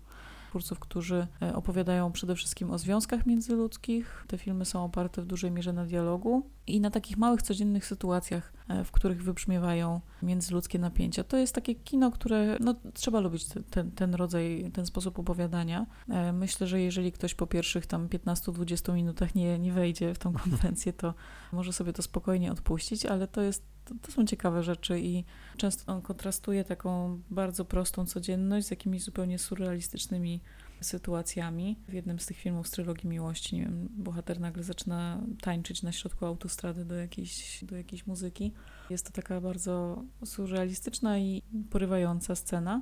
twórców, 0.55 0.79
którzy 0.79 1.27
e, 1.41 1.55
opowiadają 1.55 2.11
przede 2.11 2.35
wszystkim 2.35 2.71
o 2.71 2.77
związkach 2.77 3.25
międzyludzkich. 3.25 4.25
Te 4.27 4.37
filmy 4.37 4.65
są 4.65 4.83
oparte 4.83 5.21
w 5.21 5.25
dużej 5.25 5.51
mierze 5.51 5.73
na 5.73 5.85
dialogu 5.85 6.49
i 6.67 6.81
na 6.81 6.91
takich 6.91 7.17
małych, 7.17 7.41
codziennych 7.41 7.85
sytuacjach, 7.85 8.53
e, 8.67 8.83
w 8.83 8.91
których 8.91 9.23
wybrzmiewają 9.23 10.01
międzyludzkie 10.21 10.79
napięcia. 10.79 11.23
To 11.23 11.37
jest 11.37 11.55
takie 11.55 11.75
kino, 11.75 12.11
które 12.11 12.57
no, 12.59 12.75
trzeba 12.93 13.19
lubić 13.19 13.45
ten, 13.69 13.91
ten 13.91 14.15
rodzaj, 14.15 14.71
ten 14.73 14.85
sposób 14.85 15.19
opowiadania. 15.19 15.85
E, 16.09 16.33
myślę, 16.33 16.67
że 16.67 16.81
jeżeli 16.81 17.11
ktoś 17.11 17.35
po 17.35 17.47
pierwszych 17.47 17.85
tam 17.85 18.07
15-20 18.07 18.93
minutach 18.93 19.35
nie, 19.35 19.59
nie 19.59 19.73
wejdzie 19.73 20.13
w 20.13 20.19
tą 20.19 20.33
konwencję, 20.43 20.93
to 20.93 21.13
może 21.51 21.73
sobie 21.73 21.93
to 21.93 22.01
spokojnie 22.01 22.51
odpuścić, 22.51 23.05
ale 23.05 23.27
to 23.27 23.41
jest 23.41 23.74
to, 23.85 23.95
to, 24.01 24.11
są 24.11 24.25
ciekawe 24.25 24.63
rzeczy 24.63 24.99
i 24.99 25.23
często 25.57 25.93
on 25.93 26.01
kontrastuje 26.01 26.63
taką 26.63 27.21
bardzo 27.29 27.65
prostą 27.65 28.05
codzienność 28.05 28.67
z 28.67 28.71
jakimiś 28.71 29.03
zupełnie 29.03 29.39
surrealistycznymi 29.39 30.41
sytuacjami. 30.81 31.79
W 31.87 31.93
jednym 31.93 32.19
z 32.19 32.25
tych 32.25 32.37
filmów 32.37 32.67
z 32.67 32.71
trylogii 32.71 33.09
miłości, 33.09 33.55
nie 33.55 33.61
wiem, 33.61 33.89
bohater 33.91 34.39
nagle 34.39 34.63
zaczyna 34.63 35.21
tańczyć 35.41 35.83
na 35.83 35.91
środku 35.91 36.25
autostrady 36.25 36.85
do 36.85 36.95
jakiejś, 36.95 37.63
do 37.63 37.77
jakiejś 37.77 38.07
muzyki. 38.07 38.51
Jest 38.89 39.05
to 39.05 39.11
taka 39.11 39.41
bardzo 39.41 40.03
surrealistyczna 40.25 41.19
i 41.19 41.41
porywająca 41.69 42.35
scena. 42.35 42.81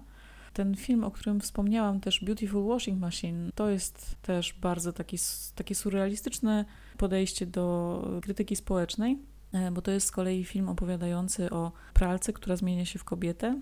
Ten 0.54 0.76
film, 0.76 1.04
o 1.04 1.12
którym 1.12 1.40
wspomniałam, 1.40 2.00
też 2.00 2.24
Beautiful 2.24 2.68
Washing 2.68 3.00
Machine, 3.00 3.52
to 3.56 3.70
jest 3.70 4.16
też 4.22 4.54
bardzo 4.54 4.94
taki, 4.94 5.18
takie 5.56 5.76
surrealistyczne 5.76 6.66
podejście 6.98 7.46
do 7.46 8.20
krytyki 8.22 8.56
społecznej, 8.56 9.18
bo 9.72 9.82
to 9.82 9.92
jest 9.92 10.08
z 10.08 10.12
kolei 10.12 10.46
film 10.46 10.70
opowiadający 10.70 11.50
o 11.50 11.72
pralce, 11.94 12.34
która 12.34 12.56
zmienia 12.56 12.86
się 12.86 13.00
w 13.00 13.04
kobietę. 13.04 13.60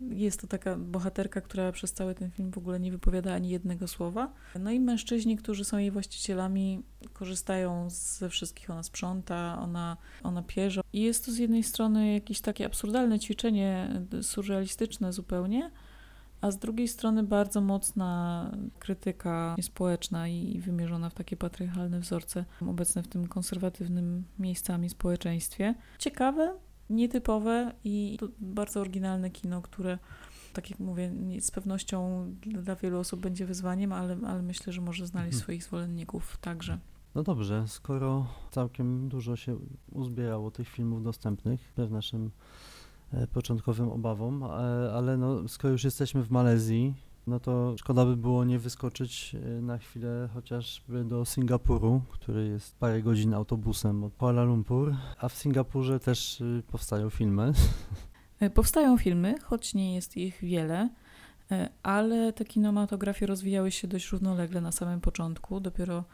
Jest 0.00 0.40
to 0.40 0.46
taka 0.46 0.76
bohaterka, 0.76 1.40
która 1.40 1.72
przez 1.72 1.92
cały 1.92 2.14
ten 2.14 2.30
film 2.30 2.50
w 2.50 2.58
ogóle 2.58 2.80
nie 2.80 2.90
wypowiada 2.90 3.34
ani 3.34 3.48
jednego 3.48 3.88
słowa. 3.88 4.32
No 4.60 4.70
i 4.70 4.80
mężczyźni, 4.80 5.36
którzy 5.36 5.64
są 5.64 5.78
jej 5.78 5.90
właścicielami, 5.90 6.82
korzystają 7.12 7.90
ze 7.90 8.28
wszystkich. 8.28 8.70
Ona 8.70 8.82
sprząta, 8.82 9.58
ona, 9.60 9.96
ona 10.22 10.42
pierze. 10.42 10.80
I 10.92 11.00
jest 11.00 11.26
to 11.26 11.32
z 11.32 11.38
jednej 11.38 11.62
strony 11.62 12.12
jakieś 12.12 12.40
takie 12.40 12.66
absurdalne 12.66 13.18
ćwiczenie, 13.18 14.02
surrealistyczne 14.22 15.12
zupełnie, 15.12 15.70
a 16.40 16.50
z 16.50 16.58
drugiej 16.58 16.88
strony 16.88 17.22
bardzo 17.22 17.60
mocna 17.60 18.50
krytyka 18.78 19.56
społeczna 19.62 20.28
i 20.28 20.60
wymierzona 20.60 21.10
w 21.10 21.14
takie 21.14 21.36
patriarchalne 21.36 22.00
wzorce 22.00 22.44
obecne 22.68 23.02
w 23.02 23.08
tym 23.08 23.28
konserwatywnym 23.28 24.24
miejscami 24.38 24.90
społeczeństwie. 24.90 25.74
Ciekawe, 25.98 26.54
nietypowe 26.90 27.72
i 27.84 28.18
bardzo 28.40 28.80
oryginalne 28.80 29.30
kino, 29.30 29.62
które 29.62 29.98
tak 30.52 30.70
jak 30.70 30.78
mówię, 30.80 31.12
z 31.40 31.50
pewnością 31.50 32.26
dla 32.40 32.76
wielu 32.76 32.98
osób 32.98 33.20
będzie 33.20 33.46
wyzwaniem, 33.46 33.92
ale, 33.92 34.16
ale 34.26 34.42
myślę, 34.42 34.72
że 34.72 34.80
może 34.80 35.06
znaleźć 35.06 35.34
mhm. 35.34 35.42
swoich 35.42 35.64
zwolenników 35.64 36.38
także. 36.40 36.78
No 37.14 37.22
dobrze, 37.22 37.64
skoro 37.68 38.26
całkiem 38.50 39.08
dużo 39.08 39.36
się 39.36 39.58
uzbierało 39.92 40.50
tych 40.50 40.68
filmów 40.68 41.02
dostępnych 41.02 41.72
w 41.76 41.90
naszym 41.90 42.30
początkowym 43.32 43.88
obawom, 43.88 44.42
e, 44.42 44.46
ale 44.92 45.16
no, 45.16 45.48
skoro 45.48 45.72
już 45.72 45.84
jesteśmy 45.84 46.22
w 46.22 46.30
Malezji, 46.30 46.94
no 47.26 47.40
to 47.40 47.74
szkoda 47.78 48.04
by 48.04 48.16
było 48.16 48.44
nie 48.44 48.58
wyskoczyć 48.58 49.34
e, 49.34 49.62
na 49.62 49.78
chwilę 49.78 50.28
chociażby 50.34 51.04
do 51.04 51.24
Singapuru, 51.24 52.02
który 52.08 52.48
jest 52.48 52.78
parę 52.78 53.02
godzin 53.02 53.34
autobusem 53.34 54.04
od 54.04 54.14
Kuala 54.14 54.44
Lumpur, 54.44 54.94
a 55.18 55.28
w 55.28 55.34
Singapurze 55.34 56.00
też 56.00 56.42
powstają 56.72 57.10
filmy. 57.10 57.52
Powstają 58.54 58.98
filmy, 58.98 59.34
choć 59.44 59.74
nie 59.74 59.94
jest 59.94 60.16
ich 60.16 60.38
wiele, 60.42 60.88
ale 61.82 62.32
te 62.32 62.44
kinematografie 62.44 63.26
rozwijały 63.26 63.70
się 63.70 63.88
dość 63.88 64.12
równolegle 64.12 64.60
na 64.60 64.72
samym 64.72 65.00
początku. 65.00 65.60
Dopiero 65.60 66.04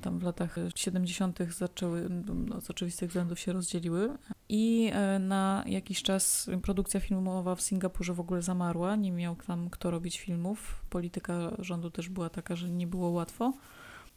tam 0.00 0.18
w 0.18 0.22
latach 0.22 0.56
70. 0.74 1.38
zaczęły, 1.50 2.08
no, 2.26 2.60
z 2.60 2.70
oczywistych 2.70 3.08
względów 3.08 3.40
się 3.40 3.52
rozdzieliły 3.52 4.18
i 4.48 4.90
e, 4.92 5.18
na 5.18 5.64
jakiś 5.66 6.02
czas 6.02 6.50
produkcja 6.62 7.00
filmowa 7.00 7.54
w 7.54 7.62
Singapurze 7.62 8.14
w 8.14 8.20
ogóle 8.20 8.42
zamarła, 8.42 8.96
nie 8.96 9.12
miał 9.12 9.36
tam 9.36 9.70
kto 9.70 9.90
robić 9.90 10.20
filmów. 10.20 10.82
Polityka 10.90 11.50
rządu 11.58 11.90
też 11.90 12.08
była 12.08 12.28
taka, 12.28 12.56
że 12.56 12.70
nie 12.70 12.86
było 12.86 13.10
łatwo. 13.10 13.52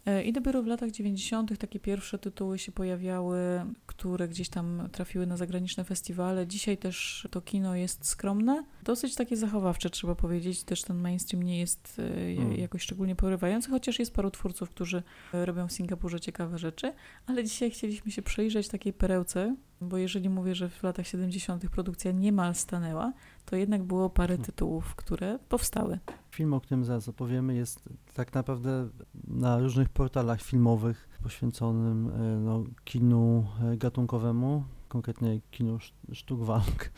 E, 0.06 0.24
I 0.24 0.34
dopiero 0.34 0.64
w 0.64 0.68
latach 0.68 0.92
90. 0.92 1.58
takie 1.58 1.80
pierwsze 1.80 2.20
tytuły 2.20 2.60
się 2.60 2.72
pojawiały, 2.72 3.40
które 3.86 4.28
gdzieś 4.28 4.50
tam 4.50 4.90
trafiły 4.92 5.28
na 5.28 5.38
zagraniczne 5.38 5.84
festiwale. 5.84 6.48
Dzisiaj 6.48 6.78
też 6.78 7.28
to 7.32 7.42
kino 7.42 7.76
jest 7.76 8.08
skromne, 8.08 8.64
dosyć 8.84 9.16
takie 9.16 9.38
zachowawcze, 9.38 9.90
trzeba 9.90 10.16
powiedzieć. 10.16 10.64
Też 10.64 10.82
ten 10.82 10.98
mainstream 10.98 11.44
nie 11.44 11.60
jest 11.60 12.00
e, 12.00 12.36
hmm. 12.36 12.58
jakoś 12.58 12.82
szczególnie 12.82 13.16
porywający, 13.16 13.70
chociaż 13.70 14.00
jest 14.00 14.14
paru 14.14 14.32
twórców, 14.32 14.70
którzy 14.70 15.04
robią 15.34 15.68
w 15.68 15.72
Singapurze 15.72 16.20
ciekawe 16.20 16.58
rzeczy. 16.58 16.94
Ale 17.28 17.44
dzisiaj 17.44 17.72
chcieliśmy 17.72 18.12
się 18.12 18.22
przyjrzeć 18.22 18.68
takiej 18.68 18.94
perełce, 18.94 19.56
bo 19.82 19.98
jeżeli 19.98 20.30
mówię, 20.30 20.56
że 20.56 20.70
w 20.70 20.84
latach 20.84 21.08
70. 21.08 21.70
produkcja 21.70 22.12
niemal 22.12 22.56
stanęła, 22.56 23.14
to 23.46 23.56
jednak 23.56 23.84
było 23.84 24.10
parę 24.10 24.38
tytułów, 24.38 24.96
które 24.96 25.40
powstały. 25.50 26.00
Film, 26.32 26.54
o 26.54 26.62
którym 26.62 26.86
zaraz 26.86 27.10
opowiemy, 27.10 27.56
jest 27.56 27.90
tak 28.14 28.34
naprawdę 28.34 28.90
na 29.28 29.60
różnych 29.60 29.90
portalach 29.90 30.42
filmowych 30.42 31.10
poświęconym 31.24 32.10
e, 32.10 32.40
no, 32.40 32.64
kinu 32.84 33.48
e, 33.64 33.78
gatunkowemu, 33.78 34.64
konkretnie 34.88 35.40
kinu 35.52 35.80
sztuk 36.14 36.40
walk. 36.40 36.92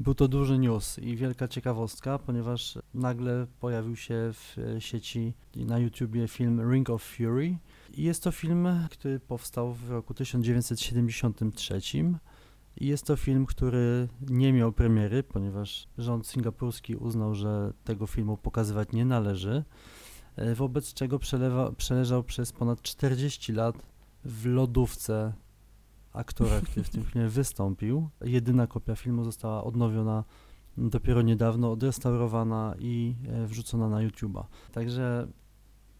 Był 0.00 0.14
to 0.14 0.28
duży 0.28 0.58
news 0.58 0.98
i 0.98 1.16
wielka 1.16 1.48
ciekawostka, 1.48 2.18
ponieważ 2.18 2.78
nagle 2.94 3.46
pojawił 3.60 3.96
się 3.96 4.14
w 4.32 4.58
e, 4.58 4.80
sieci 4.80 5.34
na 5.56 5.78
YouTubie 5.78 6.28
film 6.28 6.72
Ring 6.72 6.90
of 6.90 7.02
Fury. 7.02 7.58
I 7.94 8.02
jest 8.02 8.22
to 8.22 8.32
film, 8.32 8.68
który 8.90 9.20
powstał 9.20 9.72
w 9.72 9.90
roku 9.90 10.14
1973 10.14 11.80
i 12.76 12.86
jest 12.86 13.06
to 13.06 13.16
film, 13.16 13.46
który 13.46 14.08
nie 14.30 14.52
miał 14.52 14.72
premiery, 14.72 15.22
ponieważ 15.22 15.88
rząd 15.98 16.26
singapurski 16.26 16.96
uznał, 16.96 17.34
że 17.34 17.72
tego 17.84 18.06
filmu 18.06 18.36
pokazywać 18.36 18.92
nie 18.92 19.04
należy, 19.04 19.64
e, 20.36 20.54
wobec 20.54 20.94
czego 20.94 21.18
przelewa, 21.18 21.72
przeleżał 21.72 22.24
przez 22.24 22.52
ponad 22.52 22.82
40 22.82 23.52
lat 23.52 23.76
w 24.24 24.46
lodówce 24.46 25.32
aktora, 26.12 26.60
który 26.60 26.84
w 26.84 26.90
tym 26.90 27.04
filmie 27.04 27.28
wystąpił. 27.28 28.08
Jedyna 28.24 28.66
kopia 28.66 28.96
filmu 28.96 29.24
została 29.24 29.64
odnowiona 29.64 30.24
dopiero 30.76 31.22
niedawno, 31.22 31.72
odrestaurowana 31.72 32.74
i 32.78 33.14
e, 33.28 33.46
wrzucona 33.46 33.88
na 33.88 33.96
YouTube'a. 33.96 34.44
Także 34.72 35.28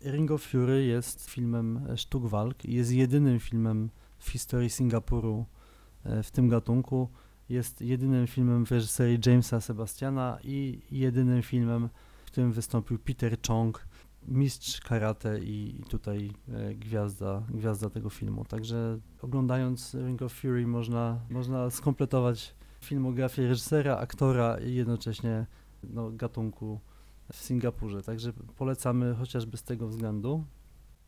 Ring 0.05 0.31
of 0.31 0.43
Fury 0.43 0.85
jest 0.85 1.31
filmem 1.31 1.81
sztuk 1.97 2.27
walk 2.27 2.65
i 2.65 2.75
jest 2.75 2.93
jedynym 2.93 3.41
filmem 3.41 3.91
w 4.19 4.31
historii 4.31 4.71
Singapuru, 4.71 5.47
w 6.23 6.31
tym 6.31 6.49
gatunku. 6.49 7.09
Jest 7.49 7.81
jedynym 7.81 8.27
filmem 8.27 8.67
w 8.67 8.71
reżyserii 8.71 9.19
Jamesa 9.27 9.61
Sebastiana 9.61 10.39
i 10.45 10.81
jedynym 10.91 11.43
filmem, 11.43 11.89
w 12.25 12.31
którym 12.31 12.53
wystąpił 12.53 12.99
Peter 12.99 13.37
Chong, 13.47 13.87
mistrz 14.29 14.81
karate 14.81 15.41
i 15.41 15.83
tutaj 15.89 16.33
e, 16.53 16.75
gwiazda, 16.75 17.43
gwiazda 17.49 17.91
tego 17.91 18.11
filmu. 18.11 18.45
Także 18.45 18.99
oglądając 19.23 19.97
Ring 20.07 20.23
of 20.23 20.33
Fury 20.33 20.67
można, 20.67 21.21
można 21.31 21.71
skompletować 21.71 22.55
filmografię 22.81 23.49
reżysera, 23.49 23.99
aktora 23.99 24.59
i 24.59 24.75
jednocześnie 24.75 25.47
no, 25.83 26.11
gatunku 26.11 26.81
w 27.33 27.37
Singapurze. 27.37 28.03
Także 28.03 28.33
polecamy 28.33 29.15
chociażby 29.15 29.57
z 29.57 29.63
tego 29.63 29.89
względu. 29.89 30.45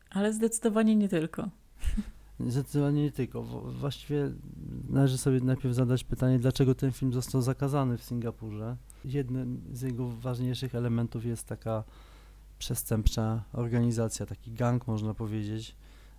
Ale 0.09 0.33
zdecydowanie 0.33 0.95
nie 0.95 1.09
tylko. 1.09 1.49
Zdecydowanie 2.39 3.03
nie 3.03 3.11
tylko. 3.11 3.43
Właściwie 3.79 4.31
należy 4.89 5.17
sobie 5.17 5.39
najpierw 5.39 5.75
zadać 5.75 6.03
pytanie, 6.03 6.39
dlaczego 6.39 6.75
ten 6.75 6.91
film 6.91 7.13
został 7.13 7.41
zakazany 7.41 7.97
w 7.97 8.03
Singapurze. 8.03 8.77
Jednym 9.05 9.61
z 9.71 9.81
jego 9.81 10.09
ważniejszych 10.09 10.75
elementów 10.75 11.25
jest 11.25 11.47
taka 11.47 11.83
przestępcza 12.59 13.43
organizacja, 13.53 14.25
taki 14.25 14.51
gang 14.51 14.87
można 14.87 15.13
powiedzieć, 15.13 15.75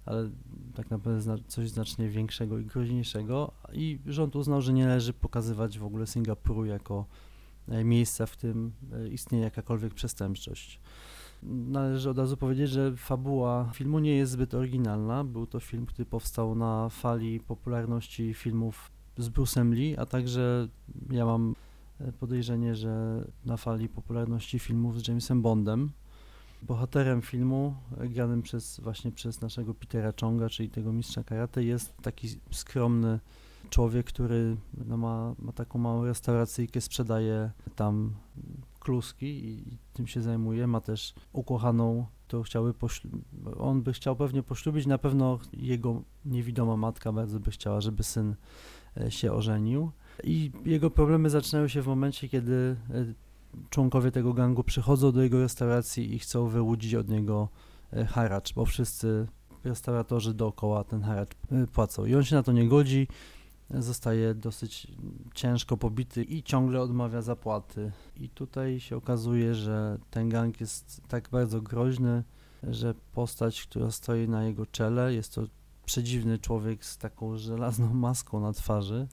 ale 0.07 0.31
tak 0.75 0.91
naprawdę 0.91 1.37
coś 1.47 1.71
znacznie 1.71 2.09
większego 2.09 2.59
i 2.59 2.65
groźniejszego 2.65 3.53
i 3.73 3.99
rząd 4.07 4.37
uznał, 4.37 4.63
że 4.63 4.73
nie 4.73 4.87
należy 4.87 5.13
pokazywać 5.13 5.79
w 5.79 5.85
ogóle 5.85 6.07
Singapuru 6.07 6.65
jako 6.65 7.07
e, 7.69 7.85
miejsca, 7.85 8.27
w 8.27 8.33
którym 8.33 8.73
e, 8.93 9.09
istnieje 9.09 9.45
jakakolwiek 9.45 9.95
przestępczość. 9.95 10.81
Należy 11.43 12.11
od 12.11 12.19
razu 12.19 12.37
powiedzieć, 12.37 12.71
że 12.71 12.97
fabuła 12.97 13.71
filmu 13.75 13.99
nie 13.99 14.17
jest 14.17 14.33
zbyt 14.33 14.55
oryginalna. 14.55 15.25
Był 15.25 15.47
to 15.47 15.61
film, 15.61 15.87
który 15.87 16.07
powstał 16.07 16.55
na 16.55 16.89
fali 16.89 17.41
popularności 17.41 18.35
filmów 18.35 18.91
z 19.17 19.29
Bruce'em 19.29 19.73
Lee, 19.73 19.97
a 19.97 20.07
także 20.07 20.69
ja 21.11 21.27
mam 21.27 21.55
e, 22.01 22.13
podejrzenie, 22.13 22.77
że 22.77 23.25
na 23.45 23.57
fali 23.57 23.89
popularności 23.89 24.59
filmów 24.59 25.01
z 25.01 25.09
Jamesem 25.09 25.43
Bondem. 25.43 25.91
Bohaterem 26.63 27.23
filmu, 27.23 27.75
e, 27.99 28.09
granym 28.09 28.43
przez, 28.43 28.81
właśnie 28.81 29.13
przez 29.13 29.41
naszego 29.41 29.75
Petera 29.75 30.13
Chonga, 30.21 30.49
czyli 30.49 30.71
tego 30.71 30.93
mistrza 30.93 31.25
karate, 31.25 31.65
jest 31.65 31.97
taki 31.97 32.29
skromny 32.51 33.21
człowiek, 33.71 34.07
który 34.07 34.57
no, 34.87 34.97
ma, 34.97 35.35
ma 35.39 35.53
taką 35.53 35.79
małą 35.79 36.05
restauracyjkę, 36.05 36.81
sprzedaje 36.81 37.51
tam 37.77 38.15
kluski 38.89 39.49
i 39.49 39.79
tym 39.93 40.07
się 40.07 40.23
zajmuje. 40.23 40.67
Ma 40.67 40.81
też 40.81 41.15
ukochaną, 41.33 42.07
to 42.29 42.43
chciały 42.43 42.75
on 43.59 43.83
by 43.83 43.93
chciał 43.93 44.17
pewnie 44.17 44.43
poślubić, 44.43 44.87
na 44.87 44.99
pewno 44.99 45.39
jego 45.53 46.03
niewidoma 46.25 46.77
matka 46.77 47.13
bardzo 47.13 47.41
by 47.41 47.51
chciała, 47.51 47.81
żeby 47.81 48.03
syn 48.03 48.35
e, 48.97 49.11
się 49.11 49.33
ożenił. 49.33 49.91
I 50.25 50.53
jego 50.65 50.91
problemy 50.91 51.31
zaczynają 51.31 51.69
się 51.69 51.83
w 51.83 51.87
momencie, 51.87 52.29
kiedy 52.29 52.77
e, 52.91 53.05
członkowie 53.71 54.11
tego 54.11 54.33
gangu 54.35 54.65
przychodzą 54.65 55.13
do 55.13 55.23
jego 55.23 55.41
restauracji 55.41 56.15
i 56.15 56.19
chcą 56.19 56.47
wyłudzić 56.47 56.95
od 56.95 57.09
niego 57.09 57.49
e, 57.93 58.05
haracz, 58.05 58.55
bo 58.55 58.65
wszyscy 58.65 59.27
restauratorzy 59.65 60.35
dookoła 60.35 60.85
ten 60.85 61.03
haracz 61.03 61.31
płacą. 61.73 62.05
I 62.05 62.15
on 62.15 62.25
się 62.25 62.37
na 62.37 62.43
to 62.43 62.53
nie 62.53 62.69
godzi 62.69 63.09
zostaje 63.71 64.35
dosyć 64.35 64.87
ciężko 65.35 65.77
pobity 65.77 66.23
i 66.23 66.43
ciągle 66.43 66.81
odmawia 66.81 67.23
zapłaty. 67.23 67.93
I 68.17 68.29
tutaj 68.29 68.81
się 68.81 68.97
okazuje, 68.97 69.55
że 69.55 69.99
ten 70.11 70.29
gang 70.29 70.61
jest 70.61 71.01
tak 71.09 71.29
bardzo 71.29 71.61
groźny, 71.61 72.25
że 72.63 72.95
postać, 73.13 73.63
która 73.63 73.91
stoi 73.91 74.29
na 74.29 74.45
jego 74.45 74.67
czele, 74.67 75.15
jest 75.15 75.35
to 75.35 75.47
przedziwny 75.89 76.39
człowiek 76.39 76.85
z 76.85 76.99
taką 76.99 77.37
żelazną 77.37 77.95
maską 77.95 78.41
na 78.41 78.53
twarzy. 78.53 79.07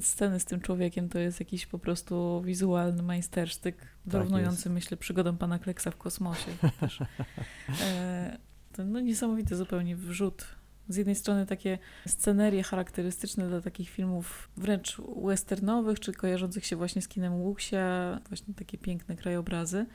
Sceny 0.00 0.40
z 0.40 0.44
tym 0.44 0.60
człowiekiem 0.60 1.08
to 1.08 1.18
jest 1.18 1.40
jakiś 1.40 1.66
po 1.66 1.78
prostu 1.78 2.42
wizualny 2.44 3.02
majstersztyk, 3.02 3.76
tak 3.76 3.88
dorównujący, 4.06 4.70
myślę, 4.70 4.96
przygodą 4.96 5.36
pana 5.36 5.58
Kleksa 5.58 5.90
w 5.90 5.96
kosmosie. 5.96 6.50
e, 7.82 8.38
to 8.72 8.84
no, 8.84 9.00
niesamowity 9.00 9.56
zupełnie 9.56 9.96
wrzut. 9.96 10.55
Z 10.88 10.96
jednej 10.96 11.14
strony 11.14 11.46
takie 11.46 11.78
scenerie 12.06 12.62
charakterystyczne 12.62 13.48
dla 13.48 13.60
takich 13.60 13.88
filmów 13.88 14.48
wręcz 14.56 14.96
westernowych, 15.24 16.00
czy 16.00 16.12
kojarzących 16.12 16.66
się 16.66 16.76
właśnie 16.76 17.02
z 17.02 17.08
kinem 17.08 17.42
Wuxia, 17.42 18.18
właśnie 18.28 18.54
takie 18.54 18.78
piękne 18.78 19.16
krajobrazy. 19.16 19.86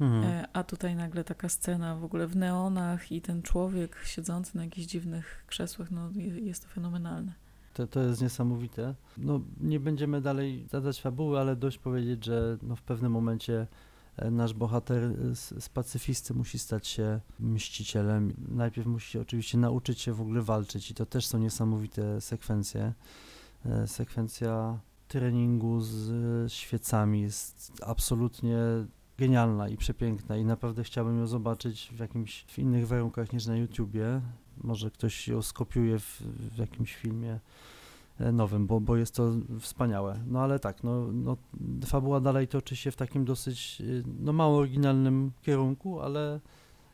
Mhm. 0.00 0.24
E, 0.24 0.48
a 0.52 0.64
tutaj 0.64 0.96
nagle 0.96 1.24
taka 1.24 1.48
scena 1.48 1.96
w 1.96 2.04
ogóle 2.04 2.26
w 2.26 2.36
neonach 2.36 3.12
i 3.12 3.20
ten 3.20 3.42
człowiek 3.42 3.96
siedzący 4.04 4.56
na 4.56 4.64
jakichś 4.64 4.86
dziwnych 4.86 5.44
krzesłach, 5.46 5.90
no 5.90 6.10
jest 6.42 6.62
to 6.62 6.68
fenomenalne. 6.68 7.32
To, 7.74 7.86
to 7.86 8.00
jest 8.00 8.22
niesamowite. 8.22 8.94
No, 9.18 9.40
nie 9.60 9.80
będziemy 9.80 10.20
dalej 10.20 10.66
zadać 10.70 11.00
fabuły, 11.00 11.38
ale 11.38 11.56
dość 11.56 11.78
powiedzieć, 11.78 12.24
że 12.24 12.58
no, 12.62 12.76
w 12.76 12.82
pewnym 12.82 13.12
momencie 13.12 13.66
nasz 14.30 14.54
bohater 14.54 15.00
z, 15.36 15.64
z 15.64 15.68
pacyfisty 15.68 16.34
musi 16.34 16.58
stać 16.58 16.86
się 16.86 17.20
mścicielem. 17.40 18.34
Najpierw 18.48 18.86
musi 18.86 19.18
oczywiście 19.18 19.58
nauczyć 19.58 20.00
się 20.00 20.12
w 20.12 20.20
ogóle 20.20 20.42
walczyć 20.42 20.90
i 20.90 20.94
to 20.94 21.06
też 21.06 21.26
są 21.26 21.38
niesamowite 21.38 22.20
sekwencje. 22.20 22.92
E, 23.66 23.86
sekwencja 23.86 24.80
treningu 25.08 25.80
z 25.80 26.52
świecami 26.52 27.20
jest 27.20 27.72
absolutnie 27.86 28.58
genialna 29.18 29.68
i 29.68 29.76
przepiękna 29.76 30.36
i 30.36 30.44
naprawdę 30.44 30.84
chciałbym 30.84 31.18
ją 31.18 31.26
zobaczyć 31.26 31.90
w 31.92 31.98
jakimś 31.98 32.44
w 32.48 32.58
innych 32.58 32.88
warunkach 32.88 33.32
niż 33.32 33.46
na 33.46 33.56
YouTubie. 33.56 34.20
Może 34.56 34.90
ktoś 34.90 35.28
ją 35.28 35.42
skopiuje 35.42 35.98
w, 35.98 36.22
w 36.54 36.58
jakimś 36.58 36.96
filmie 36.96 37.40
nowym, 38.32 38.66
bo, 38.66 38.80
bo 38.80 38.96
jest 38.96 39.14
to 39.14 39.32
wspaniałe. 39.60 40.20
No 40.26 40.40
ale 40.40 40.58
tak, 40.58 40.84
no, 40.84 41.12
no, 41.12 41.36
fabuła 41.86 42.20
dalej 42.20 42.48
toczy 42.48 42.76
się 42.76 42.90
w 42.90 42.96
takim 42.96 43.24
dosyć 43.24 43.80
e, 43.80 43.84
no, 44.20 44.32
mało 44.32 44.58
oryginalnym 44.58 45.32
kierunku, 45.42 46.00
ale 46.00 46.40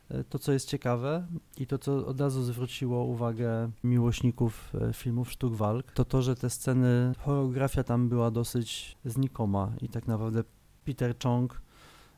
e, 0.09 0.23
to, 0.23 0.39
co 0.39 0.51
jest 0.51 0.67
ciekawe 0.67 1.27
i 1.57 1.67
to, 1.67 1.77
co 1.77 2.07
od 2.07 2.21
razu 2.21 2.43
zwróciło 2.43 3.03
uwagę 3.03 3.71
miłośników 3.83 4.73
filmów 4.93 5.31
sztuk 5.31 5.53
walk, 5.53 5.91
to 5.91 6.05
to, 6.05 6.21
że 6.21 6.35
te 6.35 6.49
sceny, 6.49 7.13
choreografia 7.19 7.83
tam 7.83 8.09
była 8.09 8.31
dosyć 8.31 8.97
znikoma 9.05 9.71
i 9.81 9.89
tak 9.89 10.07
naprawdę 10.07 10.43
Peter 10.85 11.15
Chong 11.23 11.61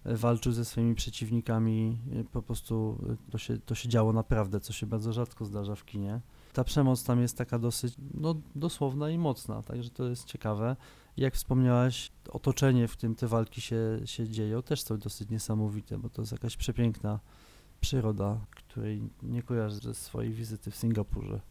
walczył 0.05 0.51
ze 0.51 0.65
swoimi 0.65 0.95
przeciwnikami, 0.95 1.97
po 2.31 2.41
prostu 2.41 2.97
to 3.31 3.37
się, 3.37 3.57
to 3.57 3.75
się 3.75 3.89
działo 3.89 4.13
naprawdę, 4.13 4.59
co 4.59 4.73
się 4.73 4.85
bardzo 4.85 5.13
rzadko 5.13 5.45
zdarza 5.45 5.75
w 5.75 5.85
kinie. 5.85 6.21
Ta 6.53 6.63
przemoc 6.63 7.03
tam 7.03 7.21
jest 7.21 7.37
taka 7.37 7.59
dosyć 7.59 7.95
no, 8.13 8.35
dosłowna 8.55 9.09
i 9.09 9.17
mocna, 9.17 9.63
także 9.63 9.89
to 9.89 10.09
jest 10.09 10.25
ciekawe. 10.25 10.75
Jak 11.17 11.35
wspomniałaś, 11.35 12.11
otoczenie, 12.29 12.87
w 12.87 12.91
którym 12.91 13.15
te 13.15 13.27
walki 13.27 13.61
się, 13.61 13.99
się 14.05 14.27
dzieją, 14.27 14.61
też 14.61 14.81
są 14.81 14.97
dosyć 14.97 15.29
niesamowite, 15.29 15.97
bo 15.97 16.09
to 16.09 16.21
jest 16.21 16.31
jakaś 16.31 16.57
przepiękna 16.57 17.19
przyroda, 17.81 18.39
której 18.51 19.09
nie 19.23 19.43
kojarzę 19.43 19.79
ze 19.79 19.93
swojej 19.93 20.33
wizyty 20.33 20.71
w 20.71 20.75
Singapurze. 20.75 21.41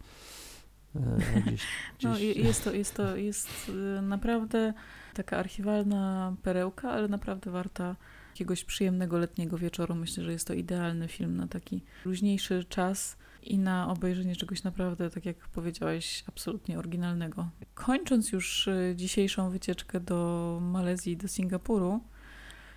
E, 0.96 1.40
gdzieś, 1.40 1.66
gdzieś... 1.98 2.02
No, 2.02 2.18
jest 2.18 2.64
to, 2.64 2.72
jest 2.72 2.94
to 2.94 3.16
jest 3.16 3.48
y, 3.68 4.02
naprawdę 4.02 4.74
taka 5.14 5.36
archiwalna 5.36 6.34
perełka, 6.42 6.90
ale 6.90 7.08
naprawdę 7.08 7.50
warta 7.50 7.96
jakiegoś 8.30 8.64
przyjemnego 8.64 9.18
letniego 9.18 9.58
wieczoru. 9.58 9.94
Myślę, 9.94 10.24
że 10.24 10.32
jest 10.32 10.46
to 10.46 10.54
idealny 10.54 11.08
film 11.08 11.36
na 11.36 11.46
taki 11.46 11.82
luźniejszy 12.04 12.64
czas 12.64 13.16
i 13.42 13.58
na 13.58 13.90
obejrzenie 13.90 14.36
czegoś 14.36 14.62
naprawdę, 14.62 15.10
tak 15.10 15.26
jak 15.26 15.36
powiedziałeś, 15.48 16.24
absolutnie 16.28 16.78
oryginalnego. 16.78 17.48
Kończąc 17.74 18.32
już 18.32 18.66
y, 18.68 18.92
dzisiejszą 18.96 19.50
wycieczkę 19.50 20.00
do 20.00 20.58
Malezji 20.62 21.12
i 21.12 21.16
do 21.16 21.28
Singapuru, 21.28 22.00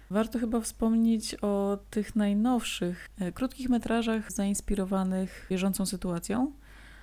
warto 0.09 0.39
chyba 0.39 0.61
wspomnieć 0.61 1.35
o 1.41 1.79
tych 1.89 2.15
najnowszych 2.15 3.09
e, 3.19 3.31
krótkich 3.31 3.69
metrażach 3.69 4.31
zainspirowanych 4.31 5.47
bieżącą 5.49 5.85
sytuacją 5.85 6.51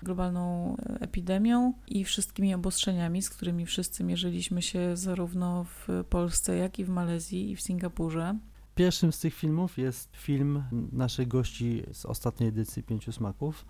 globalną 0.02 0.76
e, 0.76 1.00
epidemią 1.00 1.72
i 1.86 2.04
wszystkimi 2.04 2.54
obostrzeniami, 2.54 3.22
z 3.22 3.30
którymi 3.30 3.66
wszyscy 3.66 4.04
mierzyliśmy 4.04 4.62
się 4.62 4.96
zarówno 4.96 5.64
w 5.64 6.04
Polsce, 6.10 6.56
jak 6.56 6.78
i 6.78 6.84
w 6.84 6.88
Malezji 6.88 7.50
i 7.50 7.56
w 7.56 7.60
Singapurze. 7.60 8.38
Pierwszym 8.78 9.12
z 9.12 9.18
tych 9.18 9.34
filmów 9.34 9.78
jest 9.78 10.16
film 10.16 10.62
naszych 10.92 11.28
gości 11.28 11.82
z 11.92 12.06
ostatniej 12.06 12.48
edycji 12.48 12.82
Pięciu 12.82 13.12
Smaków. 13.12 13.66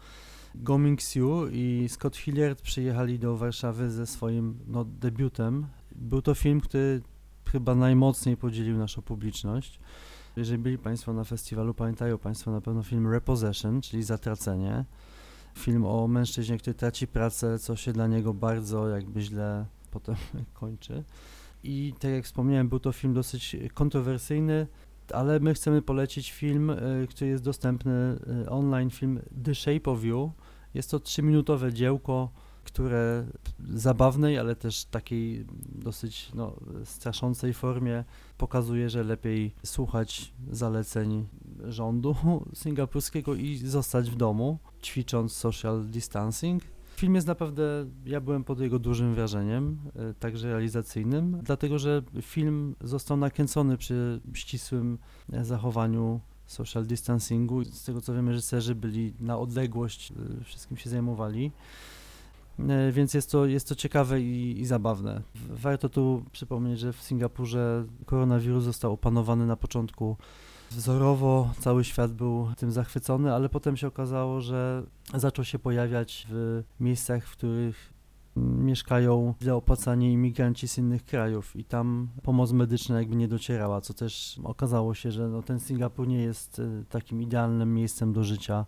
Goming 0.55 1.01
Siu 1.01 1.49
i 1.53 1.87
Scott 1.89 2.17
Hilliard 2.17 2.63
przyjechali 2.63 3.19
do 3.19 3.37
Warszawy 3.37 3.91
ze 3.91 4.07
swoim 4.07 4.59
no, 4.67 4.85
debiutem. 4.85 5.67
Był 5.95 6.23
to 6.23 6.35
film, 6.35 6.61
który 6.61 7.03
chyba 7.53 7.75
najmocniej 7.75 8.37
podzielił 8.37 8.79
naszą 8.79 9.03
publiczność. 9.03 9.81
Jeżeli 10.37 10.59
byli 10.63 10.79
Państwo 10.79 11.13
na 11.13 11.25
festiwalu, 11.25 11.75
pamiętają 11.75 12.19
Państwo 12.19 12.51
na 12.51 12.61
pewno 12.61 12.83
film 12.83 13.07
Repossession, 13.13 13.81
czyli 13.81 14.03
Zatracenie 14.03 14.85
film 15.59 15.85
o 15.85 16.09
mężczyźnie, 16.09 16.59
który 16.59 16.75
traci 16.75 17.07
pracę, 17.07 17.59
co 17.59 17.77
się 17.77 17.93
dla 17.93 18.07
niego 18.07 18.35
bardzo 18.35 18.89
jakby 18.89 19.21
źle 19.21 19.67
potem 19.91 20.17
kończy. 20.55 21.05
I 21.65 21.95
tak 22.01 22.11
jak 22.11 22.25
wspomniałem, 22.25 22.69
był 22.69 22.81
to 22.81 22.93
film 22.93 23.15
dosyć 23.15 23.57
kontrowersyjny, 23.75 24.67
ale 25.13 25.41
my 25.41 25.55
chcemy 25.55 25.83
polecić 25.83 26.33
film, 26.33 26.71
e, 26.71 26.77
który 27.09 27.31
jest 27.31 27.45
dostępny 27.45 27.93
e, 27.93 28.51
online, 28.51 28.91
film 28.91 29.21
The 29.45 29.55
Shape 29.55 29.91
of 29.91 30.05
You. 30.05 30.33
Jest 30.75 30.91
to 30.91 31.01
trzyminutowe 31.01 31.73
dziełko, 31.73 32.31
które 32.65 33.27
zabawnej, 33.75 34.39
ale 34.39 34.57
też 34.57 34.85
takiej 34.85 35.47
dosyć 35.69 36.31
no, 36.35 36.57
straszącej 36.85 37.55
formie 37.55 38.05
pokazuje, 38.39 38.91
że 38.91 39.05
lepiej 39.05 39.55
słuchać 39.65 40.33
zaleceń 40.51 41.27
rządu 41.65 42.17
singapurskiego 42.63 43.35
i 43.35 43.57
zostać 43.57 44.11
w 44.11 44.17
domu, 44.17 44.59
ćwicząc 44.83 45.33
social 45.33 45.85
distancing. 45.85 46.63
Film 46.99 47.15
jest 47.15 47.27
naprawdę, 47.27 47.87
ja 48.07 48.21
byłem 48.21 48.45
pod 48.45 48.61
jego 48.61 48.79
dużym 48.79 49.15
wrażeniem, 49.15 49.79
e, 49.97 50.15
także 50.15 50.49
realizacyjnym, 50.49 51.41
dlatego 51.43 51.79
że 51.79 52.03
film 52.23 52.75
został 52.81 53.17
nakręcony 53.17 53.77
przy 53.77 54.21
ścisłym 54.35 54.99
e, 55.33 55.45
zachowaniu 55.45 56.21
social 56.47 56.87
distancingu. 56.87 57.65
Z 57.65 57.85
tego 57.85 58.01
co 58.01 58.15
wiem, 58.15 58.29
reżyserzy 58.29 58.75
byli 58.75 59.15
na 59.21 59.39
odległość, 59.39 60.13
e, 60.13 60.45
wszystkim 60.45 60.77
się 60.77 60.91
zajmowali. 60.91 61.53
Więc 62.93 63.15
jest 63.15 63.31
to, 63.31 63.47
jest 63.47 63.69
to 63.69 63.75
ciekawe 63.75 64.21
i, 64.21 64.61
i, 64.61 64.67
zabawne. 64.67 65.23
Warto 65.51 65.89
tu 65.89 66.25
przypomnieć, 66.33 66.79
że 66.79 66.93
w 66.93 67.03
Singapurze 67.03 67.85
koronawirus 68.07 68.65
został 68.65 68.93
opanowany 68.93 69.47
na 69.47 69.57
początku 69.57 70.17
wzorowo, 70.71 71.51
cały 71.59 71.85
świat 71.85 72.13
był 72.13 72.49
tym 72.57 72.73
zachwycony, 72.73 73.35
ale 73.35 73.49
potem 73.49 73.77
się 73.77 73.87
okazało, 73.87 74.41
że 74.41 74.83
zaczął 75.15 75.45
się 75.45 75.59
pojawiać 75.59 76.27
w 76.31 76.63
miejscach, 76.81 77.27
w 77.27 77.33
których 77.33 77.93
mieszkają 78.37 79.35
źle 79.43 79.55
opłacani 79.55 80.13
imigranci 80.13 80.69
z 80.69 80.79
innych 80.79 81.05
krajów. 81.05 81.57
I 81.57 81.65
tam 81.65 82.09
pomoc 82.23 82.53
medyczna 82.53 82.99
jakby 82.99 83.17
nie 83.17 83.29
docierała, 83.29 83.81
co 83.81 83.95
też 83.95 84.41
okazało 84.45 84.95
się, 84.95 85.13
że 85.13 85.29
no, 85.29 85.43
ten 85.43 85.61
Singapur 85.61 86.09
nie 86.09 86.23
jest 86.23 86.59
e, 86.59 86.85
takim 86.89 87.23
idealnym 87.23 87.75
miejscem 87.75 88.13
do 88.13 88.25
życia 88.25 88.67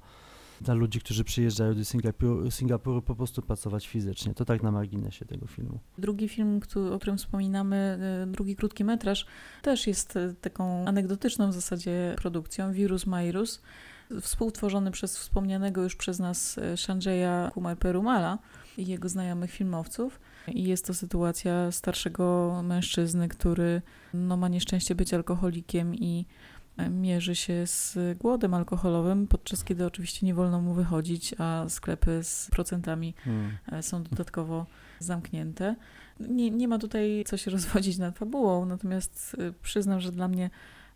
dla 0.61 0.74
ludzi, 0.74 1.00
którzy 1.00 1.24
przyjeżdżają 1.24 1.74
do 1.74 1.84
Singapuru, 1.84 2.50
Singapuru 2.50 3.02
po 3.02 3.14
prostu 3.14 3.42
pracować 3.42 3.88
fizycznie. 3.88 4.34
To 4.34 4.44
tak 4.44 4.62
na 4.62 4.70
marginesie 4.70 5.24
tego 5.24 5.46
filmu. 5.46 5.78
Drugi 5.98 6.28
film, 6.28 6.61
o 6.94 6.98
którym 6.98 7.18
wspominamy, 7.18 7.76
e, 7.76 8.26
drugi 8.26 8.56
krótki 8.56 8.84
metraż, 8.84 9.26
też 9.62 9.86
jest 9.86 10.16
e, 10.16 10.34
taką 10.40 10.86
anegdotyczną 10.86 11.50
w 11.50 11.52
zasadzie 11.52 12.14
produkcją, 12.16 12.72
Virus 12.72 13.06
Mairus, 13.06 13.62
współtworzony 14.20 14.90
przez 14.90 15.18
wspomnianego 15.18 15.82
już 15.82 15.96
przez 15.96 16.18
nas 16.18 16.58
e, 16.58 16.76
Sanjaya 16.76 17.50
Kumar 17.54 17.78
Perumala 17.78 18.38
i 18.78 18.86
jego 18.86 19.08
znajomych 19.08 19.50
filmowców. 19.50 20.20
I 20.48 20.64
jest 20.64 20.86
to 20.86 20.94
sytuacja 20.94 21.72
starszego 21.72 22.61
mężczyzny, 22.64 23.28
który 23.28 23.82
no, 24.14 24.36
ma 24.36 24.48
nieszczęście 24.48 24.94
być 24.94 25.14
alkoholikiem 25.14 25.94
i 25.94 26.26
mierzy 26.89 27.37
się 27.37 27.66
z 27.66 27.99
głodem 28.18 28.55
alkoholowym, 28.55 29.26
podczas 29.26 29.64
kiedy 29.64 29.87
oczywiście 29.87 30.26
nie 30.26 30.35
wolno 30.35 30.61
mu 30.61 30.74
wychodzić, 30.74 31.35
a 31.39 31.64
sklepy 31.68 32.24
z 32.24 32.49
procentami 32.51 33.14
hmm. 33.24 33.59
E, 33.72 33.83
są 33.83 34.03
dodatkowo 34.03 34.66
zamknięte. 34.99 35.76
Nie, 36.20 36.51
nie 36.51 36.68
ma 36.68 36.78
tutaj 36.78 37.24
co 37.26 37.37
się 37.37 37.51
rozwodzić 37.57 37.99
nad 37.99 38.18
fabułą, 38.18 38.64
natomiast 38.64 39.37
e, 39.39 39.53
przyznam, 39.62 40.01
że 40.01 40.12
dla 40.12 40.28
mnie, 40.28 40.51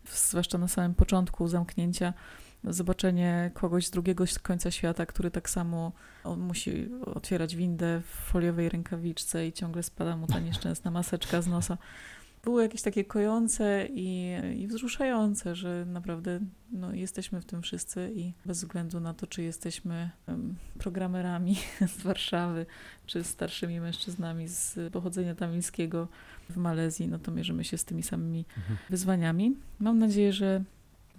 zwłaszcza 0.05 0.57
na 0.57 0.67
samym 0.67 0.95
początku 0.95 1.47
zamknięcia, 1.47 2.13
zobaczenie 2.63 3.51
kogoś 3.53 3.87
z 3.87 3.91
drugiego 3.91 4.25
końca 4.41 4.71
świata, 4.71 5.05
który 5.05 5.31
tak 5.31 5.49
samo 5.49 5.91
musi 6.37 6.89
otwierać 7.05 7.55
windę 7.55 8.01
w 8.01 8.05
foliowej 8.05 8.69
rękawiczce 8.69 9.47
i 9.47 9.53
ciągle 9.53 9.83
spada 9.83 10.17
mu 10.17 10.27
ta 10.27 10.39
nieszczęsna 10.39 10.91
maseczka 10.91 11.41
z 11.41 11.47
nosa 11.47 11.77
było 12.45 12.61
jakieś 12.61 12.81
takie 12.81 13.05
kojące 13.05 13.87
i, 13.89 14.31
i 14.57 14.67
wzruszające, 14.67 15.55
że 15.55 15.85
naprawdę 15.87 16.39
no, 16.71 16.93
jesteśmy 16.93 17.41
w 17.41 17.45
tym 17.45 17.61
wszyscy 17.61 18.11
i 18.15 18.33
bez 18.45 18.57
względu 18.57 18.99
na 18.99 19.13
to, 19.13 19.27
czy 19.27 19.43
jesteśmy 19.43 20.09
um, 20.27 20.55
programerami 20.77 21.55
z 21.97 22.01
Warszawy, 22.01 22.65
czy 23.05 23.23
starszymi 23.23 23.79
mężczyznami 23.79 24.47
z 24.47 24.79
pochodzenia 24.93 25.35
tamilskiego 25.35 26.07
w 26.49 26.57
Malezji, 26.57 27.07
no 27.07 27.19
to 27.19 27.31
mierzymy 27.31 27.63
się 27.63 27.77
z 27.77 27.85
tymi 27.85 28.03
samymi 28.03 28.45
mhm. 28.57 28.77
wyzwaniami. 28.89 29.55
Mam 29.79 29.99
nadzieję, 29.99 30.33
że 30.33 30.63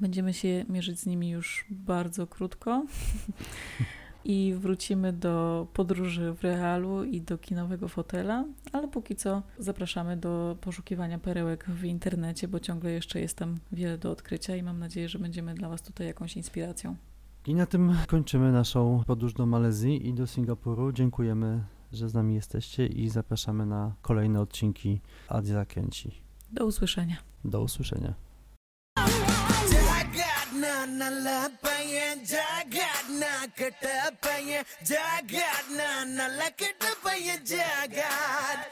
będziemy 0.01 0.35
się 0.35 0.64
mierzyć 0.68 1.01
z 1.01 1.07
nimi 1.07 1.31
już 1.31 1.64
bardzo 1.70 2.27
krótko. 2.27 2.83
i 4.27 4.55
wrócimy 4.55 5.12
do 5.12 5.66
podróży 5.72 6.33
w 6.33 6.43
realu 6.43 7.05
i 7.05 7.20
do 7.20 7.39
kinowego 7.39 7.89
fotela, 7.89 8.45
ale 8.72 8.89
póki 8.89 9.16
co 9.16 9.43
zapraszamy 9.59 10.16
do 10.16 10.57
poszukiwania 10.61 11.18
perełek 11.18 11.64
w 11.68 11.85
internecie, 11.85 12.49
bo 12.49 12.61
ciągle 12.61 12.91
jeszcze 12.91 13.20
jest 13.20 13.37
tam 13.37 13.59
wiele 13.72 13.99
do 13.99 14.11
odkrycia 14.11 14.57
i 14.57 14.62
mam 14.62 14.79
nadzieję, 14.79 15.09
że 15.09 15.18
będziemy 15.18 15.55
dla 15.55 15.68
Was 15.68 15.83
tutaj 15.83 16.07
jakąś 16.07 16.37
inspiracją. 16.37 16.97
I 17.47 17.55
na 17.55 17.66
tym 17.66 17.95
kończymy 18.07 18.53
naszą 18.53 19.03
podróż 19.07 19.35
do 19.35 19.47
Malezji 19.47 20.09
i 20.09 20.14
do 20.14 20.27
Singapuru. 20.27 20.93
Dziękujemy, 20.93 21.64
że 21.93 22.09
z 22.09 22.14
nami 22.14 22.35
jesteście 22.35 22.87
i 22.87 23.09
zapraszamy 23.09 23.66
na 23.66 23.95
kolejne 24.03 24.41
odcinki 24.41 25.01
Azja 25.29 25.64
Kręci. 25.64 26.11
Do 26.53 26.66
usłyszenia. 26.66 27.16
Do 27.45 27.62
usłyszenia. 27.62 28.26
நான் 30.87 30.99
நல்ல 30.99 31.28
பையன் 31.62 32.20
ஜாகாட் 32.30 33.09
நான் 33.20 33.53
கெட்ட 33.59 33.87
பையன் 34.20 34.66
ஜாகாட் 34.91 35.70
நான் 35.78 36.12
நல்ல 36.12 36.41
கெட்ட 36.57 36.93
பையன் 37.05 37.43
ஜாகாட் 37.51 38.62